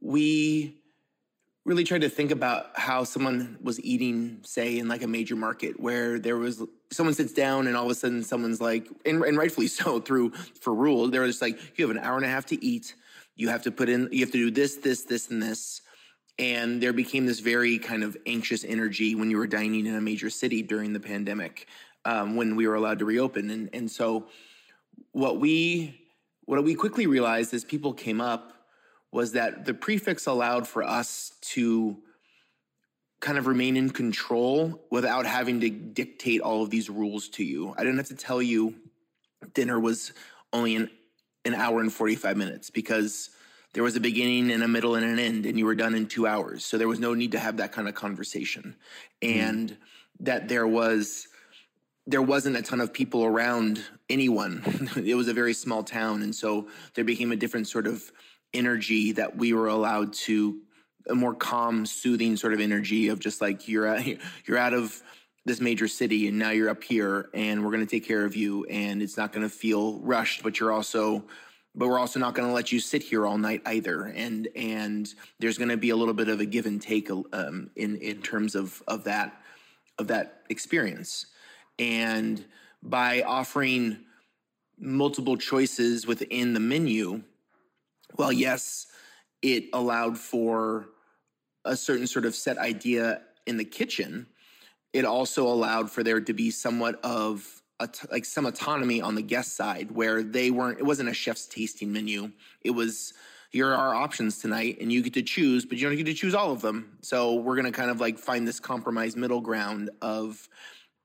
we 0.00 0.75
really 1.66 1.82
tried 1.82 2.02
to 2.02 2.08
think 2.08 2.30
about 2.30 2.70
how 2.76 3.02
someone 3.02 3.58
was 3.60 3.80
eating, 3.80 4.38
say, 4.42 4.78
in 4.78 4.86
like 4.86 5.02
a 5.02 5.06
major 5.08 5.34
market 5.34 5.78
where 5.80 6.20
there 6.20 6.36
was 6.36 6.62
someone 6.92 7.12
sits 7.12 7.32
down 7.32 7.66
and 7.66 7.76
all 7.76 7.86
of 7.86 7.90
a 7.90 7.94
sudden 7.94 8.22
someone's 8.22 8.60
like, 8.60 8.88
and, 9.04 9.22
and 9.24 9.36
rightfully 9.36 9.66
so, 9.80 9.98
through 9.98 10.30
for 10.30 10.72
rule, 10.72 11.08
they're 11.08 11.26
just 11.26 11.42
like, 11.42 11.58
you 11.76 11.86
have 11.86 11.94
an 11.94 12.02
hour 12.02 12.16
and 12.16 12.24
a 12.24 12.28
half 12.28 12.46
to 12.46 12.64
eat. 12.64 12.94
You 13.34 13.48
have 13.48 13.62
to 13.62 13.72
put 13.72 13.88
in, 13.88 14.08
you 14.12 14.20
have 14.20 14.30
to 14.30 14.38
do 14.38 14.50
this, 14.50 14.76
this, 14.76 15.02
this, 15.02 15.28
and 15.28 15.42
this. 15.42 15.82
And 16.38 16.80
there 16.80 16.92
became 16.92 17.26
this 17.26 17.40
very 17.40 17.78
kind 17.78 18.04
of 18.04 18.16
anxious 18.26 18.64
energy 18.64 19.14
when 19.14 19.30
you 19.30 19.36
were 19.36 19.46
dining 19.46 19.86
in 19.86 19.96
a 19.96 20.00
major 20.00 20.30
city 20.30 20.62
during 20.62 20.92
the 20.92 21.00
pandemic, 21.00 21.66
um, 22.04 22.36
when 22.36 22.54
we 22.54 22.68
were 22.68 22.76
allowed 22.76 23.00
to 23.00 23.04
reopen. 23.04 23.50
And, 23.50 23.70
and 23.72 23.90
so 23.90 24.28
what 25.12 25.40
we, 25.40 26.00
what 26.44 26.62
we 26.62 26.74
quickly 26.74 27.06
realized 27.06 27.52
is 27.52 27.64
people 27.64 27.92
came 27.92 28.20
up 28.20 28.55
was 29.12 29.32
that 29.32 29.64
the 29.64 29.74
prix 29.74 29.98
fixe 29.98 30.26
allowed 30.26 30.66
for 30.66 30.82
us 30.82 31.32
to 31.40 31.96
kind 33.20 33.38
of 33.38 33.46
remain 33.46 33.76
in 33.76 33.90
control 33.90 34.84
without 34.90 35.26
having 35.26 35.60
to 35.60 35.70
dictate 35.70 36.40
all 36.40 36.62
of 36.62 36.70
these 36.70 36.90
rules 36.90 37.28
to 37.30 37.44
you. 37.44 37.74
I 37.76 37.82
didn't 37.82 37.96
have 37.96 38.08
to 38.08 38.14
tell 38.14 38.42
you 38.42 38.74
dinner 39.54 39.80
was 39.80 40.12
only 40.52 40.76
an, 40.76 40.90
an 41.44 41.54
hour 41.54 41.80
and 41.80 41.92
45 41.92 42.36
minutes 42.36 42.70
because 42.70 43.30
there 43.72 43.82
was 43.82 43.96
a 43.96 44.00
beginning 44.00 44.50
and 44.50 44.62
a 44.62 44.68
middle 44.68 44.94
and 44.94 45.04
an 45.04 45.18
end 45.18 45.46
and 45.46 45.58
you 45.58 45.66
were 45.66 45.74
done 45.74 45.94
in 45.94 46.06
two 46.06 46.26
hours. 46.26 46.64
So 46.64 46.78
there 46.78 46.88
was 46.88 47.00
no 47.00 47.14
need 47.14 47.32
to 47.32 47.38
have 47.38 47.58
that 47.58 47.72
kind 47.72 47.88
of 47.88 47.94
conversation. 47.94 48.76
Mm. 49.22 49.36
And 49.36 49.76
that 50.20 50.48
there 50.48 50.66
was 50.66 51.28
there 52.06 52.22
wasn't 52.22 52.56
a 52.56 52.62
ton 52.62 52.80
of 52.80 52.92
people 52.92 53.24
around 53.24 53.82
anyone. 54.08 54.62
it 54.96 55.16
was 55.16 55.26
a 55.26 55.34
very 55.34 55.52
small 55.52 55.82
town. 55.82 56.22
And 56.22 56.34
so 56.34 56.68
there 56.94 57.04
became 57.04 57.32
a 57.32 57.36
different 57.36 57.66
sort 57.66 57.86
of 57.86 58.12
energy 58.56 59.12
that 59.12 59.36
we 59.36 59.52
were 59.52 59.68
allowed 59.68 60.12
to 60.12 60.58
a 61.08 61.14
more 61.14 61.34
calm, 61.34 61.86
soothing 61.86 62.36
sort 62.36 62.52
of 62.52 62.60
energy 62.60 63.08
of 63.08 63.20
just 63.20 63.40
like 63.40 63.68
you're 63.68 63.86
out, 63.86 64.04
you're 64.46 64.58
out 64.58 64.74
of 64.74 65.02
this 65.44 65.60
major 65.60 65.86
city 65.86 66.26
and 66.26 66.38
now 66.38 66.50
you're 66.50 66.68
up 66.68 66.82
here 66.82 67.28
and 67.32 67.64
we're 67.64 67.70
going 67.70 67.84
to 67.84 67.90
take 67.90 68.06
care 68.06 68.24
of 68.24 68.34
you 68.34 68.64
and 68.64 69.00
it's 69.00 69.16
not 69.16 69.32
going 69.32 69.48
to 69.48 69.54
feel 69.54 70.00
rushed, 70.00 70.42
but 70.42 70.58
you're 70.58 70.72
also 70.72 71.24
but 71.78 71.88
we're 71.88 71.98
also 71.98 72.18
not 72.18 72.34
going 72.34 72.48
to 72.48 72.54
let 72.54 72.72
you 72.72 72.80
sit 72.80 73.02
here 73.02 73.26
all 73.26 73.36
night 73.36 73.60
either. 73.66 74.06
And 74.06 74.48
and 74.56 75.12
there's 75.38 75.58
going 75.58 75.68
to 75.68 75.76
be 75.76 75.90
a 75.90 75.96
little 75.96 76.14
bit 76.14 76.28
of 76.28 76.40
a 76.40 76.46
give 76.46 76.66
and 76.66 76.80
take 76.80 77.10
um, 77.10 77.70
in 77.76 77.96
in 77.96 78.22
terms 78.22 78.54
of 78.54 78.82
of 78.88 79.04
that 79.04 79.40
of 79.98 80.08
that 80.08 80.42
experience. 80.48 81.26
And 81.78 82.44
by 82.82 83.22
offering 83.22 83.98
multiple 84.78 85.36
choices 85.36 86.06
within 86.06 86.54
the 86.54 86.60
menu 86.60 87.22
well, 88.16 88.32
yes, 88.32 88.86
it 89.42 89.64
allowed 89.72 90.18
for 90.18 90.88
a 91.64 91.76
certain 91.76 92.06
sort 92.06 92.24
of 92.24 92.34
set 92.34 92.58
idea 92.58 93.22
in 93.46 93.56
the 93.56 93.64
kitchen. 93.64 94.26
It 94.92 95.04
also 95.04 95.46
allowed 95.46 95.90
for 95.90 96.02
there 96.02 96.20
to 96.20 96.32
be 96.32 96.50
somewhat 96.50 97.00
of 97.04 97.62
like 98.10 98.24
some 98.24 98.46
autonomy 98.46 99.02
on 99.02 99.14
the 99.14 99.22
guest 99.22 99.54
side 99.54 99.90
where 99.90 100.22
they 100.22 100.50
weren't, 100.50 100.78
it 100.78 100.84
wasn't 100.84 101.08
a 101.08 101.14
chef's 101.14 101.46
tasting 101.46 101.92
menu. 101.92 102.32
It 102.62 102.70
was, 102.70 103.12
here 103.50 103.68
are 103.68 103.74
our 103.74 103.94
options 103.94 104.38
tonight 104.38 104.78
and 104.80 104.90
you 104.90 105.02
get 105.02 105.14
to 105.14 105.22
choose, 105.22 105.66
but 105.66 105.76
you 105.76 105.86
don't 105.86 105.96
get 105.96 106.06
to 106.06 106.14
choose 106.14 106.34
all 106.34 106.52
of 106.52 106.62
them. 106.62 106.96
So 107.02 107.34
we're 107.34 107.54
going 107.54 107.66
to 107.66 107.72
kind 107.72 107.90
of 107.90 108.00
like 108.00 108.18
find 108.18 108.48
this 108.48 108.60
compromise 108.60 109.14
middle 109.14 109.42
ground 109.42 109.90
of 110.00 110.48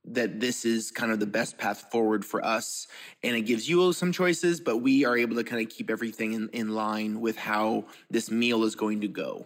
that 0.04 0.40
this 0.40 0.66
is 0.66 0.90
kind 0.90 1.12
of 1.12 1.20
the 1.20 1.28
best 1.28 1.58
path 1.58 1.92
forward 1.92 2.26
for 2.26 2.44
us 2.44 2.88
and 3.24 3.36
it 3.36 3.42
gives 3.42 3.70
you 3.70 3.94
some 3.94 4.12
choices 4.12 4.60
but 4.60 4.78
we 4.78 5.06
are 5.06 5.16
able 5.16 5.36
to 5.36 5.44
kind 5.44 5.62
of 5.62 5.70
keep 5.70 5.90
everything 5.90 6.34
in, 6.34 6.50
in 6.50 6.70
line 6.70 7.22
with 7.22 7.38
how 7.38 7.86
this 8.10 8.32
meal 8.32 8.64
is 8.64 8.76
going 8.76 9.02
to 9.02 9.08
go. 9.08 9.46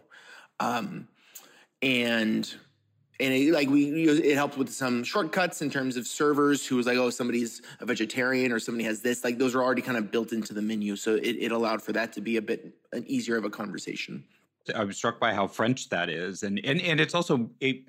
Um, 0.60 1.08
and 1.82 2.53
and 3.20 3.34
it, 3.34 3.53
like 3.53 3.70
we 3.70 4.08
it 4.08 4.36
helped 4.36 4.58
with 4.58 4.70
some 4.70 5.03
shortcuts 5.03 5.62
in 5.62 5.70
terms 5.70 5.95
of 5.97 6.06
servers 6.06 6.66
who 6.66 6.76
was 6.76 6.86
like 6.86 6.97
oh 6.97 7.10
somebody's 7.10 7.62
a 7.80 7.86
vegetarian 7.86 8.51
or 8.51 8.60
somebody 8.60 8.84
has 8.84 9.01
this 9.01 9.24
like 9.24 9.38
those 9.38 9.56
are 9.56 9.64
already 9.64 9.82
kind 9.82 9.97
of 9.97 10.12
built 10.12 10.34
into 10.34 10.53
the 10.53 10.62
menu 10.62 10.95
so 10.95 11.16
it, 11.16 11.38
it 11.39 11.51
allowed 11.51 11.82
for 11.82 11.93
that 11.93 12.12
to 12.14 12.22
be 12.22 12.38
a 12.38 12.41
bit 12.41 12.74
an 12.91 13.06
easier 13.08 13.38
of 13.38 13.45
a 13.45 13.49
conversation. 13.49 14.24
I 14.76 14.84
was 14.84 14.97
struck 14.97 15.20
by 15.20 15.34
how 15.34 15.47
french 15.47 15.89
that 15.89 16.10
is 16.10 16.43
and 16.43 16.60
and, 16.64 16.82
and 16.82 16.99
it's 16.99 17.14
also 17.14 17.49
it 17.60 17.84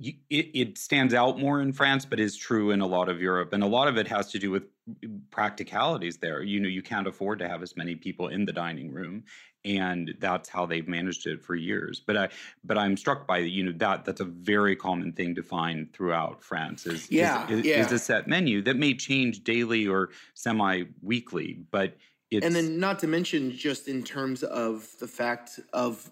it, 0.00 0.16
it 0.30 0.78
stands 0.78 1.14
out 1.14 1.38
more 1.38 1.60
in 1.60 1.72
France, 1.72 2.04
but 2.04 2.18
is 2.18 2.36
true 2.36 2.70
in 2.70 2.80
a 2.80 2.86
lot 2.86 3.08
of 3.08 3.20
Europe. 3.20 3.52
And 3.52 3.62
a 3.62 3.66
lot 3.66 3.88
of 3.88 3.96
it 3.96 4.08
has 4.08 4.30
to 4.32 4.38
do 4.38 4.50
with 4.50 4.64
mm, 4.88 5.20
practicalities 5.30 6.16
there. 6.18 6.42
You 6.42 6.60
know, 6.60 6.68
you 6.68 6.82
can't 6.82 7.06
afford 7.06 7.38
to 7.40 7.48
have 7.48 7.62
as 7.62 7.76
many 7.76 7.94
people 7.94 8.28
in 8.28 8.44
the 8.44 8.52
dining 8.52 8.92
room. 8.92 9.24
And 9.64 10.14
that's 10.18 10.48
how 10.48 10.66
they've 10.66 10.86
managed 10.86 11.26
it 11.26 11.42
for 11.42 11.54
years. 11.54 12.02
But 12.04 12.16
I, 12.16 12.28
but 12.64 12.76
I'm 12.76 12.96
struck 12.98 13.26
by 13.26 13.38
you 13.38 13.62
know 13.62 13.72
that 13.76 14.04
that's 14.04 14.20
a 14.20 14.26
very 14.26 14.76
common 14.76 15.12
thing 15.12 15.34
to 15.36 15.42
find 15.42 15.90
throughout 15.94 16.42
France. 16.42 16.84
Is 16.84 17.10
yeah, 17.10 17.46
is, 17.48 17.60
is, 17.60 17.64
yeah. 17.64 17.80
is 17.80 17.92
a 17.92 17.98
set 17.98 18.28
menu 18.28 18.60
that 18.62 18.76
may 18.76 18.92
change 18.92 19.42
daily 19.42 19.86
or 19.86 20.10
semi-weekly, 20.34 21.60
but 21.70 21.96
it's, 22.30 22.44
and 22.44 22.54
then 22.54 22.78
not 22.78 22.98
to 22.98 23.06
mention 23.06 23.52
just 23.52 23.88
in 23.88 24.02
terms 24.02 24.42
of 24.42 24.88
the 25.00 25.06
fact 25.06 25.60
of 25.72 26.10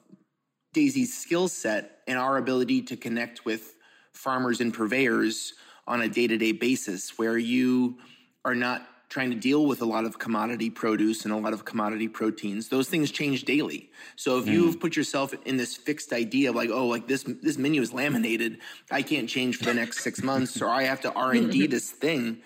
Daisy's 0.72 1.16
skill 1.16 1.48
set 1.48 1.98
and 2.06 2.18
our 2.18 2.36
ability 2.36 2.82
to 2.82 2.96
connect 2.96 3.44
with 3.44 3.76
farmers 4.12 4.60
and 4.60 4.72
purveyors 4.72 5.54
on 5.86 6.02
a 6.02 6.08
day 6.08 6.26
to 6.26 6.38
day 6.38 6.52
basis, 6.52 7.18
where 7.18 7.36
you 7.36 7.98
are 8.44 8.54
not 8.54 8.86
trying 9.12 9.30
to 9.30 9.36
deal 9.36 9.66
with 9.66 9.82
a 9.82 9.84
lot 9.84 10.06
of 10.06 10.18
commodity 10.18 10.70
produce 10.70 11.24
and 11.24 11.34
a 11.34 11.36
lot 11.36 11.52
of 11.52 11.66
commodity 11.66 12.08
proteins. 12.08 12.70
Those 12.70 12.88
things 12.88 13.10
change 13.10 13.44
daily. 13.44 13.90
So 14.16 14.38
if 14.38 14.46
mm. 14.46 14.52
you've 14.52 14.80
put 14.80 14.96
yourself 14.96 15.34
in 15.44 15.58
this 15.58 15.76
fixed 15.76 16.14
idea 16.14 16.48
of 16.48 16.56
like, 16.56 16.70
oh, 16.70 16.86
like 16.86 17.08
this 17.08 17.22
this 17.42 17.58
menu 17.58 17.82
is 17.82 17.92
laminated, 17.92 18.58
I 18.90 19.02
can't 19.02 19.28
change 19.28 19.56
for 19.56 19.64
the 19.64 19.74
next 19.74 20.00
six 20.00 20.22
months, 20.22 20.62
or 20.62 20.68
I 20.68 20.84
have 20.84 21.02
to 21.02 21.12
R 21.12 21.32
and 21.32 21.52
D 21.52 21.66
this 21.76 21.90
thing. 21.90 22.38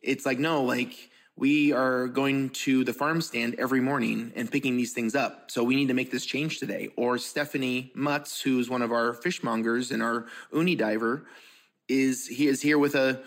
It's 0.00 0.24
like 0.24 0.38
no, 0.38 0.62
like 0.62 1.10
we 1.38 1.72
are 1.72 2.08
going 2.08 2.50
to 2.50 2.82
the 2.82 2.92
farm 2.92 3.20
stand 3.20 3.54
every 3.58 3.80
morning 3.80 4.32
and 4.34 4.50
picking 4.50 4.76
these 4.76 4.92
things 4.92 5.14
up. 5.14 5.50
So 5.52 5.62
we 5.62 5.76
need 5.76 5.86
to 5.86 5.94
make 5.94 6.10
this 6.10 6.26
change 6.26 6.58
today. 6.58 6.88
Or 6.96 7.16
Stephanie 7.16 7.92
Mutz, 7.96 8.42
who's 8.42 8.68
one 8.68 8.82
of 8.82 8.90
our 8.90 9.12
fishmongers 9.12 9.92
and 9.92 10.02
our 10.02 10.26
uni 10.52 10.74
diver, 10.74 11.26
is 11.88 12.26
he 12.26 12.48
is 12.48 12.60
here 12.60 12.76
with 12.76 12.96
a 12.96 13.22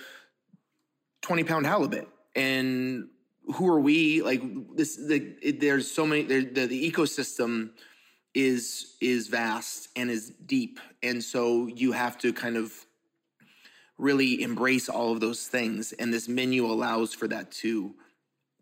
20 1.22 1.46
pound 1.46 1.66
halibut. 1.66 2.10
And 2.36 3.08
who 3.56 3.68
are 3.70 3.80
we? 3.80 4.22
Like 4.22 4.42
this, 4.76 4.98
the, 4.98 5.34
it, 5.42 5.62
there's 5.62 5.90
so 5.90 6.06
many, 6.06 6.24
the, 6.24 6.66
the 6.66 6.92
ecosystem 6.92 7.70
is, 8.34 8.98
is 9.00 9.30
vast 9.30 9.88
and 9.96 10.12
is 10.12 10.32
deep. 10.46 10.82
And 11.02 11.24
so 11.24 11.68
you 11.68 11.94
have 11.94 12.18
to 12.20 12.34
kind 12.34 12.58
of 12.58 12.74
really 14.02 14.42
embrace 14.42 14.90
all 14.90 15.12
of 15.12 15.20
those 15.20 15.48
things 15.48 15.94
and 15.94 16.14
this 16.14 16.28
menu 16.28 16.66
allows 16.66 17.14
for 17.14 17.28
that 17.28 17.52
to 17.52 17.94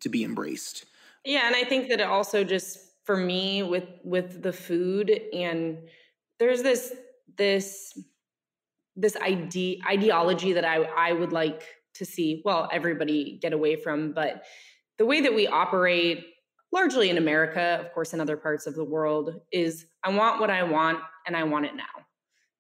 to 0.02 0.10
be 0.10 0.24
embraced 0.24 0.86
yeah 1.26 1.48
and 1.48 1.56
i 1.56 1.64
think 1.64 1.88
that 1.90 2.00
it 2.00 2.08
also 2.08 2.44
just 2.44 2.80
for 3.06 3.18
me 3.18 3.64
with 3.64 3.88
with 4.04 4.42
the 4.42 4.54
food 4.54 5.10
and 5.34 5.78
there's 6.40 6.62
this 6.62 6.94
this 7.38 7.98
this 8.96 9.16
ide- 9.22 9.80
ideology 9.88 10.54
that 10.54 10.66
i 10.66 10.84
i 10.98 11.12
would 11.12 11.32
like 11.32 11.64
to 11.94 12.06
see 12.06 12.42
well 12.46 12.70
everybody 12.72 13.40
get 13.42 13.54
away 13.54 13.76
from 13.76 14.12
but 14.12 14.44
the 14.98 15.06
way 15.06 15.22
that 15.22 15.34
we 15.34 15.48
operate 15.48 16.26
largely 16.72 17.10
in 17.10 17.18
America, 17.18 17.80
of 17.82 17.92
course, 17.94 18.14
in 18.14 18.22
other 18.22 18.38
parts 18.38 18.68
of 18.68 18.76
the 18.76 18.84
world, 18.84 19.42
is 19.52 19.86
I 20.04 20.10
want 20.10 20.40
what 20.40 20.50
I 20.50 20.64
want 20.64 21.00
and 21.26 21.36
I 21.36 21.44
want 21.44 21.66
it 21.66 21.76
now. 21.76 21.84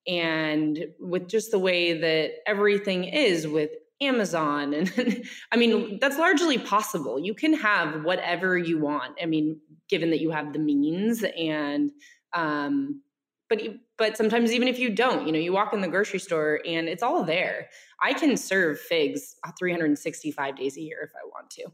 And 0.08 0.88
with 1.00 1.28
just 1.28 1.52
the 1.52 1.60
way 1.60 1.93
that 1.93 2.32
everything 2.47 3.04
is 3.04 3.47
with 3.47 3.72
Amazon, 4.02 4.74
and 4.97 5.26
I 5.52 5.58
mean, 5.58 6.00
that's 6.00 6.18
largely 6.18 6.58
possible. 6.58 7.20
You 7.20 7.34
can 7.34 7.54
have 7.54 8.04
whatever 8.04 8.58
you 8.58 8.80
want. 8.80 9.18
I 9.22 9.26
mean, 9.26 9.60
given 9.89 10.10
that 10.12 10.22
you 10.22 10.32
have 10.32 10.54
the 10.54 10.60
means 10.60 11.24
and, 11.38 11.91
um, 12.34 13.02
but 13.50 13.62
but 13.97 14.16
sometimes 14.16 14.54
even 14.54 14.68
if 14.68 14.80
you 14.80 14.89
don't 14.89 15.26
you 15.26 15.34
know 15.34 15.39
you 15.39 15.52
walk 15.52 15.74
in 15.74 15.82
the 15.82 15.88
grocery 15.88 16.20
store 16.20 16.62
and 16.66 16.88
it's 16.88 17.04
all 17.04 17.24
there 17.24 17.68
i 18.02 18.14
can 18.14 18.38
serve 18.38 18.80
figs 18.80 19.36
365 19.58 20.56
days 20.56 20.78
a 20.78 20.82
year 20.82 21.00
if 21.04 21.12
i 21.16 21.26
want 21.26 21.50
to 21.50 21.66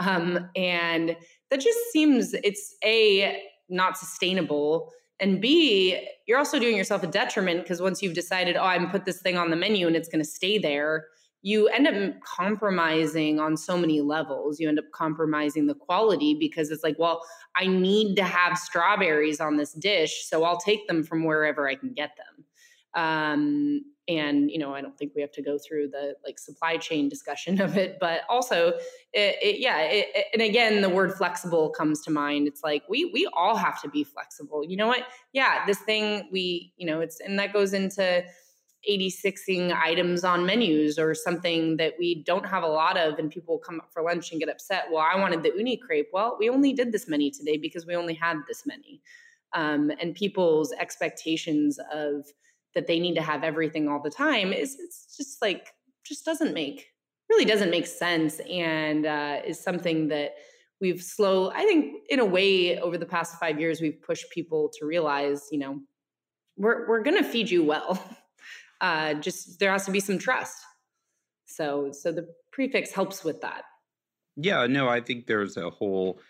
um, 0.00 0.48
and 0.54 1.16
that 1.50 1.60
just 1.60 1.78
seems 1.92 2.32
it's 2.44 2.76
a 2.84 3.42
not 3.68 3.98
sustainable 3.98 4.92
and 5.20 5.40
b 5.40 6.06
you're 6.26 6.38
also 6.38 6.58
doing 6.58 6.76
yourself 6.76 7.02
a 7.02 7.06
detriment 7.06 7.62
because 7.62 7.80
once 7.80 8.02
you've 8.02 8.14
decided 8.14 8.56
oh 8.56 8.62
i'm 8.62 8.90
put 8.90 9.04
this 9.04 9.20
thing 9.20 9.36
on 9.36 9.50
the 9.50 9.56
menu 9.56 9.86
and 9.86 9.96
it's 9.96 10.08
going 10.08 10.22
to 10.22 10.28
stay 10.28 10.58
there 10.58 11.06
you 11.42 11.68
end 11.68 11.86
up 11.86 12.20
compromising 12.20 13.38
on 13.38 13.56
so 13.56 13.78
many 13.78 14.00
levels. 14.00 14.58
You 14.58 14.68
end 14.68 14.78
up 14.78 14.90
compromising 14.92 15.66
the 15.66 15.74
quality 15.74 16.36
because 16.38 16.70
it's 16.70 16.82
like 16.82 16.98
well 16.98 17.22
i 17.56 17.66
need 17.66 18.16
to 18.16 18.24
have 18.24 18.58
strawberries 18.58 19.40
on 19.40 19.56
this 19.56 19.72
dish 19.72 20.26
so 20.26 20.44
i'll 20.44 20.58
take 20.58 20.86
them 20.88 21.04
from 21.04 21.24
wherever 21.24 21.68
i 21.68 21.74
can 21.74 21.92
get 21.92 22.10
them. 22.16 22.44
Um, 22.94 23.82
and 24.08 24.50
you 24.50 24.58
know 24.58 24.74
i 24.74 24.80
don't 24.80 24.96
think 24.98 25.12
we 25.14 25.20
have 25.20 25.30
to 25.30 25.42
go 25.42 25.58
through 25.58 25.88
the 25.88 26.14
like 26.24 26.38
supply 26.38 26.76
chain 26.76 27.08
discussion 27.08 27.60
of 27.60 27.76
it 27.76 27.98
but 28.00 28.22
also 28.28 28.72
it, 29.12 29.36
it, 29.42 29.60
yeah 29.60 29.78
it, 29.80 30.26
and 30.32 30.42
again 30.42 30.80
the 30.80 30.88
word 30.88 31.12
flexible 31.14 31.70
comes 31.70 32.00
to 32.02 32.10
mind. 32.10 32.46
It's 32.46 32.62
like 32.62 32.82
we 32.88 33.06
we 33.06 33.28
all 33.32 33.56
have 33.56 33.80
to 33.82 33.88
be 33.88 34.04
flexible. 34.04 34.64
You 34.64 34.76
know 34.76 34.86
what? 34.86 35.04
Yeah 35.32 35.64
this 35.66 35.78
thing 35.78 36.28
we 36.32 36.72
you 36.76 36.86
know 36.86 37.00
it's 37.00 37.20
and 37.20 37.38
that 37.38 37.52
goes 37.52 37.72
into 37.72 38.24
86ing 38.88 39.74
items 39.74 40.22
on 40.22 40.46
menus 40.46 40.98
or 40.98 41.12
something 41.12 41.76
that 41.78 41.94
we 41.98 42.22
don't 42.22 42.46
have 42.46 42.62
a 42.62 42.68
lot 42.68 42.96
of 42.96 43.18
and 43.18 43.30
people 43.30 43.58
come 43.58 43.80
up 43.80 43.92
for 43.92 44.02
lunch 44.02 44.30
and 44.30 44.38
get 44.38 44.48
upset 44.48 44.84
well 44.90 45.04
i 45.04 45.18
wanted 45.18 45.42
the 45.42 45.52
uni 45.56 45.76
crepe. 45.76 46.08
Well 46.12 46.36
we 46.38 46.48
only 46.48 46.72
did 46.72 46.92
this 46.92 47.08
many 47.08 47.30
today 47.30 47.56
because 47.56 47.86
we 47.86 47.96
only 47.96 48.14
had 48.14 48.36
this 48.46 48.64
many. 48.66 49.00
Um, 49.54 49.90
and 49.98 50.14
people's 50.14 50.72
expectations 50.72 51.78
of 51.90 52.26
that 52.74 52.86
they 52.86 52.98
need 52.98 53.14
to 53.14 53.22
have 53.22 53.44
everything 53.44 53.88
all 53.88 54.00
the 54.02 54.10
time 54.10 54.52
is 54.52 54.76
it's 54.78 55.16
just 55.16 55.40
like 55.42 55.72
just 56.04 56.24
doesn't 56.24 56.54
make 56.54 56.86
really 57.28 57.44
doesn't 57.44 57.70
make 57.70 57.86
sense 57.86 58.40
and 58.50 59.04
uh, 59.04 59.40
is 59.44 59.60
something 59.60 60.08
that 60.08 60.32
we've 60.80 61.02
slow 61.02 61.50
i 61.50 61.64
think 61.64 62.02
in 62.08 62.20
a 62.20 62.24
way 62.24 62.78
over 62.80 62.96
the 62.96 63.06
past 63.06 63.38
five 63.38 63.60
years 63.60 63.80
we've 63.80 64.00
pushed 64.02 64.30
people 64.30 64.70
to 64.78 64.86
realize 64.86 65.48
you 65.50 65.58
know 65.58 65.78
we're, 66.58 66.86
we're 66.88 67.02
going 67.02 67.16
to 67.16 67.28
feed 67.28 67.50
you 67.50 67.64
well. 67.64 68.02
Uh, 68.80 69.12
just 69.14 69.58
there 69.58 69.72
has 69.72 69.84
to 69.84 69.90
be 69.90 69.98
some 69.98 70.18
trust. 70.18 70.56
So 71.46 71.90
so 71.90 72.12
the 72.12 72.28
prix 72.52 72.68
fixe 72.68 72.92
helps 72.92 73.24
with 73.24 73.40
that. 73.40 73.64
Yeah 74.36 74.68
no 74.68 74.86
i 74.88 75.00
think 75.00 75.26
there's 75.26 75.56
a 75.56 75.68
whole 75.68 76.20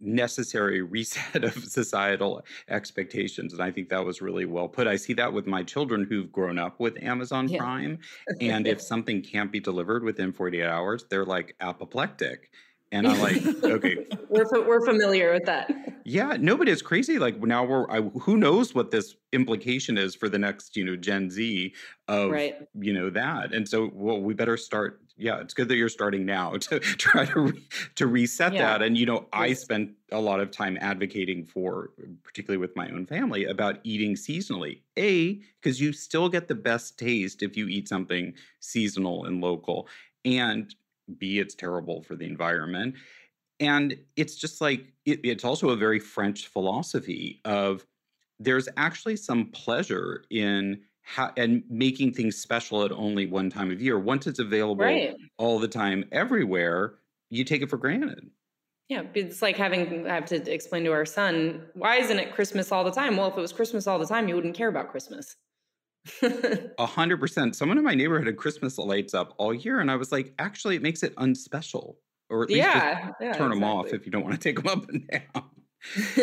necessary 0.00 0.82
reset 0.82 1.44
of 1.44 1.54
societal 1.64 2.42
expectations. 2.68 3.52
And 3.52 3.62
I 3.62 3.70
think 3.70 3.88
that 3.88 4.04
was 4.04 4.20
really 4.20 4.44
well 4.44 4.68
put. 4.68 4.86
I 4.86 4.96
see 4.96 5.12
that 5.14 5.32
with 5.32 5.46
my 5.46 5.62
children 5.62 6.06
who've 6.08 6.30
grown 6.30 6.58
up 6.58 6.80
with 6.80 7.02
Amazon 7.02 7.48
yeah. 7.48 7.58
Prime. 7.58 7.98
And 8.40 8.66
if 8.66 8.80
something 8.80 9.22
can't 9.22 9.52
be 9.52 9.60
delivered 9.60 10.02
within 10.02 10.32
48 10.32 10.64
hours, 10.64 11.04
they're 11.08 11.24
like 11.24 11.54
apoplectic. 11.60 12.50
And 12.94 13.08
I'm 13.08 13.20
like, 13.20 13.44
okay, 13.64 14.06
we're 14.28 14.46
we're 14.64 14.84
familiar 14.86 15.32
with 15.32 15.46
that. 15.46 15.68
Yeah, 16.04 16.36
no, 16.38 16.56
but 16.56 16.68
it's 16.68 16.80
crazy. 16.80 17.18
Like 17.18 17.42
now 17.42 17.64
we're, 17.64 17.90
I, 17.90 18.02
who 18.02 18.36
knows 18.36 18.72
what 18.72 18.92
this 18.92 19.16
implication 19.32 19.98
is 19.98 20.14
for 20.14 20.28
the 20.28 20.38
next, 20.38 20.76
you 20.76 20.84
know, 20.84 20.94
Gen 20.94 21.28
Z 21.28 21.74
of, 22.06 22.30
right. 22.30 22.54
you 22.78 22.92
know, 22.92 23.10
that. 23.10 23.52
And 23.52 23.68
so, 23.68 23.90
well, 23.92 24.20
we 24.20 24.32
better 24.32 24.56
start. 24.56 25.00
Yeah, 25.16 25.40
it's 25.40 25.54
good 25.54 25.68
that 25.68 25.76
you're 25.76 25.88
starting 25.88 26.24
now 26.24 26.56
to 26.56 26.78
try 26.78 27.24
to 27.24 27.40
re, 27.40 27.68
to 27.96 28.06
reset 28.06 28.52
yeah. 28.52 28.78
that. 28.78 28.82
And 28.82 28.96
you 28.96 29.06
know, 29.06 29.14
yes. 29.14 29.26
I 29.32 29.52
spent 29.54 29.90
a 30.12 30.20
lot 30.20 30.38
of 30.38 30.52
time 30.52 30.78
advocating 30.80 31.44
for, 31.44 31.90
particularly 32.22 32.58
with 32.58 32.76
my 32.76 32.88
own 32.90 33.06
family, 33.06 33.46
about 33.46 33.80
eating 33.82 34.14
seasonally. 34.14 34.82
A, 34.96 35.40
because 35.60 35.80
you 35.80 35.92
still 35.92 36.28
get 36.28 36.46
the 36.46 36.54
best 36.54 36.96
taste 36.96 37.42
if 37.42 37.56
you 37.56 37.66
eat 37.66 37.88
something 37.88 38.34
seasonal 38.60 39.24
and 39.24 39.40
local, 39.40 39.88
and 40.24 40.72
B, 41.18 41.38
it's 41.38 41.54
terrible 41.54 42.02
for 42.02 42.16
the 42.16 42.26
environment. 42.26 42.94
And 43.60 43.96
it's 44.16 44.36
just 44.36 44.60
like, 44.60 44.92
it, 45.04 45.20
it's 45.24 45.44
also 45.44 45.70
a 45.70 45.76
very 45.76 45.98
French 45.98 46.48
philosophy 46.48 47.40
of 47.44 47.86
there's 48.40 48.68
actually 48.76 49.16
some 49.16 49.46
pleasure 49.50 50.24
in 50.30 50.80
ha- 51.04 51.32
and 51.36 51.62
making 51.68 52.12
things 52.12 52.36
special 52.36 52.82
at 52.84 52.92
only 52.92 53.26
one 53.26 53.50
time 53.50 53.70
of 53.70 53.80
year. 53.80 53.98
Once 53.98 54.26
it's 54.26 54.40
available 54.40 54.84
right. 54.84 55.14
all 55.38 55.58
the 55.58 55.68
time, 55.68 56.04
everywhere, 56.10 56.94
you 57.30 57.44
take 57.44 57.62
it 57.62 57.70
for 57.70 57.76
granted. 57.76 58.30
Yeah, 58.88 59.04
it's 59.14 59.40
like 59.40 59.56
having 59.56 60.06
I 60.06 60.14
have 60.14 60.26
to 60.26 60.52
explain 60.52 60.84
to 60.84 60.92
our 60.92 61.06
son, 61.06 61.62
why 61.74 61.96
isn't 61.96 62.18
it 62.18 62.34
Christmas 62.34 62.70
all 62.70 62.84
the 62.84 62.90
time? 62.90 63.16
Well, 63.16 63.28
if 63.28 63.36
it 63.36 63.40
was 63.40 63.52
Christmas 63.52 63.86
all 63.86 63.98
the 63.98 64.06
time, 64.06 64.28
you 64.28 64.34
wouldn't 64.34 64.54
care 64.54 64.68
about 64.68 64.90
Christmas. 64.90 65.36
A 66.78 66.86
hundred 66.86 67.18
percent. 67.18 67.56
Someone 67.56 67.78
in 67.78 67.84
my 67.84 67.94
neighborhood 67.94 68.26
had 68.26 68.36
Christmas 68.36 68.76
lights 68.78 69.14
up 69.14 69.34
all 69.38 69.54
year, 69.54 69.80
and 69.80 69.90
I 69.90 69.96
was 69.96 70.12
like, 70.12 70.34
actually, 70.38 70.76
it 70.76 70.82
makes 70.82 71.02
it 71.02 71.14
unspecial, 71.16 71.96
or 72.28 72.42
at 72.42 72.50
least 72.50 72.58
yeah, 72.58 73.10
yeah, 73.20 73.32
turn 73.32 73.52
exactly. 73.52 73.60
them 73.60 73.64
off 73.64 73.86
if 73.92 74.04
you 74.04 74.12
don't 74.12 74.22
want 74.22 74.34
to 74.34 74.40
take 74.40 74.62
them 74.62 74.66
up 74.66 74.88
and 74.88 75.08
down. 75.08 75.44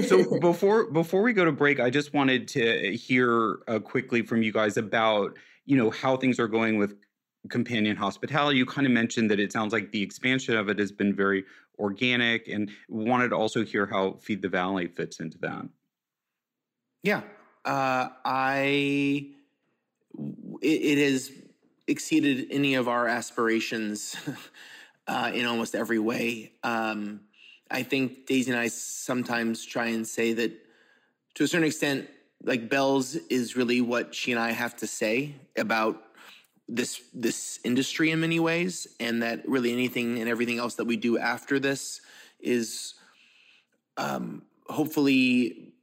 so 0.05 0.39
before 0.39 0.91
before 0.91 1.23
we 1.23 1.33
go 1.33 1.45
to 1.45 1.51
break, 1.51 1.79
I 1.79 1.89
just 1.89 2.13
wanted 2.13 2.47
to 2.49 2.95
hear 2.95 3.59
uh, 3.67 3.79
quickly 3.79 4.21
from 4.21 4.43
you 4.43 4.51
guys 4.51 4.77
about 4.77 5.37
you 5.65 5.75
know 5.77 5.89
how 5.89 6.15
things 6.15 6.39
are 6.39 6.47
going 6.47 6.77
with 6.77 6.95
companion 7.49 7.95
hospitality. 7.95 8.59
You 8.59 8.67
kind 8.67 8.85
of 8.85 8.93
mentioned 8.93 9.31
that 9.31 9.39
it 9.39 9.51
sounds 9.51 9.73
like 9.73 9.91
the 9.91 10.03
expansion 10.03 10.55
of 10.57 10.69
it 10.69 10.77
has 10.77 10.91
been 10.91 11.15
very 11.15 11.43
organic, 11.79 12.47
and 12.47 12.69
wanted 12.87 13.29
to 13.29 13.35
also 13.35 13.65
hear 13.65 13.87
how 13.87 14.17
Feed 14.21 14.43
the 14.43 14.49
Valley 14.49 14.87
fits 14.87 15.19
into 15.19 15.39
that. 15.39 15.65
Yeah, 17.01 17.21
uh, 17.65 18.09
I 18.23 19.31
it, 20.61 20.67
it 20.67 21.11
has 21.11 21.31
exceeded 21.87 22.47
any 22.51 22.75
of 22.75 22.87
our 22.87 23.07
aspirations 23.07 24.15
uh, 25.07 25.31
in 25.33 25.45
almost 25.45 25.75
every 25.75 25.99
way. 25.99 26.53
Um, 26.63 27.21
I 27.69 27.83
think 27.83 28.25
Daisy 28.25 28.51
and 28.51 28.59
I 28.59 28.67
sometimes 28.67 29.65
try 29.65 29.87
and 29.87 30.07
say 30.07 30.33
that 30.33 30.51
to 31.35 31.43
a 31.43 31.47
certain 31.47 31.67
extent, 31.67 32.09
like 32.43 32.69
Bell's 32.69 33.15
is 33.15 33.55
really 33.55 33.81
what 33.81 34.13
she 34.13 34.31
and 34.31 34.39
I 34.39 34.51
have 34.51 34.75
to 34.77 34.87
say 34.87 35.35
about 35.57 36.01
this 36.67 37.01
this 37.13 37.59
industry 37.63 38.11
in 38.11 38.21
many 38.21 38.39
ways, 38.39 38.87
and 38.99 39.21
that 39.23 39.47
really 39.47 39.71
anything 39.71 40.19
and 40.19 40.29
everything 40.29 40.57
else 40.57 40.75
that 40.75 40.85
we 40.85 40.97
do 40.97 41.17
after 41.17 41.59
this 41.59 42.01
is 42.39 42.95
um, 43.97 44.41
hopefully 44.67 45.73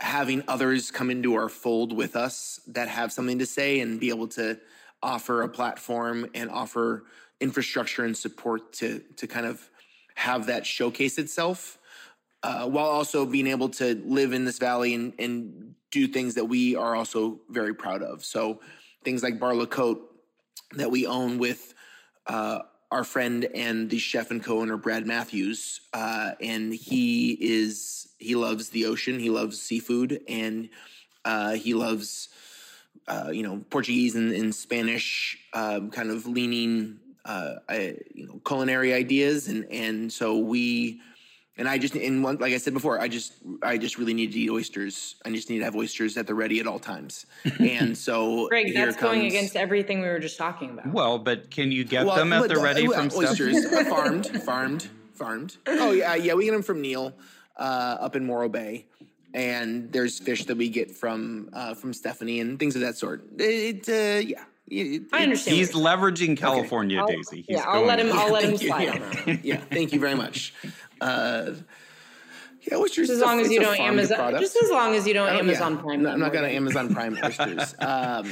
having 0.00 0.42
others 0.46 0.90
come 0.90 1.10
into 1.10 1.34
our 1.34 1.48
fold 1.48 1.92
with 1.96 2.16
us 2.16 2.60
that 2.66 2.88
have 2.88 3.12
something 3.12 3.38
to 3.38 3.46
say 3.46 3.80
and 3.80 3.98
be 3.98 4.10
able 4.10 4.28
to 4.28 4.58
offer 5.02 5.42
a 5.42 5.48
platform 5.48 6.26
and 6.34 6.50
offer 6.50 7.04
infrastructure 7.40 8.04
and 8.04 8.16
support 8.16 8.72
to 8.72 9.00
to 9.16 9.26
kind 9.26 9.46
of 9.46 9.70
have 10.14 10.46
that 10.46 10.64
showcase 10.64 11.18
itself 11.18 11.78
uh, 12.42 12.66
while 12.66 12.86
also 12.86 13.26
being 13.26 13.46
able 13.46 13.68
to 13.68 14.00
live 14.04 14.32
in 14.32 14.44
this 14.44 14.58
valley 14.58 14.94
and, 14.94 15.12
and 15.18 15.74
do 15.90 16.06
things 16.06 16.34
that 16.34 16.44
we 16.44 16.76
are 16.76 16.94
also 16.94 17.40
very 17.50 17.74
proud 17.74 18.02
of. 18.02 18.24
So 18.24 18.60
things 19.04 19.22
like 19.22 19.38
Bar 19.38 19.54
Le 19.54 19.66
Côte 19.66 20.00
that 20.72 20.90
we 20.90 21.06
own 21.06 21.38
with 21.38 21.74
uh, 22.26 22.60
our 22.90 23.04
friend 23.04 23.46
and 23.54 23.90
the 23.90 23.98
chef 23.98 24.30
and 24.30 24.42
co-owner 24.42 24.76
Brad 24.76 25.06
Matthews, 25.06 25.80
uh, 25.92 26.32
and 26.40 26.72
he 26.72 27.32
is 27.32 28.08
he 28.18 28.34
loves 28.34 28.70
the 28.70 28.86
ocean, 28.86 29.18
he 29.18 29.30
loves 29.30 29.60
seafood, 29.60 30.20
and 30.28 30.68
uh, 31.24 31.52
he 31.52 31.74
loves 31.74 32.28
uh, 33.08 33.30
you 33.32 33.42
know 33.42 33.64
Portuguese 33.70 34.14
and, 34.14 34.32
and 34.32 34.54
Spanish 34.54 35.38
um, 35.52 35.90
kind 35.90 36.10
of 36.10 36.26
leaning 36.26 36.98
uh, 37.24 37.54
you 37.68 38.26
know 38.26 38.40
culinary 38.46 38.94
ideas, 38.94 39.48
and 39.48 39.66
and 39.70 40.12
so 40.12 40.38
we 40.38 41.00
and 41.58 41.68
I 41.68 41.78
just 41.78 41.94
and 41.94 42.22
one, 42.22 42.36
like 42.36 42.52
I 42.52 42.58
said 42.58 42.74
before, 42.74 43.00
I 43.00 43.08
just 43.08 43.34
I 43.62 43.78
just 43.78 43.96
really 43.98 44.12
need 44.12 44.32
to 44.32 44.38
eat 44.38 44.50
oysters. 44.50 45.16
I 45.24 45.30
just 45.30 45.48
need 45.48 45.58
to 45.58 45.64
have 45.64 45.74
oysters 45.74 46.16
at 46.16 46.26
the 46.26 46.34
ready 46.34 46.60
at 46.60 46.66
all 46.66 46.78
times. 46.78 47.26
And 47.58 47.96
so, 47.96 48.48
Greg, 48.50 48.74
that's 48.74 48.96
comes, 48.96 49.14
going 49.14 49.26
against 49.26 49.56
everything 49.56 50.00
we 50.00 50.08
were 50.08 50.18
just 50.18 50.36
talking 50.36 50.70
about. 50.70 50.92
Well, 50.92 51.18
but 51.18 51.50
can 51.50 51.72
you 51.72 51.84
get 51.84 52.04
well, 52.04 52.16
them 52.16 52.32
at 52.32 52.48
the 52.48 52.58
ready 52.58 52.86
uh, 52.86 52.92
from 52.92 53.10
oysters? 53.16 53.66
farmed, 53.88 54.26
farmed, 54.42 54.88
farmed. 55.14 55.56
Oh 55.66 55.92
yeah, 55.92 56.14
yeah, 56.14 56.34
we 56.34 56.44
get 56.44 56.52
them 56.52 56.62
from 56.62 56.82
Neil 56.82 57.14
uh, 57.56 57.96
up 58.00 58.16
in 58.16 58.26
Morro 58.26 58.50
Bay, 58.50 58.86
and 59.32 59.90
there's 59.92 60.18
fish 60.18 60.44
that 60.44 60.58
we 60.58 60.68
get 60.68 60.90
from 60.90 61.48
uh, 61.54 61.74
from 61.74 61.94
Stephanie 61.94 62.40
and 62.40 62.58
things 62.58 62.74
of 62.74 62.82
that 62.82 62.98
sort. 62.98 63.24
It, 63.38 63.88
uh, 63.88 64.26
yeah, 64.26 64.44
I 64.72 65.22
understand. 65.22 65.56
He's 65.56 65.72
leveraging 65.72 66.36
California, 66.36 67.00
I'll- 67.00 67.06
Daisy. 67.06 67.42
He's 67.42 67.56
yeah, 67.56 67.64
I'll 67.66 67.84
let 67.84 68.00
him. 68.00 68.10
I'll 68.12 68.32
let 68.32 68.44
him 68.44 68.56
slide 68.56 68.82
yeah. 68.82 68.92
on 68.92 69.00
that. 69.00 69.40
yeah, 69.44 69.56
thank 69.70 69.92
you 69.92 70.00
very 70.00 70.14
much. 70.14 70.52
Uh, 71.00 71.52
yeah, 72.62 72.78
what's 72.78 72.96
your 72.96 73.06
Just 73.06 73.18
as 73.18 73.22
long 73.22 73.40
as 73.40 73.50
you 73.50 73.60
don't 73.60 73.78
Amazon. 73.78 74.16
product. 74.18 74.42
Just 74.42 74.56
as 74.62 74.70
long 74.70 74.94
as 74.96 75.06
you 75.06 75.14
don't 75.14 75.28
Oh, 75.28 75.32
yeah. 75.34 75.38
Amazon 75.38 75.78
Prime. 75.78 75.98
I'm 75.98 76.02
not, 76.02 76.12
I'm 76.14 76.20
not 76.20 76.32
going 76.32 76.44
to 76.44 76.50
Amazon 76.50 76.92
Prime 76.92 77.16
oysters. 77.22 77.74
Um, 77.78 78.28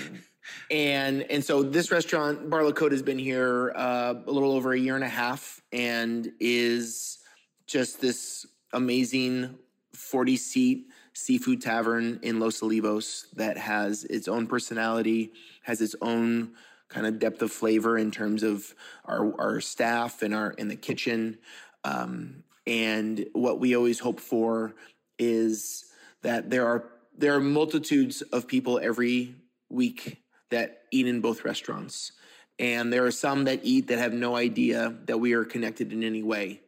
and 0.71 1.23
and 1.23 1.45
so 1.45 1.63
this 1.63 1.91
restaurant, 1.93 2.51
Barlow 2.51 2.75
has 2.91 3.03
been 3.03 3.19
here 3.19 3.73
uh, 3.77 4.15
a 4.27 4.31
little 4.31 4.53
over 4.53 4.73
a 4.73 4.79
year 4.79 4.97
and 4.97 5.05
a 5.05 5.09
half, 5.09 5.63
and 5.73 6.33
is 6.41 7.19
just 7.67 8.01
this 8.01 8.45
amazing 8.73 9.57
40 9.95 10.37
seat 10.37 10.87
seafood 11.15 11.63
tavern 11.63 12.19
in 12.23 12.41
Los 12.41 12.61
Olivos 12.61 13.27
that 13.35 13.57
has 13.57 14.05
its 14.05 14.29
own 14.29 14.47
personality, 14.47 15.33
has 15.63 15.81
its 15.81 15.95
own 16.03 16.53
kind 16.89 17.07
of 17.07 17.19
depth 17.19 17.41
of 17.41 17.51
flavor 17.51 17.97
in 17.97 18.11
terms 18.11 18.43
of 18.43 18.75
our 19.05 19.41
our 19.41 19.61
staff 19.61 20.23
and 20.23 20.35
our 20.35 20.51
in 20.53 20.69
the 20.69 20.77
kitchen. 20.77 21.39
Um, 21.85 22.45
and 22.67 23.27
what 23.33 23.61
we 23.61 23.77
always 23.77 24.01
hope 24.01 24.21
for 24.21 24.75
is 25.19 25.87
that 26.23 26.51
there 26.51 26.67
are 26.67 26.91
there 27.17 27.35
are 27.35 27.41
multitudes 27.41 28.23
of 28.23 28.47
people 28.47 28.81
every 28.83 29.35
week 29.69 30.23
that 30.51 30.83
eat 30.91 31.07
in 31.07 31.21
both 31.21 31.45
restaurants. 31.45 32.13
And 32.59 32.93
there 32.93 33.05
are 33.05 33.11
some 33.11 33.45
that 33.45 33.61
eat 33.65 33.89
that 33.89 33.99
have 33.99 34.13
no 34.13 34.37
idea 34.37 34.95
that 35.07 35.19
we 35.19 35.33
are 35.33 35.45
connected 35.45 35.93
in 35.93 36.05
any 36.05 36.23
way, 36.23 36.61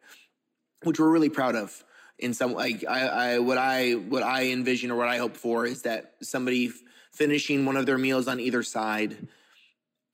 which 0.83 0.99
we're 0.99 1.11
really 1.11 1.29
proud 1.29 1.55
of. 1.55 1.85
In 2.19 2.33
some 2.33 2.55
like 2.55 2.85
I, 2.89 3.07
I 3.07 3.39
what 3.41 3.59
I 3.59 3.93
what 3.93 4.23
I 4.23 4.47
envision 4.47 4.91
or 4.91 4.97
what 4.97 5.09
I 5.09 5.19
hope 5.19 5.37
for 5.37 5.67
is 5.67 5.83
that 5.83 6.15
somebody 6.23 6.69
f- 6.69 6.81
finishing 7.13 7.67
one 7.67 7.77
of 7.77 7.85
their 7.85 7.99
meals 7.99 8.27
on 8.27 8.41
either 8.41 8.63
side 8.63 9.29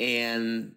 and 0.01 0.75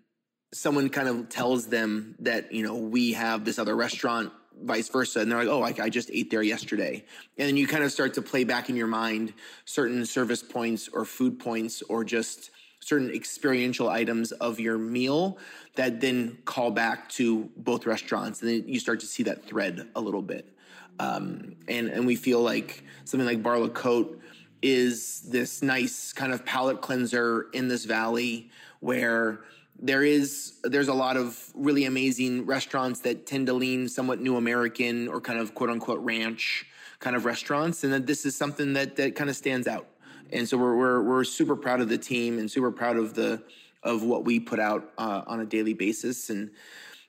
someone 0.53 0.89
kind 0.89 1.07
of 1.07 1.29
tells 1.29 1.67
them 1.67 2.15
that 2.19 2.51
you 2.51 2.63
know 2.63 2.75
we 2.75 3.13
have 3.13 3.43
this 3.43 3.57
other 3.57 3.75
restaurant 3.75 4.31
vice 4.61 4.87
versa 4.87 5.19
and 5.19 5.29
they're 5.29 5.43
like 5.43 5.47
oh 5.47 5.61
I, 5.61 5.85
I 5.85 5.89
just 5.89 6.09
ate 6.11 6.29
there 6.29 6.43
yesterday. 6.43 7.03
And 7.37 7.47
then 7.47 7.57
you 7.57 7.67
kind 7.67 7.83
of 7.83 7.91
start 7.91 8.13
to 8.13 8.21
play 8.21 8.43
back 8.43 8.69
in 8.69 8.75
your 8.75 8.87
mind 8.87 9.33
certain 9.65 10.05
service 10.05 10.43
points 10.43 10.87
or 10.93 11.05
food 11.05 11.39
points 11.39 11.81
or 11.83 12.03
just 12.03 12.51
certain 12.79 13.09
experiential 13.11 13.89
items 13.89 14.31
of 14.31 14.59
your 14.59 14.77
meal 14.77 15.39
that 15.75 16.01
then 16.01 16.37
call 16.45 16.69
back 16.69 17.09
to 17.09 17.49
both 17.57 17.87
restaurants 17.87 18.41
and 18.41 18.49
then 18.49 18.63
you 18.67 18.79
start 18.79 18.99
to 18.99 19.07
see 19.07 19.23
that 19.23 19.43
thread 19.45 19.87
a 19.95 20.01
little 20.01 20.21
bit 20.21 20.54
um, 20.99 21.55
and 21.67 21.89
and 21.89 22.05
we 22.05 22.15
feel 22.15 22.41
like 22.41 22.83
something 23.03 23.27
like 23.27 23.43
Bar 23.43 23.59
Le 23.59 23.69
Côte 23.69 24.19
is 24.61 25.21
this 25.21 25.61
nice 25.61 26.13
kind 26.13 26.33
of 26.33 26.45
palate 26.45 26.81
cleanser 26.81 27.47
in 27.53 27.67
this 27.67 27.85
valley 27.85 28.49
where 28.79 29.41
there 29.79 30.03
is 30.03 30.53
there's 30.63 30.87
a 30.87 30.93
lot 30.93 31.17
of 31.17 31.51
really 31.53 31.85
amazing 31.85 32.45
restaurants 32.45 33.01
that 33.01 33.25
tend 33.25 33.47
to 33.47 33.53
lean 33.53 33.87
somewhat 33.89 34.21
new 34.21 34.37
American 34.37 35.07
or 35.07 35.19
kind 35.19 35.39
of 35.39 35.53
quote 35.53 35.69
unquote 35.69 35.99
ranch 35.99 36.65
kind 36.99 37.15
of 37.15 37.25
restaurants, 37.25 37.83
and 37.83 37.91
that 37.91 38.07
this 38.07 38.25
is 38.25 38.35
something 38.35 38.73
that 38.73 38.95
that 38.95 39.15
kind 39.15 39.29
of 39.29 39.35
stands 39.35 39.67
out. 39.67 39.87
And 40.31 40.47
so 40.47 40.57
we're 40.57 40.75
we're 40.75 41.01
we're 41.01 41.23
super 41.23 41.55
proud 41.55 41.81
of 41.81 41.89
the 41.89 41.97
team 41.97 42.39
and 42.39 42.49
super 42.49 42.71
proud 42.71 42.97
of 42.97 43.13
the 43.13 43.43
of 43.83 44.03
what 44.03 44.23
we 44.23 44.39
put 44.39 44.59
out 44.59 44.91
uh, 44.97 45.21
on 45.27 45.41
a 45.41 45.45
daily 45.45 45.73
basis, 45.73 46.29
and 46.29 46.51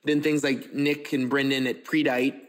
then 0.05 0.21
things 0.21 0.43
like 0.43 0.75
Nick 0.75 1.13
and 1.13 1.31
Brendan 1.31 1.67
at 1.67 1.85
Priedite 1.85 2.46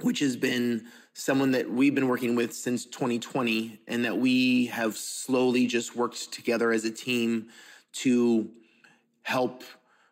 which 0.00 0.20
has 0.20 0.36
been 0.36 0.86
someone 1.12 1.52
that 1.52 1.70
we've 1.70 1.94
been 1.94 2.08
working 2.08 2.34
with 2.34 2.52
since 2.52 2.84
2020 2.86 3.80
and 3.86 4.04
that 4.04 4.18
we 4.18 4.66
have 4.66 4.96
slowly 4.96 5.66
just 5.66 5.94
worked 5.94 6.32
together 6.32 6.72
as 6.72 6.84
a 6.84 6.90
team 6.90 7.48
to 7.92 8.50
help 9.22 9.62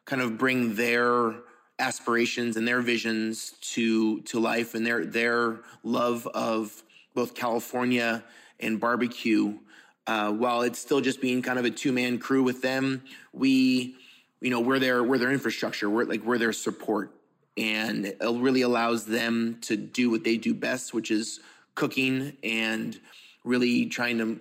kind 0.04 0.22
of 0.22 0.38
bring 0.38 0.74
their 0.74 1.34
aspirations 1.78 2.56
and 2.56 2.66
their 2.68 2.80
visions 2.80 3.54
to 3.60 4.20
to 4.22 4.38
life 4.38 4.74
and 4.74 4.86
their 4.86 5.04
their 5.04 5.60
love 5.82 6.26
of 6.28 6.82
both 7.14 7.34
California 7.34 8.22
and 8.60 8.78
barbecue. 8.78 9.58
Uh, 10.06 10.32
while 10.32 10.62
it's 10.62 10.80
still 10.80 11.00
just 11.00 11.20
being 11.20 11.42
kind 11.42 11.60
of 11.60 11.64
a 11.64 11.70
two-man 11.70 12.18
crew 12.18 12.42
with 12.42 12.60
them 12.60 13.00
we 13.32 13.94
you 14.40 14.50
know 14.50 14.60
we're 14.60 14.80
their 14.80 15.02
we're 15.02 15.18
their 15.18 15.32
infrastructure. 15.32 15.88
We're 15.88 16.04
like 16.04 16.22
we're 16.22 16.38
their 16.38 16.52
support 16.52 17.12
and 17.56 18.06
it 18.06 18.16
really 18.20 18.62
allows 18.62 19.04
them 19.04 19.58
to 19.62 19.76
do 19.76 20.10
what 20.10 20.24
they 20.24 20.36
do 20.36 20.54
best, 20.54 20.94
which 20.94 21.10
is 21.10 21.40
cooking 21.74 22.36
and 22.42 22.98
really 23.44 23.86
trying 23.86 24.18
to 24.18 24.40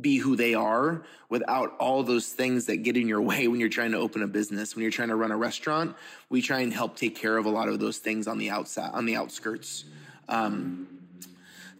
be 0.00 0.16
who 0.16 0.34
they 0.34 0.54
are 0.54 1.04
without 1.28 1.76
all 1.78 2.02
those 2.02 2.28
things 2.28 2.66
that 2.66 2.78
get 2.78 2.96
in 2.96 3.06
your 3.06 3.20
way 3.20 3.46
when 3.48 3.60
you're 3.60 3.68
trying 3.68 3.92
to 3.92 3.98
open 3.98 4.22
a 4.22 4.26
business. 4.26 4.74
When 4.74 4.82
you're 4.82 4.90
trying 4.90 5.08
to 5.08 5.16
run 5.16 5.30
a 5.30 5.36
restaurant 5.36 5.94
we 6.30 6.42
try 6.42 6.60
and 6.60 6.72
help 6.72 6.96
take 6.96 7.16
care 7.16 7.36
of 7.36 7.46
a 7.46 7.50
lot 7.50 7.68
of 7.68 7.78
those 7.78 7.98
things 7.98 8.26
on 8.26 8.38
the 8.38 8.50
outside 8.50 8.90
on 8.92 9.06
the 9.06 9.16
outskirts. 9.16 9.84
Um, 10.28 10.88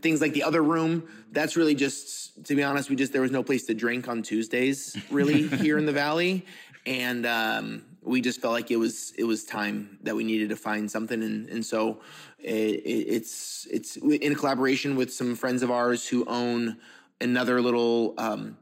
things 0.01 0.21
like 0.21 0.33
the 0.33 0.43
other 0.43 0.63
room 0.63 1.09
that's 1.33 1.57
really 1.57 1.75
just 1.75 2.45
to 2.45 2.55
be 2.55 2.63
honest 2.63 2.91
we 2.91 2.97
just 2.97 3.13
there 3.13 3.23
was 3.23 3.31
no 3.31 3.43
place 3.43 3.65
to 3.65 3.75
drink 3.75 4.07
on 4.07 4.23
tuesdays 4.23 4.97
really 5.11 5.49
here 5.65 5.79
in 5.79 5.87
the 5.87 5.93
valley. 5.93 6.45
And 6.87 7.25
um, 7.25 7.85
we 8.05 8.21
just 8.21 8.41
felt 8.41 8.53
like 8.53 8.71
it 8.71 8.77
was 8.77 9.13
it 9.19 9.25
was 9.25 9.45
time 9.45 9.99
that 10.03 10.15
we 10.15 10.25
needed 10.25 10.51
to 10.51 10.57
find 10.57 10.91
something 10.91 11.23
and 11.23 11.49
and 11.49 11.65
so 11.65 12.01
it, 12.39 12.53
it, 12.85 13.07
it's 13.09 13.67
it's 13.71 13.97
in 13.97 14.35
collaboration 14.35 14.95
with 14.95 15.13
some 15.13 15.35
friends 15.35 15.63
of 15.63 15.71
ours 15.71 16.07
who 16.07 16.25
own 16.27 16.77
another 17.21 17.61
little 17.61 18.15
um, 18.19 18.57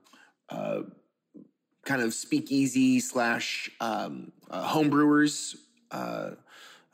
uh, 0.49 0.83
kind 1.85 2.03
of 2.03 2.15
speakeasy 2.15 3.01
slash 3.01 3.71
um, 3.81 4.31
uh, 4.51 4.69
homebrewers 4.69 5.57
uh, 5.91 6.31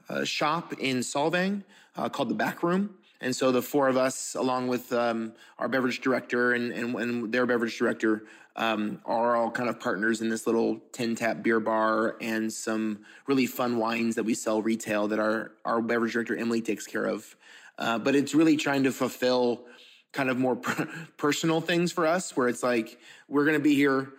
uh, 0.09 0.25
shop 0.25 0.73
in 0.79 0.99
Solvang 0.99 1.63
uh, 1.97 2.09
called 2.09 2.31
the 2.31 2.35
Back 2.35 2.63
Room. 2.63 2.95
And 3.21 3.35
so 3.35 3.51
the 3.51 3.63
four 3.63 3.89
of 3.89 3.97
us, 3.97 4.37
along 4.37 4.69
with 4.69 4.93
um, 4.93 5.33
our 5.59 5.69
beverage 5.69 6.01
director 6.01 6.53
and, 6.53 6.73
and, 6.73 6.95
and 6.95 7.33
their 7.33 7.47
beverage 7.47 7.77
director, 7.77 8.25
um, 8.59 9.01
are 9.07 9.37
all 9.37 9.51
kind 9.51 9.69
of 9.69 9.79
partners 9.79 10.21
in 10.21 10.29
this 10.29 10.47
little 10.47 10.81
tin 10.93 11.15
tap 11.15 11.43
beer 11.43 11.61
bar 11.61 12.17
and 12.21 12.53
some 12.53 12.99
really 13.27 13.47
fun 13.47 13.79
wines 13.79 14.17
that 14.17 14.25
we 14.25 14.35
sell 14.35 14.61
retail 14.61 15.09
that 15.09 15.21
our, 15.21 15.53
our 15.65 15.81
beverage 15.81 16.13
director, 16.13 16.37
Emily, 16.37 16.61
takes 16.61 16.87
care 16.87 17.07
of. 17.07 17.37
Uh, 17.79 17.99
but 17.99 18.17
it's 18.17 18.35
really 18.35 18.57
trying 18.57 18.83
to 18.83 18.91
fulfill 18.91 19.65
kind 20.13 20.29
of 20.29 20.37
more 20.39 20.57
personal 21.17 21.61
things 21.61 21.93
for 21.93 22.05
us 22.05 22.37
where 22.37 22.49
it's 22.49 22.65
like, 22.65 22.99
we're 23.29 23.45
going 23.45 23.57
to 23.57 23.63
be 23.63 23.75
here 23.75 24.13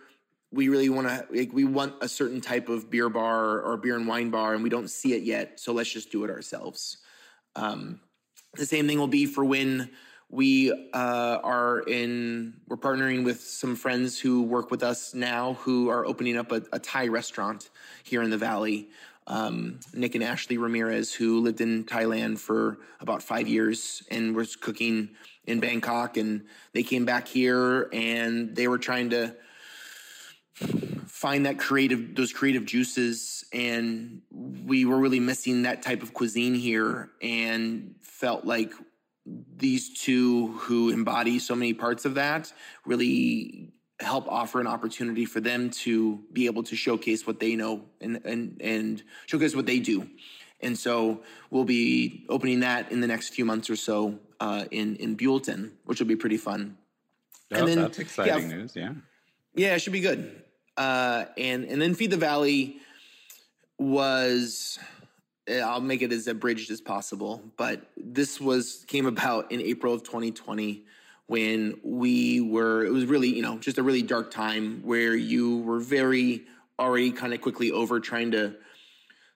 we 0.52 0.68
really 0.68 0.88
want 0.88 1.06
to 1.06 1.26
like 1.32 1.52
we 1.52 1.64
want 1.64 1.94
a 2.00 2.08
certain 2.08 2.40
type 2.40 2.68
of 2.68 2.90
beer 2.90 3.08
bar 3.08 3.60
or 3.60 3.76
beer 3.76 3.96
and 3.96 4.08
wine 4.08 4.30
bar 4.30 4.54
and 4.54 4.64
we 4.64 4.68
don't 4.68 4.90
see 4.90 5.14
it 5.14 5.22
yet 5.22 5.60
so 5.60 5.72
let's 5.72 5.92
just 5.92 6.10
do 6.10 6.24
it 6.24 6.30
ourselves 6.30 6.98
um, 7.56 8.00
the 8.54 8.66
same 8.66 8.88
thing 8.88 8.98
will 8.98 9.06
be 9.06 9.26
for 9.26 9.44
when 9.44 9.90
we 10.30 10.70
uh, 10.92 11.38
are 11.42 11.80
in 11.80 12.54
we're 12.68 12.76
partnering 12.76 13.24
with 13.24 13.40
some 13.40 13.74
friends 13.74 14.18
who 14.18 14.42
work 14.42 14.70
with 14.70 14.82
us 14.82 15.12
now 15.12 15.54
who 15.54 15.88
are 15.88 16.06
opening 16.06 16.36
up 16.36 16.52
a, 16.52 16.62
a 16.72 16.78
thai 16.78 17.08
restaurant 17.08 17.70
here 18.04 18.22
in 18.22 18.30
the 18.30 18.38
valley. 18.38 18.88
Um, 19.26 19.78
nick 19.92 20.14
and 20.14 20.24
ashley 20.24 20.56
ramirez 20.56 21.12
who 21.12 21.40
lived 21.40 21.60
in 21.60 21.84
thailand 21.84 22.38
for 22.38 22.78
about 23.00 23.22
five 23.22 23.46
years 23.46 24.02
and 24.10 24.34
was 24.34 24.56
cooking 24.56 25.10
in 25.44 25.60
bangkok 25.60 26.16
and 26.16 26.46
they 26.72 26.82
came 26.82 27.04
back 27.04 27.28
here 27.28 27.88
and 27.92 28.56
they 28.56 28.66
were 28.66 28.78
trying 28.78 29.10
to 29.10 29.36
find 31.06 31.46
that 31.46 31.58
creative 31.58 32.14
those 32.16 32.32
creative 32.32 32.64
juices 32.64 33.44
and 33.52 34.22
we 34.32 34.84
were 34.84 34.98
really 34.98 35.20
missing 35.20 35.62
that 35.62 35.82
type 35.82 36.02
of 36.02 36.12
cuisine 36.12 36.54
here 36.54 37.10
and 37.22 37.94
felt 38.00 38.44
like 38.44 38.72
these 39.26 39.98
two 39.98 40.48
who 40.58 40.90
embody 40.90 41.38
so 41.38 41.54
many 41.54 41.74
parts 41.74 42.04
of 42.04 42.14
that 42.14 42.52
really 42.86 43.72
help 44.00 44.26
offer 44.28 44.60
an 44.60 44.66
opportunity 44.66 45.26
for 45.26 45.40
them 45.40 45.68
to 45.68 46.20
be 46.32 46.46
able 46.46 46.62
to 46.62 46.74
showcase 46.74 47.26
what 47.26 47.38
they 47.38 47.54
know 47.54 47.82
and 48.00 48.20
and 48.24 48.60
and 48.62 49.02
showcase 49.26 49.54
what 49.54 49.66
they 49.66 49.78
do 49.78 50.08
and 50.62 50.78
so 50.78 51.20
we'll 51.50 51.64
be 51.64 52.24
opening 52.28 52.60
that 52.60 52.90
in 52.92 53.00
the 53.00 53.06
next 53.06 53.30
few 53.30 53.44
months 53.44 53.70
or 53.70 53.76
so 53.76 54.18
uh, 54.40 54.64
in 54.70 54.96
in 54.96 55.16
Buellton, 55.16 55.70
which 55.84 56.00
will 56.00 56.06
be 56.06 56.16
pretty 56.16 56.36
fun. 56.36 56.76
Oh, 57.52 57.66
that's 57.66 57.98
exciting 57.98 58.48
news. 58.48 58.76
Yeah. 58.76 58.92
Yeah, 59.54 59.74
it 59.74 59.80
should 59.80 59.92
be 59.92 60.00
good. 60.00 60.42
Uh, 60.76 61.26
and 61.36 61.64
and 61.64 61.80
then 61.80 61.94
Feed 61.94 62.10
the 62.10 62.16
Valley 62.16 62.76
was 63.78 64.78
Eh, 65.46 65.60
I'll 65.60 65.80
make 65.80 66.02
it 66.02 66.12
as 66.12 66.26
abridged 66.26 66.70
as 66.70 66.80
possible, 66.80 67.42
but 67.56 67.90
this 67.96 68.40
was 68.40 68.84
came 68.86 69.06
about 69.06 69.50
in 69.50 69.60
April 69.60 69.94
of 69.94 70.02
2020 70.02 70.84
when 71.26 71.78
we 71.82 72.40
were 72.40 72.84
it 72.84 72.92
was 72.92 73.06
really, 73.06 73.28
you 73.28 73.42
know, 73.42 73.58
just 73.58 73.78
a 73.78 73.82
really 73.82 74.02
dark 74.02 74.30
time 74.30 74.82
where 74.82 75.14
you 75.14 75.58
were 75.58 75.80
very 75.80 76.44
already 76.78 77.12
kind 77.12 77.32
of 77.32 77.40
quickly 77.40 77.70
over 77.70 78.00
trying 78.00 78.32
to 78.32 78.56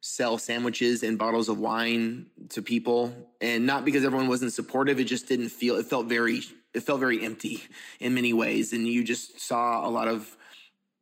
sell 0.00 0.36
sandwiches 0.36 1.02
and 1.02 1.18
bottles 1.18 1.48
of 1.48 1.58
wine 1.58 2.26
to 2.50 2.60
people. 2.60 3.30
And 3.40 3.64
not 3.64 3.84
because 3.84 4.04
everyone 4.04 4.28
wasn't 4.28 4.52
supportive 4.52 5.00
it 5.00 5.04
just 5.04 5.28
didn't 5.28 5.48
feel 5.48 5.76
it 5.76 5.86
felt 5.86 6.06
very 6.06 6.42
it 6.74 6.80
felt 6.80 7.00
very 7.00 7.24
empty 7.24 7.62
in 8.00 8.14
many 8.14 8.32
ways. 8.32 8.72
And 8.72 8.86
you 8.86 9.04
just 9.04 9.40
saw 9.40 9.86
a 9.86 9.90
lot 9.90 10.08
of 10.08 10.36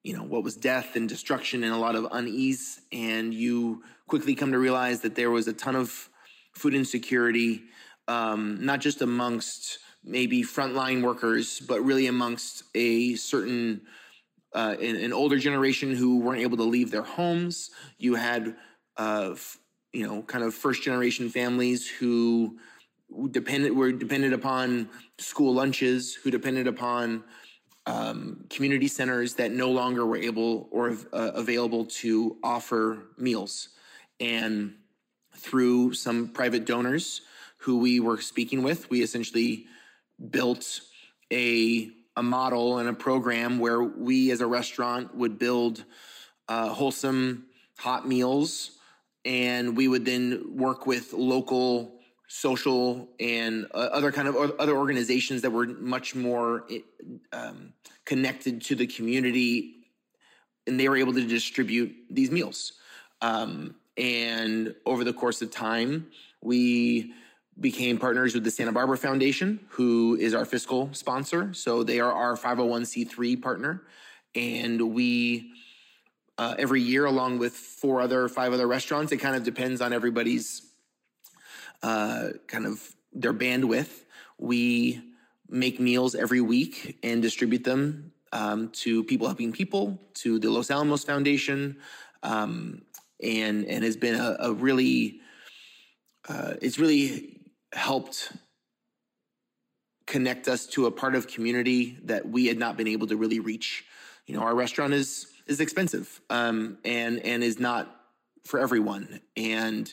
you 0.02 0.16
know 0.16 0.24
what 0.24 0.42
was 0.42 0.56
death 0.56 0.96
and 0.96 1.08
destruction 1.08 1.64
and 1.64 1.72
a 1.72 1.76
lot 1.76 1.94
of 1.94 2.06
unease. 2.10 2.80
And 2.90 3.32
you 3.32 3.82
quickly 4.06 4.34
come 4.34 4.52
to 4.52 4.58
realize 4.58 5.00
that 5.00 5.14
there 5.14 5.30
was 5.30 5.48
a 5.48 5.52
ton 5.52 5.76
of 5.76 6.08
food 6.52 6.74
insecurity 6.74 7.62
um, 8.08 8.58
not 8.64 8.80
just 8.80 9.00
amongst 9.02 9.78
maybe 10.04 10.42
frontline 10.42 11.02
workers 11.02 11.60
but 11.60 11.80
really 11.80 12.06
amongst 12.06 12.64
a 12.74 13.14
certain 13.14 13.82
uh, 14.54 14.76
an, 14.80 14.96
an, 14.96 15.12
older 15.14 15.38
generation 15.38 15.94
who 15.94 16.18
weren't 16.18 16.42
able 16.42 16.58
to 16.58 16.62
leave 16.62 16.90
their 16.90 17.02
homes. 17.02 17.70
You 17.96 18.16
had 18.16 18.54
uh, 18.98 19.34
you 19.92 20.06
know 20.06 20.22
kind 20.22 20.44
of 20.44 20.54
first 20.54 20.82
generation 20.82 21.30
families 21.30 21.88
who 21.88 22.58
dependent 23.30 23.74
were 23.74 23.92
dependent 23.92 24.34
upon 24.34 24.88
school 25.18 25.54
lunches 25.54 26.14
who 26.14 26.30
depended 26.30 26.66
upon 26.66 27.24
um, 27.86 28.44
community 28.48 28.88
centers 28.88 29.34
that 29.34 29.50
no 29.50 29.70
longer 29.70 30.06
were 30.06 30.16
able 30.16 30.68
or 30.70 30.90
uh, 31.12 31.32
available 31.34 31.84
to 31.86 32.36
offer 32.42 33.04
meals. 33.18 33.70
And 34.20 34.74
through 35.36 35.94
some 35.94 36.28
private 36.28 36.64
donors 36.64 37.22
who 37.58 37.78
we 37.78 38.00
were 38.00 38.20
speaking 38.20 38.62
with, 38.62 38.88
we 38.90 39.02
essentially 39.02 39.66
built 40.30 40.80
a, 41.32 41.90
a 42.16 42.22
model 42.22 42.78
and 42.78 42.88
a 42.88 42.92
program 42.92 43.58
where 43.58 43.82
we 43.82 44.30
as 44.30 44.40
a 44.40 44.46
restaurant 44.46 45.14
would 45.16 45.38
build 45.38 45.84
uh, 46.48 46.68
wholesome 46.68 47.46
hot 47.78 48.06
meals 48.06 48.72
and 49.24 49.76
we 49.76 49.88
would 49.88 50.04
then 50.04 50.56
work 50.56 50.86
with 50.86 51.12
local 51.12 52.00
social 52.34 53.10
and 53.20 53.66
uh, 53.74 53.90
other 53.92 54.10
kind 54.10 54.26
of 54.26 54.34
other 54.58 54.74
organizations 54.74 55.42
that 55.42 55.50
were 55.50 55.66
much 55.66 56.14
more 56.14 56.66
um, 57.30 57.74
connected 58.06 58.62
to 58.62 58.74
the 58.74 58.86
community 58.86 59.74
and 60.66 60.80
they 60.80 60.88
were 60.88 60.96
able 60.96 61.12
to 61.12 61.26
distribute 61.26 61.94
these 62.08 62.30
meals. 62.30 62.72
Um, 63.20 63.74
and 63.98 64.74
over 64.86 65.04
the 65.04 65.12
course 65.12 65.42
of 65.42 65.50
time 65.50 66.06
we 66.42 67.12
became 67.60 67.98
partners 67.98 68.32
with 68.32 68.44
the 68.44 68.50
santa 68.50 68.72
barbara 68.72 68.96
foundation 68.96 69.60
who 69.68 70.16
is 70.18 70.32
our 70.32 70.46
fiscal 70.46 70.88
sponsor. 70.94 71.52
So 71.52 71.82
they 71.82 72.00
are 72.00 72.12
our 72.12 72.34
501c3 72.34 73.42
partner. 73.42 73.82
And 74.34 74.94
we 74.94 75.52
uh, 76.38 76.54
every 76.58 76.80
year 76.80 77.04
along 77.04 77.40
with 77.40 77.52
four 77.52 78.00
other 78.00 78.26
five 78.26 78.54
other 78.54 78.66
restaurants 78.66 79.12
it 79.12 79.18
kind 79.18 79.36
of 79.36 79.44
depends 79.44 79.82
on 79.82 79.92
everybody's 79.92 80.71
uh, 81.82 82.28
kind 82.46 82.66
of 82.66 82.94
their 83.12 83.34
bandwidth. 83.34 84.04
We 84.38 85.02
make 85.48 85.78
meals 85.78 86.14
every 86.14 86.40
week 86.40 86.98
and 87.02 87.20
distribute 87.20 87.64
them 87.64 88.12
um, 88.32 88.70
to 88.70 89.04
people 89.04 89.26
helping 89.26 89.52
people, 89.52 90.00
to 90.14 90.38
the 90.38 90.50
Los 90.50 90.70
Alamos 90.70 91.04
Foundation, 91.04 91.76
um, 92.22 92.82
and 93.22 93.66
and 93.66 93.84
has 93.84 93.96
been 93.96 94.14
a, 94.14 94.36
a 94.40 94.52
really 94.52 95.20
uh, 96.28 96.54
it's 96.62 96.78
really 96.78 97.40
helped 97.72 98.32
connect 100.06 100.48
us 100.48 100.66
to 100.66 100.86
a 100.86 100.90
part 100.90 101.14
of 101.14 101.26
community 101.26 101.98
that 102.04 102.28
we 102.28 102.46
had 102.46 102.58
not 102.58 102.76
been 102.76 102.88
able 102.88 103.06
to 103.06 103.16
really 103.16 103.40
reach. 103.40 103.84
You 104.26 104.36
know, 104.36 104.42
our 104.42 104.54
restaurant 104.54 104.94
is 104.94 105.26
is 105.46 105.60
expensive 105.60 106.20
um, 106.30 106.78
and 106.84 107.18
and 107.20 107.42
is 107.42 107.58
not 107.58 107.96
for 108.44 108.58
everyone, 108.60 109.20
and 109.36 109.92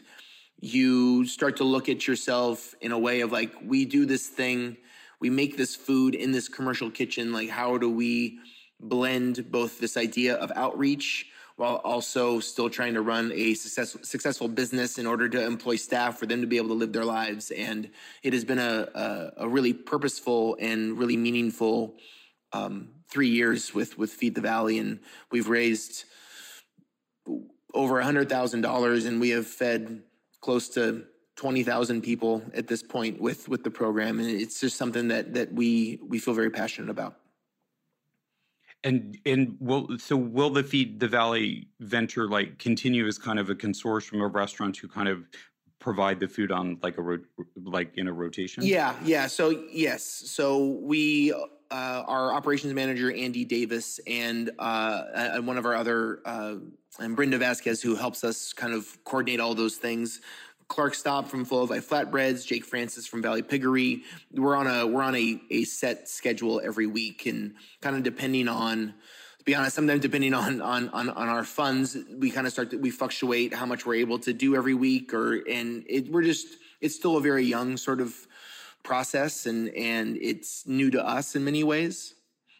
you 0.62 1.26
start 1.26 1.57
to 1.57 1.64
look 1.64 1.89
at 1.89 2.07
yourself 2.07 2.76
in 2.82 2.91
a 2.91 2.99
way 2.99 3.22
of 3.22 3.32
like, 3.32 3.53
we 3.64 3.86
do 3.86 4.05
this 4.05 4.28
thing, 4.28 4.78
we 5.20 5.30
make 5.30 5.57
this 5.57 5.76
food 5.76 6.16
in 6.16 6.32
this 6.32 6.47
commercial 6.47 6.89
kitchen. 6.91 7.32
Like, 7.32 7.49
how 7.49 7.78
do 7.78 7.89
we 7.89 8.39
blend 8.80 9.51
both 9.51 9.80
this 9.80 9.97
idea 9.97 10.36
of 10.36 10.51
outreach 10.55 11.28
while 11.55 11.76
also 11.84 12.39
still 12.39 12.70
trying 12.70 12.93
to 12.93 13.01
run 13.01 13.32
a 13.34 13.53
success, 13.53 13.97
successful 14.01 14.47
business 14.47 14.97
in 14.97 15.05
order 15.05 15.28
to 15.28 15.45
employ 15.45 15.76
staff 15.76 16.18
for 16.18 16.26
them 16.26 16.39
to 16.39 16.47
be 16.47 16.55
able 16.55 16.70
to 16.70 16.74
live 16.74 16.93
their 16.93 17.05
lives? 17.05 17.51
And 17.51 17.89
it 18.24 18.34
has 18.34 18.45
been 18.45 18.60
a, 18.60 18.88
a, 18.95 19.32
a 19.45 19.49
really 19.49 19.74
purposeful 19.74 20.57
and 20.60 20.97
really 20.97 21.18
meaningful 21.18 21.95
um, 22.53 22.89
three 23.10 23.30
years 23.30 23.74
with 23.74 23.97
with 23.97 24.12
Feed 24.12 24.36
the 24.36 24.41
Valley, 24.41 24.80
and 24.80 24.99
we've 25.32 25.49
raised 25.49 26.05
over 27.74 27.99
a 27.99 28.03
hundred 28.03 28.30
thousand 28.30 28.62
dollars, 28.62 29.05
and 29.05 29.20
we 29.20 29.30
have 29.30 29.45
fed 29.45 30.01
close 30.41 30.69
to 30.69 31.05
20,000 31.35 32.01
people 32.01 32.43
at 32.53 32.67
this 32.67 32.83
point 32.83 33.21
with 33.21 33.47
with 33.47 33.63
the 33.63 33.71
program 33.71 34.19
and 34.19 34.29
it's 34.29 34.59
just 34.59 34.75
something 34.75 35.07
that 35.07 35.33
that 35.33 35.53
we 35.53 35.97
we 36.05 36.19
feel 36.19 36.33
very 36.33 36.49
passionate 36.49 36.89
about. 36.89 37.15
And 38.83 39.17
and 39.25 39.55
will 39.59 39.97
so 39.99 40.17
will 40.17 40.49
the 40.49 40.63
feed 40.63 40.99
the 40.99 41.07
valley 41.07 41.69
venture 41.79 42.27
like 42.27 42.59
continue 42.59 43.07
as 43.07 43.17
kind 43.17 43.39
of 43.39 43.49
a 43.49 43.55
consortium 43.55 44.25
of 44.25 44.35
restaurants 44.35 44.79
who 44.79 44.87
kind 44.89 45.07
of 45.07 45.29
provide 45.79 46.19
the 46.19 46.27
food 46.27 46.51
on 46.51 46.77
like 46.83 46.97
a 46.97 47.17
like 47.55 47.91
in 47.95 48.09
a 48.09 48.13
rotation? 48.13 48.63
Yeah 48.65 48.95
yeah 49.03 49.27
so 49.27 49.63
yes 49.71 50.03
so 50.03 50.77
we 50.81 51.33
uh, 51.72 52.03
our 52.07 52.34
operations 52.34 52.74
manager 52.74 53.11
Andy 53.11 53.45
Davis 53.45 53.99
and 54.07 54.51
uh, 54.59 55.03
and 55.13 55.47
one 55.47 55.57
of 55.57 55.65
our 55.65 55.76
other 55.76 56.20
uh, 56.26 56.55
and 56.99 57.15
Brenda 57.15 57.38
Vasquez 57.38 57.82
who 57.82 57.95
helps 57.95 58.24
us 58.24 58.53
kind 58.53 58.74
of 58.74 59.03
coordinate 59.03 59.39
all 59.39 59.55
those 59.55 59.76
things. 59.76 60.22
Clark 60.67 60.93
Staub 60.93 61.28
from 61.28 61.45
Full 61.45 61.63
of 61.63 61.70
Flatbreads, 61.70 62.45
Jake 62.45 62.63
Francis 62.63 63.07
from 63.07 63.24
Valley 63.24 63.41
Piggery. 63.41 64.03
We're 64.32 64.55
on 64.55 64.67
a 64.67 64.86
we're 64.86 65.01
on 65.01 65.15
a, 65.15 65.41
a 65.49 65.63
set 65.63 66.07
schedule 66.07 66.61
every 66.63 66.86
week, 66.86 67.26
and 67.26 67.55
kind 67.82 67.95
of 67.95 68.03
depending 68.03 68.47
on 68.47 68.93
to 69.39 69.45
be 69.45 69.55
honest, 69.55 69.76
sometimes 69.76 70.01
depending 70.01 70.34
on 70.34 70.61
on 70.61 70.89
on, 70.89 71.09
on 71.09 71.28
our 71.28 71.43
funds, 71.43 71.97
we 72.17 72.30
kind 72.30 72.45
of 72.45 72.53
start 72.53 72.72
to 72.72 72.78
we 72.78 72.91
fluctuate 72.91 73.53
how 73.53 73.65
much 73.65 73.86
we're 73.86 73.95
able 73.95 74.20
to 74.20 74.34
do 74.34 74.55
every 74.55 74.76
week, 74.76 75.13
or 75.13 75.36
and 75.49 75.84
it, 75.88 76.11
we're 76.11 76.24
just 76.24 76.57
it's 76.82 76.95
still 76.95 77.17
a 77.17 77.22
very 77.22 77.43
young 77.43 77.76
sort 77.76 77.99
of 77.99 78.28
process 78.84 79.45
and 79.45 79.69
and 79.75 80.17
it's 80.21 80.65
new 80.67 80.89
to 80.89 81.05
us 81.05 81.36
in 81.36 81.43
many 81.43 81.63
ways 81.63 82.15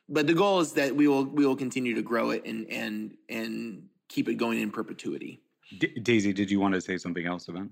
but 0.08 0.28
the 0.28 0.34
goal 0.34 0.60
is 0.60 0.74
that 0.74 0.96
we 0.96 1.08
will 1.08 1.26
we 1.26 1.46
will 1.46 1.56
continue 1.56 1.96
to 1.96 2.02
grow 2.02 2.32
it 2.32 2.44
and 2.46 2.70
and 2.70 3.16
and 3.30 3.84
keep 4.08 4.28
it 4.28 4.36
going 4.36 4.60
in 4.60 4.72
perpetuity 4.72 5.42
D- 5.78 6.00
daisy 6.02 6.34
did 6.34 6.52
you 6.52 6.60
want 6.60 6.74
to 6.74 6.82
say 6.82 6.98
something 6.98 7.26
else 7.26 7.48
about 7.48 7.70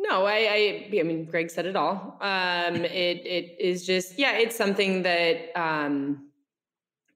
no, 0.00 0.24
I, 0.24 0.32
I, 0.32 0.98
I 0.98 1.02
mean, 1.02 1.26
Greg 1.26 1.50
said 1.50 1.66
it 1.66 1.76
all. 1.76 2.16
Um, 2.22 2.74
it, 2.84 3.26
it 3.26 3.56
is 3.60 3.84
just, 3.84 4.18
yeah, 4.18 4.32
it's 4.38 4.56
something 4.56 5.02
that, 5.02 5.50
um, 5.54 6.30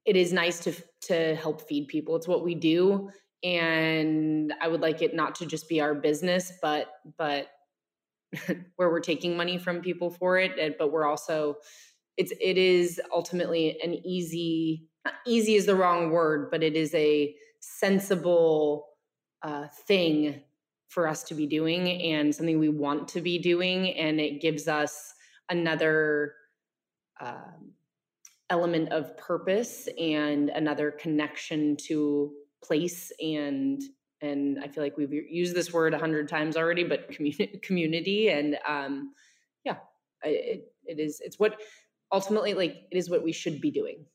it 0.05 0.15
is 0.15 0.31
nice 0.31 0.59
to, 0.59 0.73
to 1.01 1.35
help 1.35 1.67
feed 1.67 1.87
people. 1.87 2.15
It's 2.15 2.27
what 2.27 2.43
we 2.43 2.53
do. 2.53 3.09
And 3.43 4.53
I 4.61 4.67
would 4.67 4.81
like 4.81 5.01
it 5.01 5.15
not 5.15 5.33
to 5.35 5.47
just 5.47 5.67
be 5.67 5.81
our 5.81 5.95
business, 5.95 6.53
but, 6.61 6.89
but 7.17 7.47
where 8.75 8.89
we're 8.89 8.99
taking 8.99 9.37
money 9.37 9.57
from 9.57 9.81
people 9.81 10.09
for 10.09 10.37
it, 10.37 10.77
but 10.77 10.91
we're 10.91 11.05
also 11.05 11.55
it's 12.17 12.31
it 12.39 12.57
is 12.57 13.01
ultimately 13.13 13.77
an 13.83 13.93
easy 14.05 14.87
easy 15.27 15.55
is 15.55 15.65
the 15.65 15.75
wrong 15.75 16.11
word, 16.11 16.49
but 16.49 16.63
it 16.63 16.75
is 16.75 16.93
a 16.95 17.35
sensible 17.59 18.87
uh, 19.43 19.67
thing 19.87 20.41
for 20.87 21.07
us 21.07 21.23
to 21.23 21.35
be 21.35 21.45
doing 21.45 22.01
and 22.01 22.33
something 22.33 22.59
we 22.59 22.69
want 22.69 23.07
to 23.09 23.21
be 23.21 23.37
doing, 23.37 23.89
and 23.91 24.19
it 24.19 24.41
gives 24.41 24.67
us 24.67 25.13
another. 25.49 26.33
Um, 27.21 27.71
element 28.49 28.91
of 28.91 29.17
purpose 29.17 29.87
and 29.99 30.49
another 30.49 30.91
connection 30.91 31.75
to 31.75 32.31
place 32.63 33.11
and 33.19 33.81
and 34.25 34.59
I 34.63 34.67
feel 34.67 34.83
like 34.83 34.97
we've 34.97 35.13
used 35.13 35.55
this 35.55 35.71
word 35.71 35.93
a 35.93 35.97
hundred 35.97 36.27
times 36.27 36.57
already, 36.57 36.83
but 36.83 37.11
community, 37.11 37.57
community, 37.63 38.29
and 38.29 38.57
um, 38.67 39.13
yeah, 39.63 39.77
it, 40.23 40.71
it 40.85 40.99
is. 40.99 41.21
It's 41.23 41.39
what 41.39 41.61
ultimately, 42.11 42.53
like, 42.53 42.83
it 42.91 42.97
is 42.97 43.09
what 43.09 43.23
we 43.23 43.31
should 43.31 43.61
be 43.61 43.71
doing. 43.71 44.05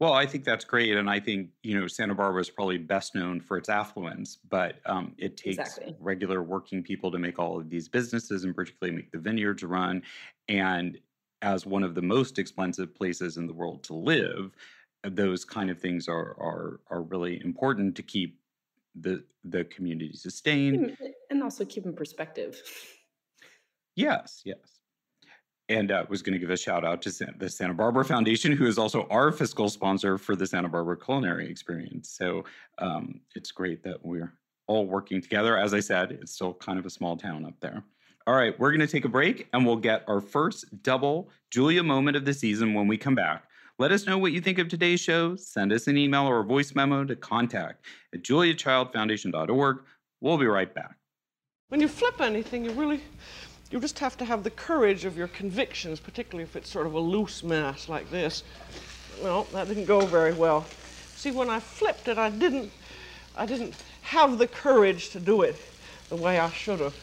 Well, 0.00 0.14
I 0.14 0.24
think 0.24 0.44
that's 0.44 0.64
great, 0.64 0.96
and 0.96 1.10
I 1.10 1.20
think 1.20 1.50
you 1.62 1.78
know 1.78 1.86
Santa 1.86 2.14
Barbara 2.14 2.40
is 2.40 2.48
probably 2.48 2.78
best 2.78 3.14
known 3.14 3.38
for 3.38 3.58
its 3.58 3.68
affluence, 3.68 4.38
but 4.48 4.76
um, 4.86 5.14
it 5.18 5.36
takes 5.36 5.58
exactly. 5.58 5.94
regular 6.00 6.42
working 6.42 6.82
people 6.82 7.10
to 7.10 7.18
make 7.18 7.38
all 7.38 7.58
of 7.58 7.68
these 7.68 7.88
businesses, 7.88 8.44
and 8.44 8.54
particularly 8.56 8.96
make 8.96 9.12
the 9.12 9.18
vineyards 9.18 9.62
run. 9.62 10.02
And 10.48 10.98
as 11.42 11.66
one 11.66 11.82
of 11.82 11.94
the 11.94 12.02
most 12.02 12.38
expensive 12.38 12.94
places 12.94 13.36
in 13.36 13.46
the 13.46 13.52
world 13.52 13.82
to 13.84 13.94
live, 13.94 14.52
those 15.04 15.44
kind 15.44 15.70
of 15.70 15.78
things 15.78 16.08
are 16.08 16.34
are 16.40 16.80
are 16.90 17.02
really 17.02 17.40
important 17.44 17.94
to 17.96 18.02
keep 18.02 18.39
the 18.98 19.22
the 19.44 19.64
community 19.64 20.14
sustained 20.14 20.96
and 21.30 21.42
also 21.42 21.64
keep 21.64 21.86
in 21.86 21.94
perspective 21.94 22.60
yes 23.94 24.42
yes 24.44 24.80
and 25.70 25.92
uh, 25.92 26.04
was 26.08 26.20
going 26.20 26.32
to 26.32 26.38
give 26.38 26.50
a 26.50 26.56
shout 26.56 26.84
out 26.84 27.00
to 27.00 27.10
the 27.38 27.48
Santa 27.48 27.72
Barbara 27.72 28.04
Foundation, 28.04 28.50
who 28.50 28.66
is 28.66 28.76
also 28.76 29.06
our 29.08 29.30
fiscal 29.30 29.68
sponsor 29.70 30.18
for 30.18 30.34
the 30.34 30.44
Santa 30.44 30.68
Barbara 30.68 30.96
Culinary 30.96 31.48
Experience. 31.48 32.10
So 32.10 32.44
um, 32.78 33.20
it's 33.36 33.52
great 33.52 33.84
that 33.84 34.04
we're 34.04 34.32
all 34.66 34.86
working 34.86 35.22
together. 35.22 35.56
As 35.56 35.72
I 35.72 35.78
said, 35.78 36.10
it's 36.10 36.32
still 36.32 36.54
kind 36.54 36.80
of 36.80 36.86
a 36.86 36.90
small 36.90 37.16
town 37.16 37.44
up 37.44 37.54
there. 37.60 37.84
All 38.26 38.34
right, 38.34 38.58
we're 38.58 38.70
going 38.70 38.80
to 38.80 38.86
take 38.86 39.04
a 39.04 39.08
break 39.08 39.48
and 39.52 39.64
we'll 39.64 39.76
get 39.76 40.04
our 40.08 40.20
first 40.20 40.64
double 40.82 41.30
Julia 41.50 41.84
moment 41.84 42.16
of 42.16 42.24
the 42.24 42.34
season 42.34 42.74
when 42.74 42.88
we 42.88 42.96
come 42.96 43.14
back. 43.14 43.44
Let 43.80 43.92
us 43.92 44.06
know 44.06 44.18
what 44.18 44.32
you 44.32 44.42
think 44.42 44.58
of 44.58 44.68
today's 44.68 45.00
show. 45.00 45.36
Send 45.36 45.72
us 45.72 45.86
an 45.86 45.96
email 45.96 46.26
or 46.26 46.40
a 46.40 46.44
voice 46.44 46.74
memo 46.74 47.02
to 47.02 47.16
contact 47.16 47.86
at 48.12 48.22
juliachildfoundation.org. 48.22 49.78
We'll 50.20 50.36
be 50.36 50.44
right 50.44 50.74
back. 50.74 50.96
When 51.68 51.80
you 51.80 51.88
flip 51.88 52.20
anything, 52.20 52.66
you 52.66 52.72
really, 52.72 53.00
you 53.70 53.80
just 53.80 53.98
have 54.00 54.18
to 54.18 54.26
have 54.26 54.44
the 54.44 54.50
courage 54.50 55.06
of 55.06 55.16
your 55.16 55.28
convictions, 55.28 55.98
particularly 55.98 56.42
if 56.42 56.56
it's 56.56 56.68
sort 56.68 56.86
of 56.86 56.92
a 56.92 57.00
loose 57.00 57.42
mass 57.42 57.88
like 57.88 58.10
this. 58.10 58.42
Well, 59.22 59.44
that 59.54 59.66
didn't 59.66 59.86
go 59.86 60.04
very 60.04 60.34
well. 60.34 60.66
See, 61.16 61.30
when 61.30 61.48
I 61.48 61.58
flipped 61.58 62.06
it, 62.06 62.18
I 62.18 62.28
didn't, 62.28 62.70
I 63.34 63.46
didn't 63.46 63.72
have 64.02 64.36
the 64.36 64.46
courage 64.46 65.08
to 65.12 65.20
do 65.20 65.40
it 65.40 65.56
the 66.10 66.16
way 66.16 66.38
I 66.38 66.50
should 66.50 66.80
have. 66.80 66.94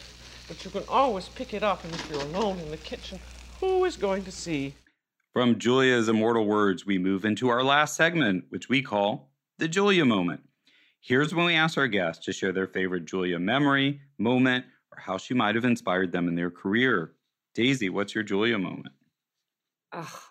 But 0.48 0.64
you 0.64 0.70
can 0.70 0.84
always 0.88 1.28
pick 1.28 1.56
it 1.56 1.64
up, 1.64 1.84
and 1.84 1.92
if 1.96 2.08
you're 2.08 2.22
alone 2.22 2.60
in 2.60 2.70
the 2.70 2.78
kitchen, 2.78 3.20
who 3.60 3.84
is 3.86 3.98
going 3.98 4.24
to 4.26 4.32
see? 4.32 4.76
From 5.38 5.60
Julia's 5.60 6.10
immortal 6.10 6.48
words, 6.48 6.84
we 6.84 6.98
move 6.98 7.24
into 7.24 7.50
our 7.50 7.62
last 7.62 7.96
segment, 7.96 8.46
which 8.50 8.70
we 8.70 8.82
call 8.82 9.30
the 9.60 9.68
Julia 9.68 10.04
moment. 10.04 10.42
Here's 11.00 11.32
when 11.32 11.46
we 11.46 11.54
ask 11.54 11.78
our 11.78 11.88
guests 11.88 12.26
to 12.26 12.34
share 12.34 12.52
their 12.52 12.66
favorite 12.66 13.06
Julia 13.06 13.38
memory, 13.38 14.02
moment, 14.18 14.66
or 14.92 15.00
how 15.00 15.20
she 15.20 15.36
might 15.36 15.54
have 15.54 15.64
inspired 15.64 16.12
them 16.12 16.28
in 16.28 16.34
their 16.34 16.50
career. 16.50 17.12
Daisy, 17.54 17.88
what's 17.88 18.16
your 18.16 18.24
Julia 18.24 18.58
moment? 18.58 18.96
Oh, 19.94 20.24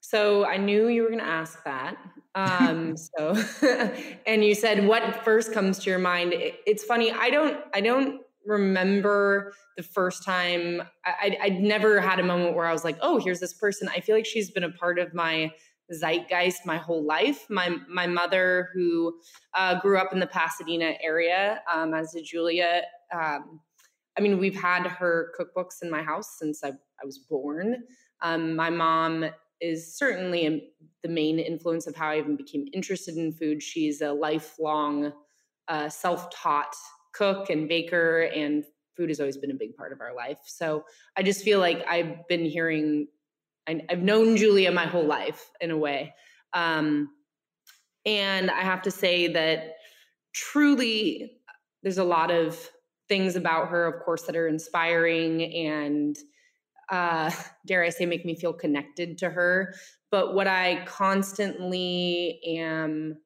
so 0.00 0.44
I 0.44 0.56
knew 0.56 0.88
you 0.88 1.02
were 1.02 1.10
going 1.10 1.20
to 1.20 1.24
ask 1.24 1.62
that. 1.62 1.96
Um, 2.34 2.96
so, 2.96 3.40
and 4.26 4.44
you 4.44 4.56
said 4.56 4.84
what 4.84 5.22
first 5.24 5.52
comes 5.52 5.78
to 5.84 5.90
your 5.90 6.00
mind. 6.00 6.32
It, 6.32 6.58
it's 6.66 6.82
funny. 6.82 7.12
I 7.12 7.30
don't. 7.30 7.60
I 7.72 7.80
don't 7.80 8.22
remember 8.48 9.52
the 9.76 9.82
first 9.82 10.24
time 10.24 10.82
I, 11.04 11.36
I'd 11.40 11.60
never 11.60 12.00
had 12.00 12.18
a 12.18 12.22
moment 12.22 12.56
where 12.56 12.66
I 12.66 12.72
was 12.72 12.82
like, 12.82 12.96
oh, 13.00 13.18
here's 13.18 13.40
this 13.40 13.52
person. 13.52 13.88
I 13.88 14.00
feel 14.00 14.16
like 14.16 14.26
she's 14.26 14.50
been 14.50 14.64
a 14.64 14.70
part 14.70 14.98
of 14.98 15.14
my 15.14 15.52
zeitgeist 15.92 16.66
my 16.66 16.76
whole 16.76 17.04
life. 17.04 17.46
My 17.48 17.76
my 17.88 18.06
mother, 18.06 18.70
who 18.74 19.20
uh, 19.54 19.80
grew 19.80 19.98
up 19.98 20.12
in 20.12 20.18
the 20.18 20.26
Pasadena 20.26 20.94
area, 21.02 21.62
um, 21.72 21.94
as 21.94 22.14
a 22.14 22.22
Julia. 22.22 22.82
Um, 23.14 23.60
I 24.16 24.20
mean, 24.20 24.38
we've 24.38 24.60
had 24.60 24.86
her 24.86 25.32
cookbooks 25.38 25.82
in 25.82 25.90
my 25.90 26.02
house 26.02 26.38
since 26.38 26.64
I, 26.64 26.70
I 26.70 27.04
was 27.04 27.18
born. 27.18 27.84
Um, 28.20 28.56
my 28.56 28.68
mom 28.68 29.26
is 29.60 29.96
certainly 29.96 30.72
the 31.02 31.08
main 31.08 31.38
influence 31.38 31.86
of 31.86 31.94
how 31.94 32.08
I 32.08 32.18
even 32.18 32.36
became 32.36 32.66
interested 32.72 33.16
in 33.16 33.32
food. 33.32 33.62
She's 33.62 34.00
a 34.00 34.12
lifelong 34.12 35.12
uh, 35.68 35.88
self-taught 35.88 36.74
cook 37.18 37.50
and 37.50 37.68
baker 37.68 38.30
and 38.34 38.64
food 38.96 39.08
has 39.08 39.18
always 39.18 39.36
been 39.36 39.50
a 39.50 39.54
big 39.54 39.76
part 39.76 39.92
of 39.92 40.00
our 40.00 40.14
life. 40.14 40.38
So 40.44 40.84
i 41.16 41.22
just 41.22 41.42
feel 41.42 41.58
like 41.58 41.84
i've 41.88 42.26
been 42.28 42.44
hearing 42.44 43.08
I, 43.66 43.82
have 43.88 44.02
known 44.02 44.36
julia 44.36 44.70
my 44.70 44.86
whole 44.86 45.04
life 45.04 45.50
in 45.60 45.70
a 45.70 45.76
way. 45.76 46.14
Um, 46.52 47.10
and 48.06 48.50
i 48.50 48.62
have 48.62 48.82
to 48.82 48.90
say 48.90 49.26
that 49.28 49.74
truly 50.32 51.32
there's 51.82 51.98
a 51.98 52.04
lot 52.04 52.30
of 52.30 52.70
things 53.08 53.36
about 53.36 53.68
her 53.68 53.86
of 53.86 54.04
course 54.04 54.22
that 54.22 54.36
are 54.36 54.48
inspiring 54.48 55.42
and 55.54 56.16
uh, 56.90 57.30
dare 57.66 57.82
i 57.84 57.88
say 57.88 58.06
make 58.06 58.24
me 58.24 58.34
feel 58.34 58.52
connected 58.52 59.18
to 59.18 59.28
her. 59.30 59.74
But 60.10 60.34
what 60.34 60.46
i 60.46 60.84
constantly 60.86 62.40
am 62.46 63.18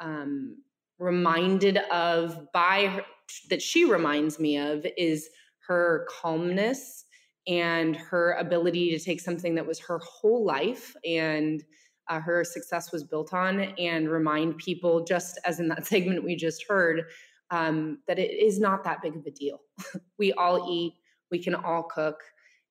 um, 0.00 0.56
reminded 0.98 1.76
of 1.92 2.52
by 2.52 2.86
her, 2.86 3.04
that 3.48 3.62
she 3.62 3.84
reminds 3.84 4.38
me 4.38 4.56
of 4.56 4.86
is 4.96 5.28
her 5.66 6.06
calmness 6.10 7.04
and 7.46 7.96
her 7.96 8.32
ability 8.32 8.90
to 8.90 9.02
take 9.02 9.20
something 9.20 9.54
that 9.54 9.66
was 9.66 9.78
her 9.78 9.98
whole 9.98 10.44
life 10.44 10.94
and 11.06 11.62
uh, 12.08 12.20
her 12.20 12.44
success 12.44 12.92
was 12.92 13.04
built 13.04 13.32
on 13.32 13.60
and 13.78 14.10
remind 14.10 14.58
people 14.58 15.04
just 15.04 15.38
as 15.44 15.60
in 15.60 15.68
that 15.68 15.86
segment 15.92 16.24
we 16.24 16.36
just 16.36 16.64
heard 16.68 17.04
um, 17.50 17.98
that 18.08 18.18
it 18.18 18.30
is 18.30 18.58
not 18.58 18.84
that 18.84 19.02
big 19.02 19.16
of 19.16 19.26
a 19.26 19.30
deal. 19.30 19.60
We 20.18 20.32
all 20.32 20.70
eat 20.70 20.94
we 21.30 21.42
can 21.42 21.54
all 21.54 21.82
cook 21.82 22.22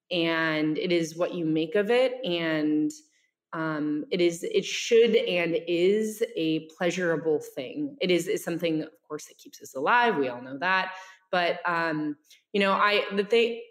and 0.09 0.77
it 0.77 0.91
is 0.91 1.17
what 1.17 1.33
you 1.33 1.45
make 1.45 1.75
of 1.75 1.91
it 1.91 2.13
and 2.23 2.89
um, 3.53 4.05
it 4.11 4.19
is 4.19 4.43
it 4.43 4.65
should 4.65 5.15
and 5.15 5.57
is 5.67 6.23
a 6.35 6.67
pleasurable 6.75 7.39
thing. 7.39 7.95
It 8.01 8.09
is, 8.09 8.27
is 8.27 8.43
something 8.43 8.81
of 8.81 8.89
course 9.07 9.25
that 9.25 9.37
keeps 9.37 9.61
us 9.61 9.75
alive 9.75 10.17
we 10.17 10.27
all 10.27 10.41
know 10.41 10.57
that 10.57 10.93
but 11.33 11.59
um, 11.65 12.15
you 12.53 12.61
know 12.61 12.71
i 12.71 13.03
the 13.13 13.23
thing 13.23 13.61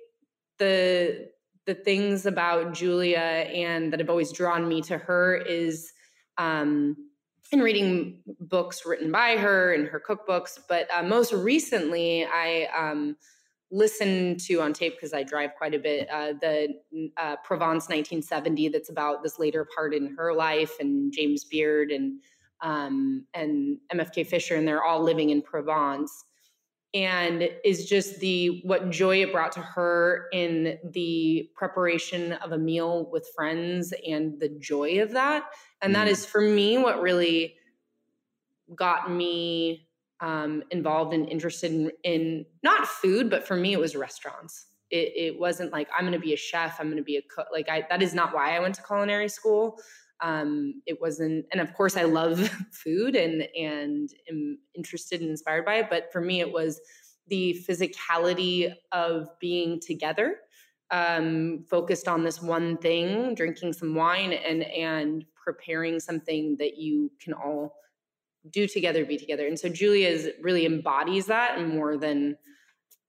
the 0.59 1.29
the 1.65 1.75
things 1.75 2.27
about 2.27 2.75
julia 2.75 3.19
and 3.19 3.93
that 3.93 4.01
have 4.01 4.11
always 4.11 4.33
drawn 4.33 4.69
me 4.69 4.83
to 4.83 4.99
her 4.99 5.37
is 5.37 5.93
um, 6.39 6.97
in 7.51 7.61
reading 7.61 8.21
books 8.41 8.85
written 8.85 9.11
by 9.11 9.37
her 9.37 9.73
and 9.73 9.89
her 9.89 10.03
cookbooks 10.07 10.59
but 10.69 10.87
uh, 10.95 11.03
most 11.03 11.33
recently 11.33 12.25
i 12.27 12.69
um, 12.77 13.17
listen 13.73 14.37
to 14.37 14.61
on 14.61 14.75
tape 14.75 14.95
because 14.95 15.15
I 15.15 15.23
drive 15.23 15.55
quite 15.57 15.75
a 15.75 15.79
bit. 15.79 16.09
Uh, 16.11 16.35
the 16.41 16.75
uh, 17.17 17.37
Provence 17.43 17.89
1970 17.89 18.69
that's 18.69 18.91
about 18.91 19.23
this 19.23 19.39
later 19.39 19.67
part 19.75 19.95
in 19.95 20.15
her 20.17 20.35
life, 20.35 20.79
and 20.79 21.13
James 21.13 21.45
Beard 21.45 21.91
and 21.91 22.21
um, 22.61 23.27
and 23.35 23.79
MFK 23.93 24.27
Fisher, 24.27 24.55
and 24.55 24.69
they're 24.69 24.85
all 24.85 25.03
living 25.03 25.31
in 25.31 25.43
Provence. 25.43 26.25
And 26.95 27.49
is 27.65 27.87
just 27.87 28.21
the 28.21 28.61
what 28.65 28.91
joy 28.91 29.23
it 29.23 29.33
brought 29.33 29.53
to 29.53 29.61
her 29.61 30.27
in 30.31 30.79
the 30.93 31.49
preparation 31.57 32.33
of 32.35 32.53
a 32.53 32.59
meal 32.59 33.09
with 33.11 33.27
friends 33.35 33.95
and 34.07 34.39
the 34.39 34.51
joy 34.61 35.01
of 35.01 35.13
that. 35.13 35.45
And 35.81 35.93
mm. 35.93 35.95
that 35.95 36.07
is 36.07 36.27
for 36.27 36.43
me 36.43 36.77
what 36.77 37.01
really 37.01 37.57
got 38.77 39.11
me 39.11 39.89
um, 40.23 40.63
involved 40.71 41.13
and 41.13 41.29
interested 41.29 41.73
in, 41.73 41.91
in, 42.05 42.47
not 42.63 42.87
food, 42.87 43.29
but 43.29 43.47
for 43.47 43.57
me, 43.57 43.73
it 43.73 43.81
was 43.81 43.97
restaurants. 43.97 44.67
It, 44.91 45.13
it 45.17 45.41
wasn't 45.41 45.73
like 45.73 45.89
I'm 45.95 46.05
going 46.05 46.13
to 46.13 46.19
be 46.19 46.33
a 46.33 46.37
chef. 46.37 46.79
I'm 46.79 46.87
going 46.87 46.97
to 46.97 47.03
be 47.03 47.17
a 47.17 47.23
cook. 47.23 47.49
Like 47.53 47.69
I, 47.69 47.85
that 47.91 48.03
is 48.03 48.15
not 48.15 48.33
why 48.33 48.57
I 48.57 48.61
went 48.61 48.77
to 48.77 48.83
culinary 48.83 49.29
school. 49.29 49.79
Um, 50.21 50.81
it 50.87 51.01
wasn't, 51.01 51.47
and 51.51 51.61
of 51.61 51.75
course, 51.75 51.97
I 51.97 52.05
love 52.05 52.49
food 52.73 53.17
and 53.17 53.43
and 53.59 54.09
am 54.31 54.59
interested 54.77 55.21
and 55.21 55.31
inspired 55.31 55.65
by 55.65 55.77
it. 55.77 55.87
But 55.91 56.13
for 56.13 56.21
me, 56.21 56.41
it 56.41 56.53
was 56.53 56.81
the 57.27 57.59
physicality 57.69 58.73
of 58.93 59.29
being 59.41 59.81
together, 59.81 60.37
um, 60.93 61.65
focused 61.69 62.07
on 62.07 62.23
this 62.23 62.41
one 62.41 62.77
thing, 62.77 63.35
drinking 63.35 63.73
some 63.73 63.97
wine, 63.97 64.33
and 64.33 64.63
and 64.63 65.25
preparing 65.43 65.99
something 65.99 66.55
that 66.61 66.77
you 66.77 67.11
can 67.21 67.33
all 67.33 67.75
do 68.51 68.67
together, 68.67 69.05
be 69.05 69.17
together. 69.17 69.47
And 69.47 69.59
so 69.59 69.69
Julia 69.69 70.09
is, 70.09 70.31
really 70.41 70.67
embodies 70.67 71.27
that 71.27 71.65
more 71.67 71.97
than, 71.97 72.37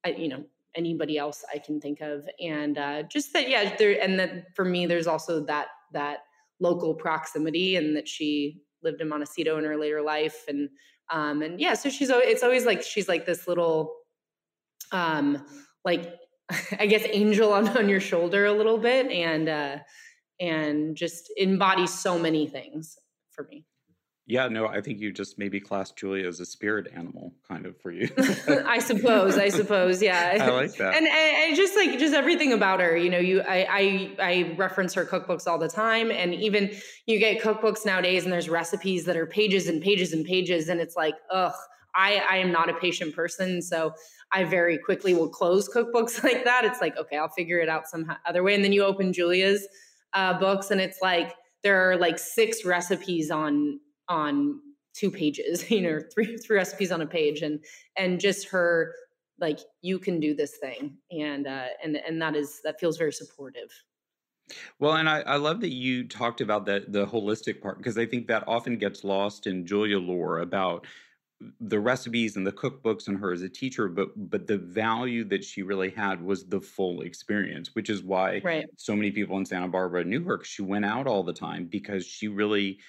you 0.05 0.27
know, 0.27 0.43
anybody 0.75 1.17
else 1.17 1.43
I 1.53 1.57
can 1.57 1.79
think 1.79 2.01
of. 2.01 2.27
And 2.39 2.77
uh, 2.77 3.03
just 3.03 3.33
that, 3.33 3.49
yeah, 3.49 3.75
there, 3.75 4.01
and 4.01 4.19
that 4.19 4.55
for 4.55 4.65
me, 4.65 4.85
there's 4.85 5.07
also 5.07 5.45
that, 5.45 5.67
that 5.91 6.19
local 6.59 6.93
proximity 6.93 7.75
and 7.75 7.95
that 7.95 8.07
she 8.07 8.61
lived 8.83 9.01
in 9.01 9.09
Montecito 9.09 9.57
in 9.57 9.63
her 9.63 9.77
later 9.77 10.01
life. 10.01 10.43
And, 10.47 10.69
um, 11.11 11.41
and 11.41 11.59
yeah, 11.59 11.73
so 11.73 11.89
she's, 11.89 12.09
it's 12.09 12.43
always 12.43 12.65
like, 12.65 12.83
she's 12.83 13.07
like 13.07 13.25
this 13.25 13.47
little, 13.47 13.93
um, 14.91 15.45
like, 15.83 16.13
I 16.79 16.85
guess 16.85 17.05
angel 17.11 17.53
on, 17.53 17.67
on 17.77 17.89
your 17.89 18.01
shoulder 18.01 18.45
a 18.45 18.53
little 18.53 18.77
bit 18.77 19.11
and, 19.11 19.49
uh, 19.49 19.77
and 20.39 20.95
just 20.95 21.31
embodies 21.39 21.93
so 21.93 22.19
many 22.19 22.47
things 22.47 22.97
for 23.31 23.47
me. 23.49 23.65
Yeah, 24.25 24.47
no, 24.47 24.67
I 24.67 24.79
think 24.79 25.01
you 25.01 25.11
just 25.11 25.37
maybe 25.37 25.59
class 25.59 25.91
Julia 25.91 26.25
as 26.27 26.39
a 26.39 26.45
spirit 26.45 26.87
animal, 26.95 27.33
kind 27.45 27.65
of 27.65 27.77
for 27.81 27.91
you. 27.91 28.09
I 28.65 28.79
suppose. 28.79 29.37
I 29.37 29.49
suppose. 29.49 30.01
Yeah. 30.01 30.37
I 30.39 30.49
like 30.49 30.75
that. 30.77 30.95
And, 30.95 31.07
and, 31.07 31.55
just 31.57 31.75
like 31.75 31.99
just 31.99 32.13
everything 32.13 32.53
about 32.53 32.79
her, 32.79 32.95
you 32.95 33.09
know, 33.09 33.17
you 33.17 33.41
I, 33.41 33.67
I 33.69 34.15
I 34.21 34.55
reference 34.55 34.93
her 34.93 35.05
cookbooks 35.05 35.45
all 35.45 35.57
the 35.57 35.67
time, 35.67 36.09
and 36.09 36.33
even 36.33 36.71
you 37.05 37.19
get 37.19 37.41
cookbooks 37.41 37.85
nowadays, 37.85 38.23
and 38.23 38.31
there's 38.31 38.47
recipes 38.47 39.03
that 39.05 39.17
are 39.17 39.25
pages 39.25 39.67
and 39.67 39.81
pages 39.81 40.13
and 40.13 40.25
pages, 40.25 40.69
and 40.69 40.79
it's 40.79 40.95
like, 40.95 41.15
ugh. 41.29 41.53
I, 41.95 42.23
I 42.27 42.37
am 42.37 42.51
not 42.51 42.69
a 42.69 42.73
patient 42.73 43.15
person, 43.15 43.61
so 43.61 43.93
I 44.31 44.45
very 44.45 44.79
quickly 44.79 45.13
will 45.13 45.29
close 45.29 45.69
cookbooks 45.69 46.23
like 46.23 46.43
that. 46.43 46.65
It's 46.65 46.81
like, 46.81 46.97
okay, 46.97 47.17
I'll 47.17 47.29
figure 47.29 47.59
it 47.59 47.69
out 47.69 47.87
some 47.87 48.11
other 48.25 48.41
way. 48.41 48.55
And 48.55 48.63
then 48.63 48.73
you 48.73 48.83
open 48.83 49.13
Julia's 49.13 49.67
uh, 50.13 50.39
books, 50.39 50.71
and 50.71 50.81
it's 50.81 50.97
like 51.03 51.35
there 51.61 51.91
are 51.91 51.97
like 51.97 52.17
six 52.17 52.65
recipes 52.65 53.29
on 53.29 53.79
on 54.07 54.61
two 54.93 55.11
pages, 55.11 55.69
you 55.71 55.81
know, 55.81 55.99
three 56.13 56.37
three 56.37 56.57
recipes 56.57 56.91
on 56.91 57.01
a 57.01 57.07
page, 57.07 57.41
and 57.41 57.63
and 57.97 58.19
just 58.19 58.47
her 58.49 58.93
like 59.39 59.59
you 59.81 59.99
can 59.99 60.19
do 60.19 60.33
this 60.35 60.57
thing, 60.57 60.97
and 61.11 61.47
uh, 61.47 61.69
and 61.83 61.97
and 61.97 62.21
that 62.21 62.35
is 62.35 62.61
that 62.63 62.79
feels 62.79 62.97
very 62.97 63.13
supportive. 63.13 63.71
Well, 64.79 64.93
and 64.95 65.09
I, 65.09 65.21
I 65.21 65.35
love 65.37 65.61
that 65.61 65.69
you 65.69 66.07
talked 66.07 66.41
about 66.41 66.65
that 66.65 66.91
the 66.91 67.05
holistic 67.05 67.61
part 67.61 67.77
because 67.77 67.97
I 67.97 68.05
think 68.05 68.27
that 68.27 68.43
often 68.47 68.77
gets 68.77 69.03
lost 69.03 69.47
in 69.47 69.65
Julia 69.65 69.99
lore 69.99 70.39
about 70.39 70.85
the 71.59 71.79
recipes 71.79 72.37
and 72.37 72.47
the 72.47 72.53
cookbooks 72.53 73.07
and 73.07 73.19
her 73.19 73.33
as 73.33 73.41
a 73.43 73.49
teacher 73.49 73.89
but 73.89 74.09
but 74.29 74.47
the 74.47 74.57
value 74.57 75.23
that 75.25 75.43
she 75.43 75.63
really 75.63 75.89
had 75.91 76.23
was 76.23 76.47
the 76.49 76.61
full 76.61 77.01
experience 77.01 77.75
which 77.75 77.89
is 77.89 78.03
why 78.03 78.43
Right. 78.43 78.67
so 78.77 78.95
many 78.95 79.11
people 79.11 79.37
in 79.37 79.45
santa 79.45 79.67
barbara 79.67 80.03
knew 80.05 80.23
her 80.23 80.37
'cause 80.39 80.47
she 80.47 80.61
went 80.63 80.85
out 80.85 81.07
all 81.07 81.23
the 81.23 81.33
time 81.33 81.67
because 81.67 82.05
she 82.07 82.27
really 82.29 82.79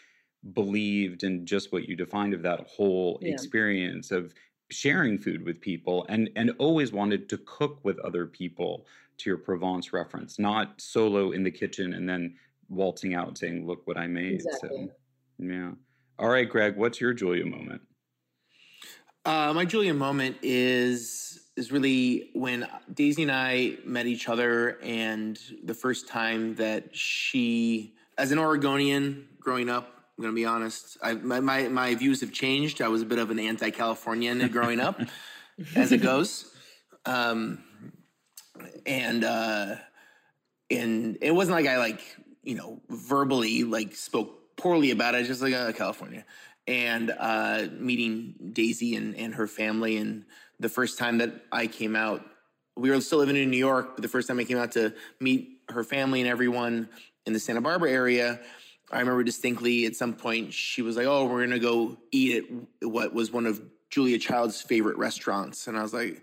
believed 0.52 1.22
in 1.24 1.46
just 1.46 1.72
what 1.72 1.88
you 1.88 1.96
defined 1.96 2.34
of 2.34 2.42
that 2.42 2.60
whole 2.68 3.18
Yeah. 3.22 3.32
experience 3.32 4.10
of 4.10 4.34
sharing 4.70 5.18
food 5.18 5.42
with 5.44 5.60
people 5.60 6.04
and 6.08 6.30
and 6.36 6.50
always 6.58 6.92
wanted 6.92 7.28
to 7.28 7.38
cook 7.38 7.84
with 7.84 7.98
other 8.00 8.26
people 8.26 8.86
to 9.18 9.30
your 9.30 9.38
provence 9.38 9.92
reference 9.92 10.38
not 10.38 10.80
solo 10.80 11.30
in 11.32 11.42
the 11.44 11.50
kitchen 11.50 11.94
and 11.94 12.08
then 12.08 12.34
waltzing 12.68 13.14
out 13.14 13.36
saying 13.38 13.66
look 13.66 13.86
what 13.86 13.96
i 13.96 14.06
made 14.06 14.32
Exactly. 14.34 14.88
so 14.88 14.92
yeah 15.38 15.70
all 16.18 16.28
right 16.28 16.48
greg 16.48 16.76
what's 16.76 17.00
your 17.00 17.12
julia 17.12 17.44
moment 17.46 17.80
Uh, 19.26 19.52
my 19.54 19.64
Julia 19.64 19.94
moment 19.94 20.36
is 20.42 21.40
is 21.56 21.70
really 21.72 22.30
when 22.34 22.66
Daisy 22.92 23.22
and 23.22 23.32
I 23.32 23.76
met 23.84 24.06
each 24.06 24.28
other, 24.28 24.78
and 24.82 25.38
the 25.62 25.72
first 25.74 26.08
time 26.08 26.56
that 26.56 26.94
she, 26.94 27.94
as 28.18 28.32
an 28.32 28.38
Oregonian 28.38 29.28
growing 29.40 29.70
up, 29.70 29.93
I'm 30.16 30.22
gonna 30.22 30.34
be 30.34 30.44
honest, 30.44 30.96
I, 31.02 31.14
my, 31.14 31.40
my 31.40 31.68
my 31.68 31.94
views 31.94 32.20
have 32.20 32.32
changed. 32.32 32.80
I 32.80 32.88
was 32.88 33.02
a 33.02 33.06
bit 33.06 33.18
of 33.18 33.30
an 33.30 33.38
anti-Californian 33.38 34.46
growing 34.52 34.78
up, 34.78 35.00
as 35.74 35.90
it 35.90 35.98
goes, 35.98 36.54
um, 37.04 37.62
and 38.86 39.24
uh, 39.24 39.76
and 40.70 41.18
it 41.20 41.32
wasn't 41.32 41.56
like 41.56 41.66
I 41.66 41.78
like 41.78 42.00
you 42.44 42.54
know 42.54 42.80
verbally 42.88 43.64
like 43.64 43.96
spoke 43.96 44.56
poorly 44.56 44.92
about 44.92 45.16
it. 45.16 45.26
Just 45.26 45.42
like 45.42 45.52
uh, 45.52 45.72
California, 45.72 46.24
and 46.68 47.12
uh, 47.18 47.66
meeting 47.72 48.34
Daisy 48.52 48.94
and 48.94 49.16
and 49.16 49.34
her 49.34 49.48
family, 49.48 49.96
and 49.96 50.26
the 50.60 50.68
first 50.68 50.96
time 50.96 51.18
that 51.18 51.44
I 51.50 51.66
came 51.66 51.96
out, 51.96 52.24
we 52.76 52.90
were 52.90 53.00
still 53.00 53.18
living 53.18 53.36
in 53.36 53.50
New 53.50 53.56
York, 53.56 53.96
but 53.96 54.02
the 54.02 54.08
first 54.08 54.28
time 54.28 54.38
I 54.38 54.44
came 54.44 54.58
out 54.58 54.72
to 54.72 54.94
meet 55.18 55.60
her 55.70 55.82
family 55.82 56.20
and 56.20 56.28
everyone 56.28 56.88
in 57.26 57.32
the 57.32 57.40
Santa 57.40 57.60
Barbara 57.60 57.90
area. 57.90 58.38
I 58.90 59.00
remember 59.00 59.24
distinctly 59.24 59.86
at 59.86 59.96
some 59.96 60.14
point 60.14 60.52
she 60.52 60.82
was 60.82 60.96
like, 60.96 61.06
"Oh, 61.06 61.26
we're 61.26 61.44
gonna 61.44 61.58
go 61.58 61.96
eat 62.12 62.44
at 62.82 62.88
what 62.88 63.14
was 63.14 63.32
one 63.32 63.46
of 63.46 63.60
Julia 63.90 64.18
Child's 64.18 64.60
favorite 64.60 64.98
restaurants," 64.98 65.66
and 65.66 65.76
I 65.78 65.82
was 65.82 65.94
like, 65.94 66.22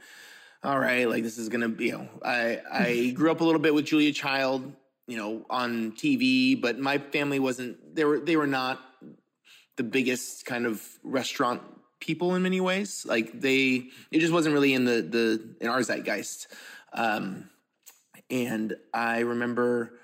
all 0.64 0.80
right, 0.80 1.10
like 1.10 1.24
this 1.24 1.38
is 1.38 1.50
gonna 1.50 1.70
be, 1.70 1.86
you 1.86 1.92
know, 1.94 2.10
I 2.24 2.60
I 2.72 3.12
grew 3.16 3.32
up 3.32 3.42
a 3.42 3.44
little 3.44 3.62
bit 3.62 3.74
with 3.74 3.86
Julia 3.86 4.14
Child, 4.14 4.72
you 5.08 5.18
know, 5.18 5.46
on 5.50 5.94
TV, 5.94 6.60
but 6.60 6.80
my 6.80 6.98
family 6.98 7.40
wasn't 7.40 7.96
they 7.96 8.06
were 8.06 8.20
they 8.20 8.38
were 8.38 8.48
not 8.48 8.80
the 9.78 9.84
biggest 9.84 10.46
kind 10.46 10.66
of 10.66 10.84
restaurant 11.04 11.62
people 12.00 12.36
in 12.36 12.44
many 12.44 12.62
ways. 12.62 13.06
Like 13.08 13.42
they 13.42 13.88
it 14.12 14.20
just 14.20 14.34
wasn't 14.34 14.54
really 14.54 14.74
in 14.74 14.86
the 14.86 15.02
the 15.02 15.56
in 15.60 15.68
our 15.68 15.82
zeitgeist. 15.82 16.48
Um 16.94 17.50
and 18.30 18.76
I 18.94 19.20
remember 19.20 20.00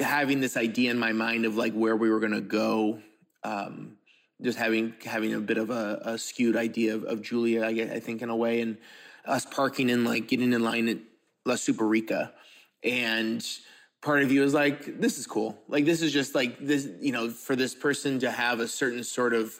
having 0.00 0.40
this 0.40 0.56
idea 0.56 0.90
in 0.90 0.98
my 0.98 1.12
mind 1.12 1.44
of 1.44 1.56
like 1.56 1.72
where 1.72 1.96
we 1.96 2.10
were 2.10 2.20
gonna 2.20 2.40
go. 2.40 3.00
Um 3.44 3.96
just 4.42 4.58
having 4.58 4.94
having 5.04 5.34
a 5.34 5.40
bit 5.40 5.58
of 5.58 5.70
a, 5.70 6.00
a 6.04 6.18
skewed 6.18 6.56
idea 6.56 6.94
of, 6.94 7.04
of 7.04 7.22
Julia, 7.22 7.64
I, 7.64 7.72
gue- 7.72 7.90
I 7.92 8.00
think, 8.00 8.22
in 8.22 8.30
a 8.30 8.36
way, 8.36 8.60
and 8.60 8.78
us 9.24 9.44
parking 9.44 9.90
and 9.90 10.04
like 10.04 10.28
getting 10.28 10.52
in 10.52 10.62
line 10.62 10.88
at 10.88 10.98
La 11.44 11.56
Super-Rica, 11.56 12.32
and 12.82 13.46
part 14.02 14.22
of 14.22 14.32
you 14.32 14.42
is 14.42 14.54
like, 14.54 15.00
this 15.00 15.18
is 15.18 15.26
cool. 15.26 15.58
Like 15.68 15.84
this 15.84 16.02
is 16.02 16.12
just 16.12 16.34
like 16.34 16.58
this, 16.58 16.88
you 17.00 17.12
know, 17.12 17.30
for 17.30 17.54
this 17.54 17.74
person 17.74 18.18
to 18.20 18.30
have 18.30 18.60
a 18.60 18.68
certain 18.68 19.04
sort 19.04 19.34
of 19.34 19.58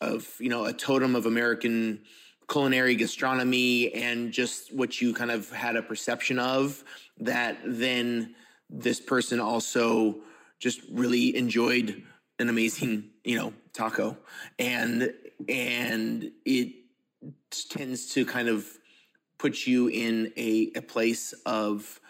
of 0.00 0.28
you 0.38 0.48
know 0.48 0.64
a 0.64 0.72
totem 0.72 1.14
of 1.14 1.26
American 1.26 2.00
culinary 2.48 2.94
gastronomy 2.94 3.92
and 3.92 4.32
just 4.32 4.72
what 4.72 5.00
you 5.00 5.12
kind 5.12 5.30
of 5.32 5.50
had 5.50 5.74
a 5.74 5.82
perception 5.82 6.38
of 6.38 6.84
that 7.18 7.58
then 7.64 8.34
this 8.70 9.00
person 9.00 9.40
also 9.40 10.16
just 10.58 10.80
really 10.90 11.36
enjoyed 11.36 12.02
an 12.38 12.48
amazing 12.48 13.10
you 13.24 13.36
know 13.36 13.52
taco. 13.72 14.16
And 14.58 15.12
and 15.48 16.30
it 16.44 16.72
tends 17.70 18.12
to 18.14 18.24
kind 18.24 18.48
of 18.48 18.66
put 19.38 19.66
you 19.66 19.88
in 19.88 20.32
a, 20.36 20.72
a 20.76 20.82
place 20.82 21.32
of 21.44 22.00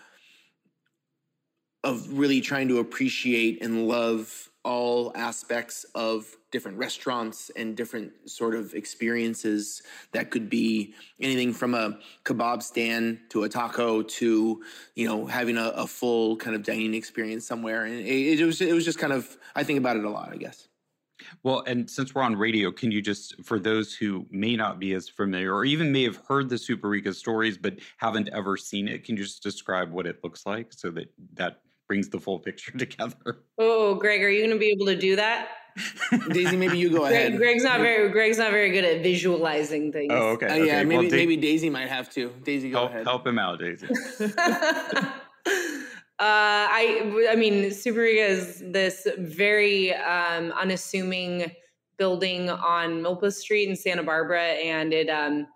of 1.84 2.18
really 2.18 2.40
trying 2.40 2.68
to 2.68 2.78
appreciate 2.78 3.62
and 3.62 3.86
love 3.86 4.50
all 4.64 5.12
aspects 5.14 5.84
of 5.94 6.26
different 6.50 6.78
restaurants 6.78 7.50
and 7.56 7.76
different 7.76 8.12
sort 8.24 8.54
of 8.54 8.74
experiences 8.74 9.82
that 10.12 10.30
could 10.30 10.48
be 10.48 10.94
anything 11.20 11.52
from 11.52 11.74
a 11.74 11.98
kebab 12.24 12.62
stand 12.62 13.18
to 13.28 13.44
a 13.44 13.48
taco 13.48 14.02
to 14.02 14.62
you 14.94 15.06
know 15.06 15.26
having 15.26 15.56
a, 15.56 15.68
a 15.70 15.86
full 15.86 16.36
kind 16.36 16.54
of 16.54 16.62
dining 16.62 16.94
experience 16.94 17.46
somewhere 17.46 17.84
and 17.84 17.94
it, 17.94 18.40
it 18.40 18.44
was 18.44 18.60
it 18.60 18.72
was 18.72 18.84
just 18.84 18.98
kind 18.98 19.12
of 19.12 19.36
I 19.54 19.64
think 19.64 19.78
about 19.78 19.96
it 19.96 20.04
a 20.04 20.10
lot 20.10 20.32
I 20.32 20.36
guess. 20.36 20.68
Well, 21.42 21.62
and 21.66 21.88
since 21.88 22.14
we're 22.14 22.22
on 22.22 22.36
radio, 22.36 22.70
can 22.70 22.90
you 22.90 23.00
just, 23.00 23.42
for 23.44 23.58
those 23.58 23.94
who 23.94 24.26
may 24.30 24.56
not 24.56 24.78
be 24.78 24.92
as 24.94 25.08
familiar 25.08 25.54
or 25.54 25.64
even 25.64 25.90
may 25.92 26.04
have 26.04 26.20
heard 26.28 26.48
the 26.48 26.58
Super 26.58 26.88
Rica 26.88 27.12
stories 27.12 27.56
but 27.56 27.74
haven't 27.96 28.28
ever 28.32 28.56
seen 28.56 28.86
it, 28.88 29.04
can 29.04 29.16
you 29.16 29.22
just 29.22 29.42
describe 29.42 29.90
what 29.92 30.06
it 30.06 30.22
looks 30.22 30.44
like 30.46 30.72
so 30.72 30.90
that 30.90 31.12
that 31.34 31.60
brings 31.88 32.08
the 32.08 32.20
full 32.20 32.38
picture 32.38 32.72
together? 32.78 33.38
Oh, 33.58 33.94
Greg, 33.94 34.22
are 34.22 34.28
you 34.28 34.40
going 34.40 34.50
to 34.50 34.58
be 34.58 34.70
able 34.70 34.86
to 34.86 34.96
do 34.96 35.16
that? 35.16 35.48
Daisy, 36.30 36.56
maybe 36.56 36.78
you 36.78 36.90
go 36.90 37.04
ahead. 37.06 37.36
Greg's 37.36 37.62
not 37.62 37.80
very 37.80 38.08
Greg's 38.10 38.38
not 38.38 38.50
very 38.50 38.70
good 38.70 38.84
at 38.84 39.02
visualizing 39.02 39.92
things. 39.92 40.10
Oh, 40.10 40.30
okay. 40.30 40.46
Uh, 40.46 40.54
okay. 40.54 40.66
yeah, 40.66 40.82
maybe 40.84 40.96
well, 40.96 41.10
Da- 41.10 41.16
maybe 41.16 41.36
Daisy 41.36 41.68
might 41.68 41.88
have 41.88 42.08
to. 42.14 42.32
Daisy, 42.44 42.70
go 42.70 42.78
help, 42.78 42.90
ahead. 42.90 43.04
help 43.06 43.26
him 43.26 43.38
out, 43.38 43.58
Daisy. 43.58 43.88
Uh, 46.18 46.64
I 46.72 47.28
I 47.30 47.36
mean, 47.36 47.70
Super-Rica 47.70 48.24
is 48.24 48.62
this 48.64 49.06
very 49.18 49.94
um, 49.96 50.50
unassuming 50.52 51.52
building 51.98 52.48
on 52.48 53.02
Milpas 53.02 53.34
Street 53.34 53.68
in 53.68 53.76
Santa 53.76 54.02
Barbara, 54.02 54.40
and 54.42 54.94
it 54.94 55.10
um, 55.10 55.46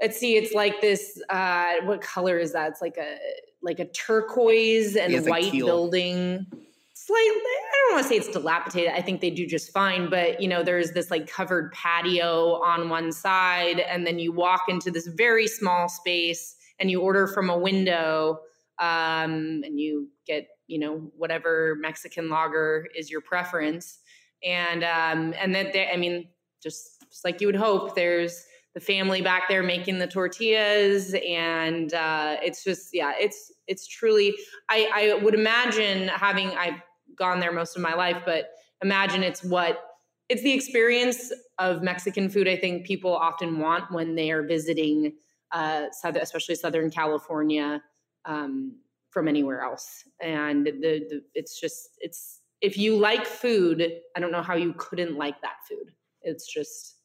let's 0.00 0.16
see, 0.16 0.36
it's 0.36 0.54
like 0.54 0.80
this. 0.80 1.20
Uh, 1.28 1.78
what 1.82 2.00
color 2.00 2.38
is 2.38 2.52
that? 2.52 2.70
It's 2.70 2.80
like 2.80 2.96
a 2.96 3.18
like 3.62 3.78
a 3.78 3.86
turquoise 3.86 4.96
and 4.96 5.12
Yeah, 5.12 5.18
it's 5.18 5.28
like 5.28 5.44
white 5.44 5.52
building. 5.52 6.46
Slightly, 6.94 7.20
I 7.24 7.86
don't 7.88 7.94
want 7.94 8.04
to 8.04 8.08
say 8.08 8.16
it's 8.16 8.28
dilapidated. 8.28 8.92
I 8.92 9.00
think 9.00 9.20
they 9.20 9.30
do 9.30 9.46
just 9.46 9.72
fine, 9.72 10.10
but 10.10 10.40
you 10.40 10.48
know, 10.48 10.62
there's 10.62 10.92
this 10.92 11.10
like 11.10 11.26
covered 11.26 11.72
patio 11.72 12.60
on 12.62 12.88
one 12.88 13.10
side, 13.10 13.80
and 13.80 14.06
then 14.06 14.18
you 14.18 14.32
walk 14.32 14.64
into 14.68 14.90
this 14.90 15.06
very 15.06 15.46
small 15.46 15.88
space, 15.88 16.56
and 16.78 16.90
you 16.90 17.00
order 17.00 17.26
from 17.26 17.50
a 17.50 17.58
window 17.58 18.40
um, 18.80 19.62
and 19.64 19.78
you 19.78 20.08
get 20.26 20.48
you 20.66 20.78
know 20.78 21.10
whatever 21.16 21.76
Mexican 21.80 22.28
lager 22.28 22.86
is 22.96 23.10
your 23.10 23.20
preference, 23.20 23.98
and 24.42 24.82
um, 24.82 25.34
and 25.38 25.54
then 25.54 25.70
there, 25.72 25.88
I 25.92 25.96
mean, 25.96 26.28
just, 26.62 27.04
just 27.10 27.24
like 27.24 27.40
you 27.40 27.46
would 27.46 27.56
hope, 27.56 27.94
there's 27.94 28.44
the 28.74 28.80
family 28.80 29.20
back 29.20 29.48
there 29.48 29.62
making 29.62 29.98
the 29.98 30.06
tortillas, 30.06 31.14
and 31.26 31.92
uh, 31.92 32.36
it's 32.42 32.62
just 32.62 32.90
yeah, 32.92 33.12
it's 33.18 33.52
it's 33.66 33.86
truly. 33.86 34.36
I 34.68 34.88
I 34.94 35.22
would 35.22 35.34
imagine 35.34 36.08
having 36.08 36.50
I've 36.50 36.80
gone 37.16 37.40
there 37.40 37.52
most 37.52 37.76
of 37.76 37.82
my 37.82 37.94
life, 37.94 38.22
but 38.24 38.50
imagine 38.82 39.22
it's 39.22 39.42
what 39.42 39.84
it's 40.28 40.42
the 40.42 40.52
experience 40.52 41.32
of 41.58 41.82
Mexican 41.82 42.28
food. 42.28 42.46
I 42.46 42.56
think 42.56 42.86
people 42.86 43.14
often 43.14 43.58
want 43.58 43.90
when 43.90 44.14
they 44.14 44.30
are 44.30 44.44
visiting, 44.44 45.14
uh, 45.50 45.86
especially 46.04 46.54
Southern 46.54 46.90
California 46.90 47.82
um, 48.24 48.76
from 49.10 49.26
anywhere 49.26 49.62
else. 49.62 50.04
And 50.22 50.66
the, 50.66 50.70
the 51.10 51.22
it's 51.34 51.60
just 51.60 51.90
it's 51.98 52.40
if 52.60 52.78
you 52.78 52.96
like 52.96 53.26
food, 53.26 53.82
I 54.16 54.20
don't 54.20 54.30
know 54.30 54.42
how 54.42 54.54
you 54.54 54.74
couldn't 54.74 55.16
like 55.16 55.40
that 55.42 55.56
food. 55.68 55.92
It's 56.22 56.46
just 56.46 56.96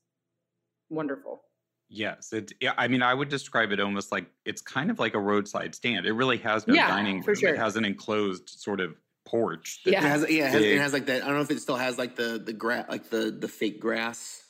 wonderful. 0.90 1.42
Yes, 1.88 2.34
it. 2.34 2.52
Yeah, 2.60 2.74
I 2.78 2.88
mean, 2.88 3.02
I 3.04 3.14
would 3.14 3.30
describe 3.30 3.72
it 3.72 3.80
almost 3.80 4.12
like 4.12 4.26
it's 4.44 4.62
kind 4.62 4.90
of 4.90 5.00
like 5.00 5.14
a 5.14 5.20
roadside 5.20 5.76
stand. 5.76 6.06
It 6.06 6.14
really 6.14 6.38
has 6.40 6.66
no 6.68 6.74
Yeah, 6.74 6.88
dining 6.88 7.22
for 7.22 7.32
room. 7.32 7.40
sure. 7.40 7.54
It 7.54 7.58
has 7.60 7.76
an 7.76 7.86
enclosed 7.86 8.50
sort 8.50 8.80
of 8.80 8.96
porch. 9.26 9.82
that- 9.86 9.94
It 9.94 10.00
has, 10.00 10.22
yeah, 10.30 10.48
it 10.48 10.52
has, 10.52 10.64
it 10.64 10.78
has 10.80 10.94
like 10.94 11.06
that. 11.08 11.24
I 11.24 11.28
don't 11.28 11.36
know 11.36 11.42
if 11.42 11.52
it 11.52 11.60
still 11.62 11.78
has 11.78 11.98
like 11.98 12.16
the 12.16 12.42
the 12.44 12.54
grass, 12.54 12.86
like 12.90 13.10
the 13.10 13.32
the 13.32 13.48
fake 13.48 13.80
grass, 13.80 14.44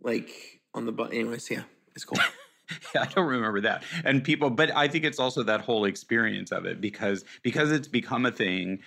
like 0.00 0.60
on 0.74 0.86
the 0.86 0.92
butt. 0.92 1.12
Anyways, 1.12 1.50
yeah, 1.50 1.62
it's 1.94 2.04
cool. 2.06 2.18
yeah, 2.94 3.02
I 3.02 3.06
don't 3.06 3.26
remember 3.26 3.60
that. 3.62 3.82
And 4.04 4.24
people, 4.24 4.48
but 4.50 4.74
I 4.74 4.88
think 4.88 5.04
it's 5.04 5.18
also 5.18 5.42
that 5.42 5.60
whole 5.60 5.84
experience 5.84 6.52
of 6.52 6.64
it 6.64 6.80
because 6.80 7.24
because 7.42 7.70
it's 7.70 7.88
become 7.88 8.24
a 8.26 8.32
thing. 8.32 8.80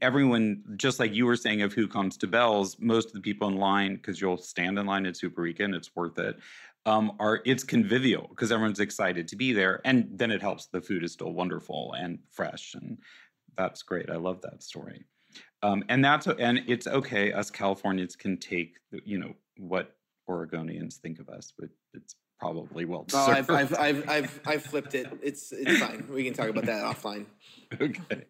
Everyone, 0.00 0.64
just 0.76 0.98
like 0.98 1.12
you 1.12 1.26
were 1.26 1.36
saying, 1.36 1.60
of 1.60 1.74
who 1.74 1.86
comes 1.86 2.16
to 2.18 2.26
Bell's, 2.26 2.78
most 2.80 3.08
of 3.08 3.12
the 3.12 3.20
people 3.20 3.48
in 3.48 3.56
line, 3.58 3.96
because 3.96 4.18
you'll 4.18 4.38
stand 4.38 4.78
in 4.78 4.86
line 4.86 5.04
at 5.04 5.14
Super 5.14 5.42
Rica 5.42 5.62
and 5.62 5.74
it's 5.74 5.94
worth 5.94 6.18
it. 6.18 6.38
Um, 6.86 7.12
are 7.18 7.40
it's 7.44 7.64
convivial 7.64 8.28
because 8.30 8.50
everyone's 8.50 8.80
excited 8.80 9.28
to 9.28 9.36
be 9.36 9.52
there, 9.52 9.80
and 9.84 10.08
then 10.12 10.30
it 10.30 10.40
helps. 10.40 10.66
The 10.66 10.80
food 10.80 11.04
is 11.04 11.12
still 11.12 11.32
wonderful 11.32 11.94
and 11.98 12.18
fresh, 12.30 12.74
and 12.74 12.98
that's 13.56 13.82
great. 13.82 14.08
I 14.10 14.16
love 14.16 14.40
that 14.42 14.62
story. 14.62 15.04
Um, 15.62 15.84
and 15.88 16.04
that's 16.04 16.26
and 16.26 16.62
it's 16.66 16.86
okay. 16.86 17.32
Us 17.32 17.50
Californians 17.50 18.16
can 18.16 18.38
take 18.38 18.76
you 19.04 19.18
know 19.18 19.34
what 19.58 19.96
Oregonians 20.28 20.94
think 20.96 21.18
of 21.18 21.28
us, 21.28 21.52
but 21.58 21.68
it's 21.92 22.14
probably 22.38 22.84
well 22.84 23.06
Oh. 23.12 23.26
I've, 23.30 23.50
I've, 23.50 23.78
I've, 23.78 24.08
I've, 24.08 24.40
I've 24.46 24.62
flipped 24.62 24.94
it. 24.94 25.08
It's, 25.22 25.52
it's 25.52 25.78
fine. 25.78 26.06
We 26.08 26.24
can 26.24 26.34
talk 26.34 26.48
about 26.48 26.66
that 26.66 26.84
offline. 26.84 27.26
okay. 27.80 28.24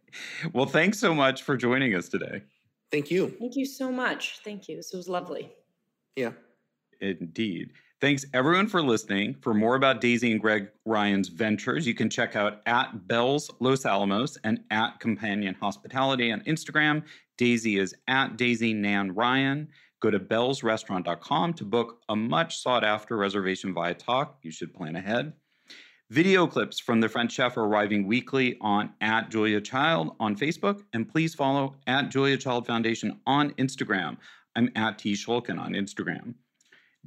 Well, 0.52 0.66
thanks 0.66 0.98
so 0.98 1.14
much 1.14 1.42
for 1.42 1.56
joining 1.56 1.94
us 1.94 2.08
today. 2.08 2.42
Thank 2.90 3.10
you. 3.10 3.36
Thank 3.38 3.56
you 3.56 3.66
so 3.66 3.92
much. 3.92 4.40
Thank 4.44 4.68
you. 4.68 4.76
This 4.76 4.92
was 4.94 5.08
lovely. 5.08 5.52
Yeah. 6.16 6.32
Indeed. 7.00 7.72
Thanks 8.00 8.24
everyone 8.32 8.68
for 8.68 8.80
listening. 8.80 9.34
For 9.40 9.52
more 9.52 9.74
about 9.74 10.00
Daisy 10.00 10.30
and 10.30 10.40
Greg 10.40 10.68
Ryan's 10.84 11.26
ventures, 11.26 11.84
you 11.84 11.94
can 11.94 12.08
check 12.08 12.36
out 12.36 12.60
at 12.64 13.08
Bells 13.08 13.50
Los 13.58 13.84
Alamos 13.84 14.38
and 14.44 14.60
at 14.70 15.00
Companion 15.00 15.56
Hospitality 15.60 16.30
on 16.30 16.40
Instagram. 16.42 17.02
Daisy 17.38 17.76
is 17.76 17.96
at 18.06 18.36
Daisy 18.36 18.72
Nan 18.72 19.16
Ryan. 19.16 19.66
Go 19.98 20.12
to 20.12 20.20
bellsrestaurant.com 20.20 21.54
to 21.54 21.64
book 21.64 21.98
a 22.08 22.14
much 22.14 22.58
sought 22.58 22.84
after 22.84 23.16
reservation 23.16 23.74
via 23.74 23.94
Tock. 23.94 24.38
You 24.42 24.52
should 24.52 24.72
plan 24.72 24.94
ahead. 24.94 25.32
Video 26.08 26.46
clips 26.46 26.78
from 26.78 27.00
the 27.00 27.08
French 27.08 27.32
chef 27.32 27.56
are 27.56 27.64
arriving 27.64 28.06
weekly 28.06 28.56
on 28.60 28.90
at 29.00 29.28
Julia 29.28 29.60
Child 29.60 30.14
on 30.20 30.36
Facebook, 30.36 30.84
and 30.92 31.08
please 31.08 31.34
follow 31.34 31.74
at 31.88 32.10
Julia 32.10 32.36
Child 32.36 32.64
Foundation 32.64 33.18
on 33.26 33.50
Instagram. 33.54 34.18
I'm 34.54 34.70
at 34.76 35.00
T 35.00 35.14
Schulkin 35.14 35.58
on 35.58 35.72
Instagram. 35.72 36.34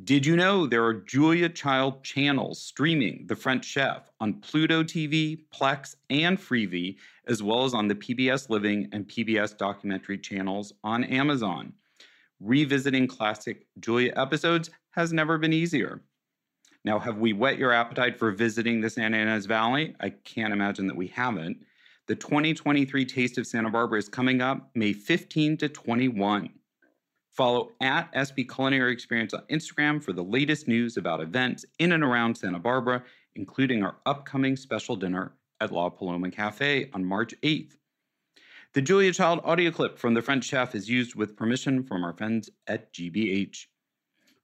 Did 0.06 0.26
you 0.26 0.38
know 0.38 0.66
there 0.66 0.86
are 0.86 0.94
Julia 0.94 1.50
Child 1.50 2.02
channels 2.04 2.62
streaming 2.62 3.26
The 3.28 3.36
French 3.36 3.66
Chef 3.66 4.10
on 4.22 4.36
Pluto 4.36 4.84
TV, 4.84 5.44
Plex, 5.54 5.98
and 6.10 6.40
Freevee, 6.40 6.96
as 7.28 7.44
well 7.44 7.66
as 7.66 7.74
on 7.74 7.90
the 7.90 7.96
PBS 7.96 8.50
Living 8.50 8.88
and 8.94 9.08
PBS 9.08 9.56
documentary 9.58 10.18
channels 10.18 10.74
on 10.84 11.04
Amazon? 11.04 11.74
Revisiting 12.40 13.06
classic 13.06 13.68
Julia 13.80 14.14
episodes 14.16 14.70
has 14.92 15.12
never 15.12 15.38
been 15.38 15.54
easier. 15.54 16.02
Now, 16.86 16.98
have 16.98 17.18
we 17.18 17.34
whet 17.34 17.60
your 17.60 17.74
appetite 17.74 18.18
for 18.18 18.32
visiting 18.32 18.80
the 18.80 18.90
Santa 18.90 19.18
Ynez 19.18 19.46
Valley? 19.46 19.94
I 20.00 20.10
can't 20.10 20.54
imagine 20.54 20.88
that 20.88 20.98
we 20.98 21.08
haven't. 21.08 21.58
The 22.08 22.16
2023 22.16 23.06
Taste 23.06 23.38
of 23.38 23.46
Santa 23.46 23.70
Barbara 23.70 24.00
is 24.00 24.10
coming 24.10 24.42
up 24.42 24.72
May 24.74 24.94
15 24.94 25.58
to 25.58 25.70
21. 25.70 26.50
Follow 27.32 27.72
at 27.80 28.12
SB 28.14 28.54
Culinary 28.54 28.92
Experience 28.92 29.34
on 29.34 29.44
Instagram 29.50 30.04
for 30.04 30.12
the 30.12 30.24
latest 30.24 30.68
news 30.68 30.98
about 30.98 31.22
events 31.22 31.66
in 31.80 31.94
and 31.94 32.04
around 32.04 32.36
Santa 32.36 32.60
Barbara, 32.60 33.04
including 33.36 33.84
our 33.84 33.96
upcoming 34.06 34.58
special 34.58 34.98
dinner 34.98 35.32
at 35.62 35.72
La 35.72 35.90
Paloma 35.90 36.30
Cafe 36.30 36.90
on 36.94 37.06
March 37.06 37.34
8th. 37.42 37.78
The 38.74 38.82
Julia 38.82 39.14
Child 39.14 39.42
audio 39.46 39.72
clip 39.72 39.98
from 39.98 40.14
the 40.14 40.22
French 40.22 40.44
chef 40.44 40.76
is 40.76 40.90
used 40.90 41.16
with 41.16 41.38
permission 41.38 41.84
from 41.84 42.04
our 42.04 42.14
friends 42.14 42.50
at 42.68 42.92
GBH. 42.94 43.68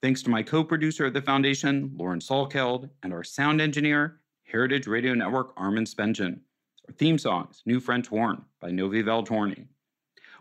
Thanks 0.00 0.22
to 0.22 0.30
my 0.30 0.42
co 0.42 0.64
producer 0.64 1.06
at 1.06 1.12
the 1.12 1.20
foundation, 1.20 1.92
Lauren 1.94 2.20
Salkeld, 2.20 2.88
and 3.02 3.12
our 3.12 3.24
sound 3.24 3.60
engineer, 3.60 4.20
Heritage 4.44 4.86
Radio 4.86 5.12
Network 5.12 5.52
Armin 5.58 5.84
Spengen. 5.84 6.40
Our 6.86 6.94
theme 6.94 7.18
song 7.18 7.48
New 7.66 7.80
French 7.80 8.06
Horn 8.06 8.44
by 8.60 8.70
Novi 8.70 9.02
Valtorni. 9.02 9.66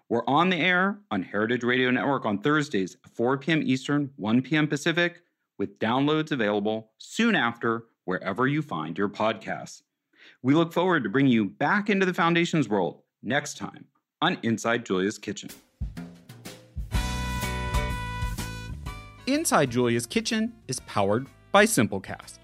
We're 0.10 0.26
on 0.26 0.50
the 0.50 0.58
air 0.58 1.00
on 1.12 1.22
Heritage 1.22 1.66
Radio 1.66 1.92
Network 1.92 2.26
on 2.26 2.38
Thursdays 2.38 2.96
at 3.04 3.12
4 3.12 3.38
p.m. 3.40 3.62
Eastern, 3.62 4.12
1 4.16 4.42
p.m. 4.42 4.66
Pacific, 4.66 5.22
with 5.58 5.80
downloads 5.80 6.32
available 6.32 6.92
soon 6.98 7.36
after 7.36 7.84
wherever 8.06 8.48
you 8.48 8.62
find 8.62 8.98
your 8.98 9.10
podcasts. 9.10 9.82
We 10.42 10.54
look 10.54 10.72
forward 10.72 11.04
to 11.04 11.10
bringing 11.10 11.34
you 11.34 11.44
back 11.44 11.90
into 11.90 12.06
the 12.06 12.14
Foundation's 12.14 12.70
world 12.70 13.02
next 13.22 13.58
time 13.58 13.88
on 14.22 14.38
Inside 14.44 14.86
Julia's 14.86 15.18
Kitchen. 15.18 15.50
Inside 19.26 19.72
Julia's 19.72 20.06
Kitchen 20.06 20.54
is 20.70 20.80
powered 20.82 21.28
by 21.52 21.66
Simplecast. 21.66 22.38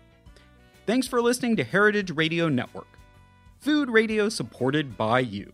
Thanks 0.85 1.07
for 1.07 1.21
listening 1.21 1.55
to 1.55 1.63
Heritage 1.63 2.11
Radio 2.11 2.49
Network, 2.49 2.99
food 3.61 3.89
radio 3.89 4.27
supported 4.27 4.97
by 4.97 5.21
you. 5.21 5.53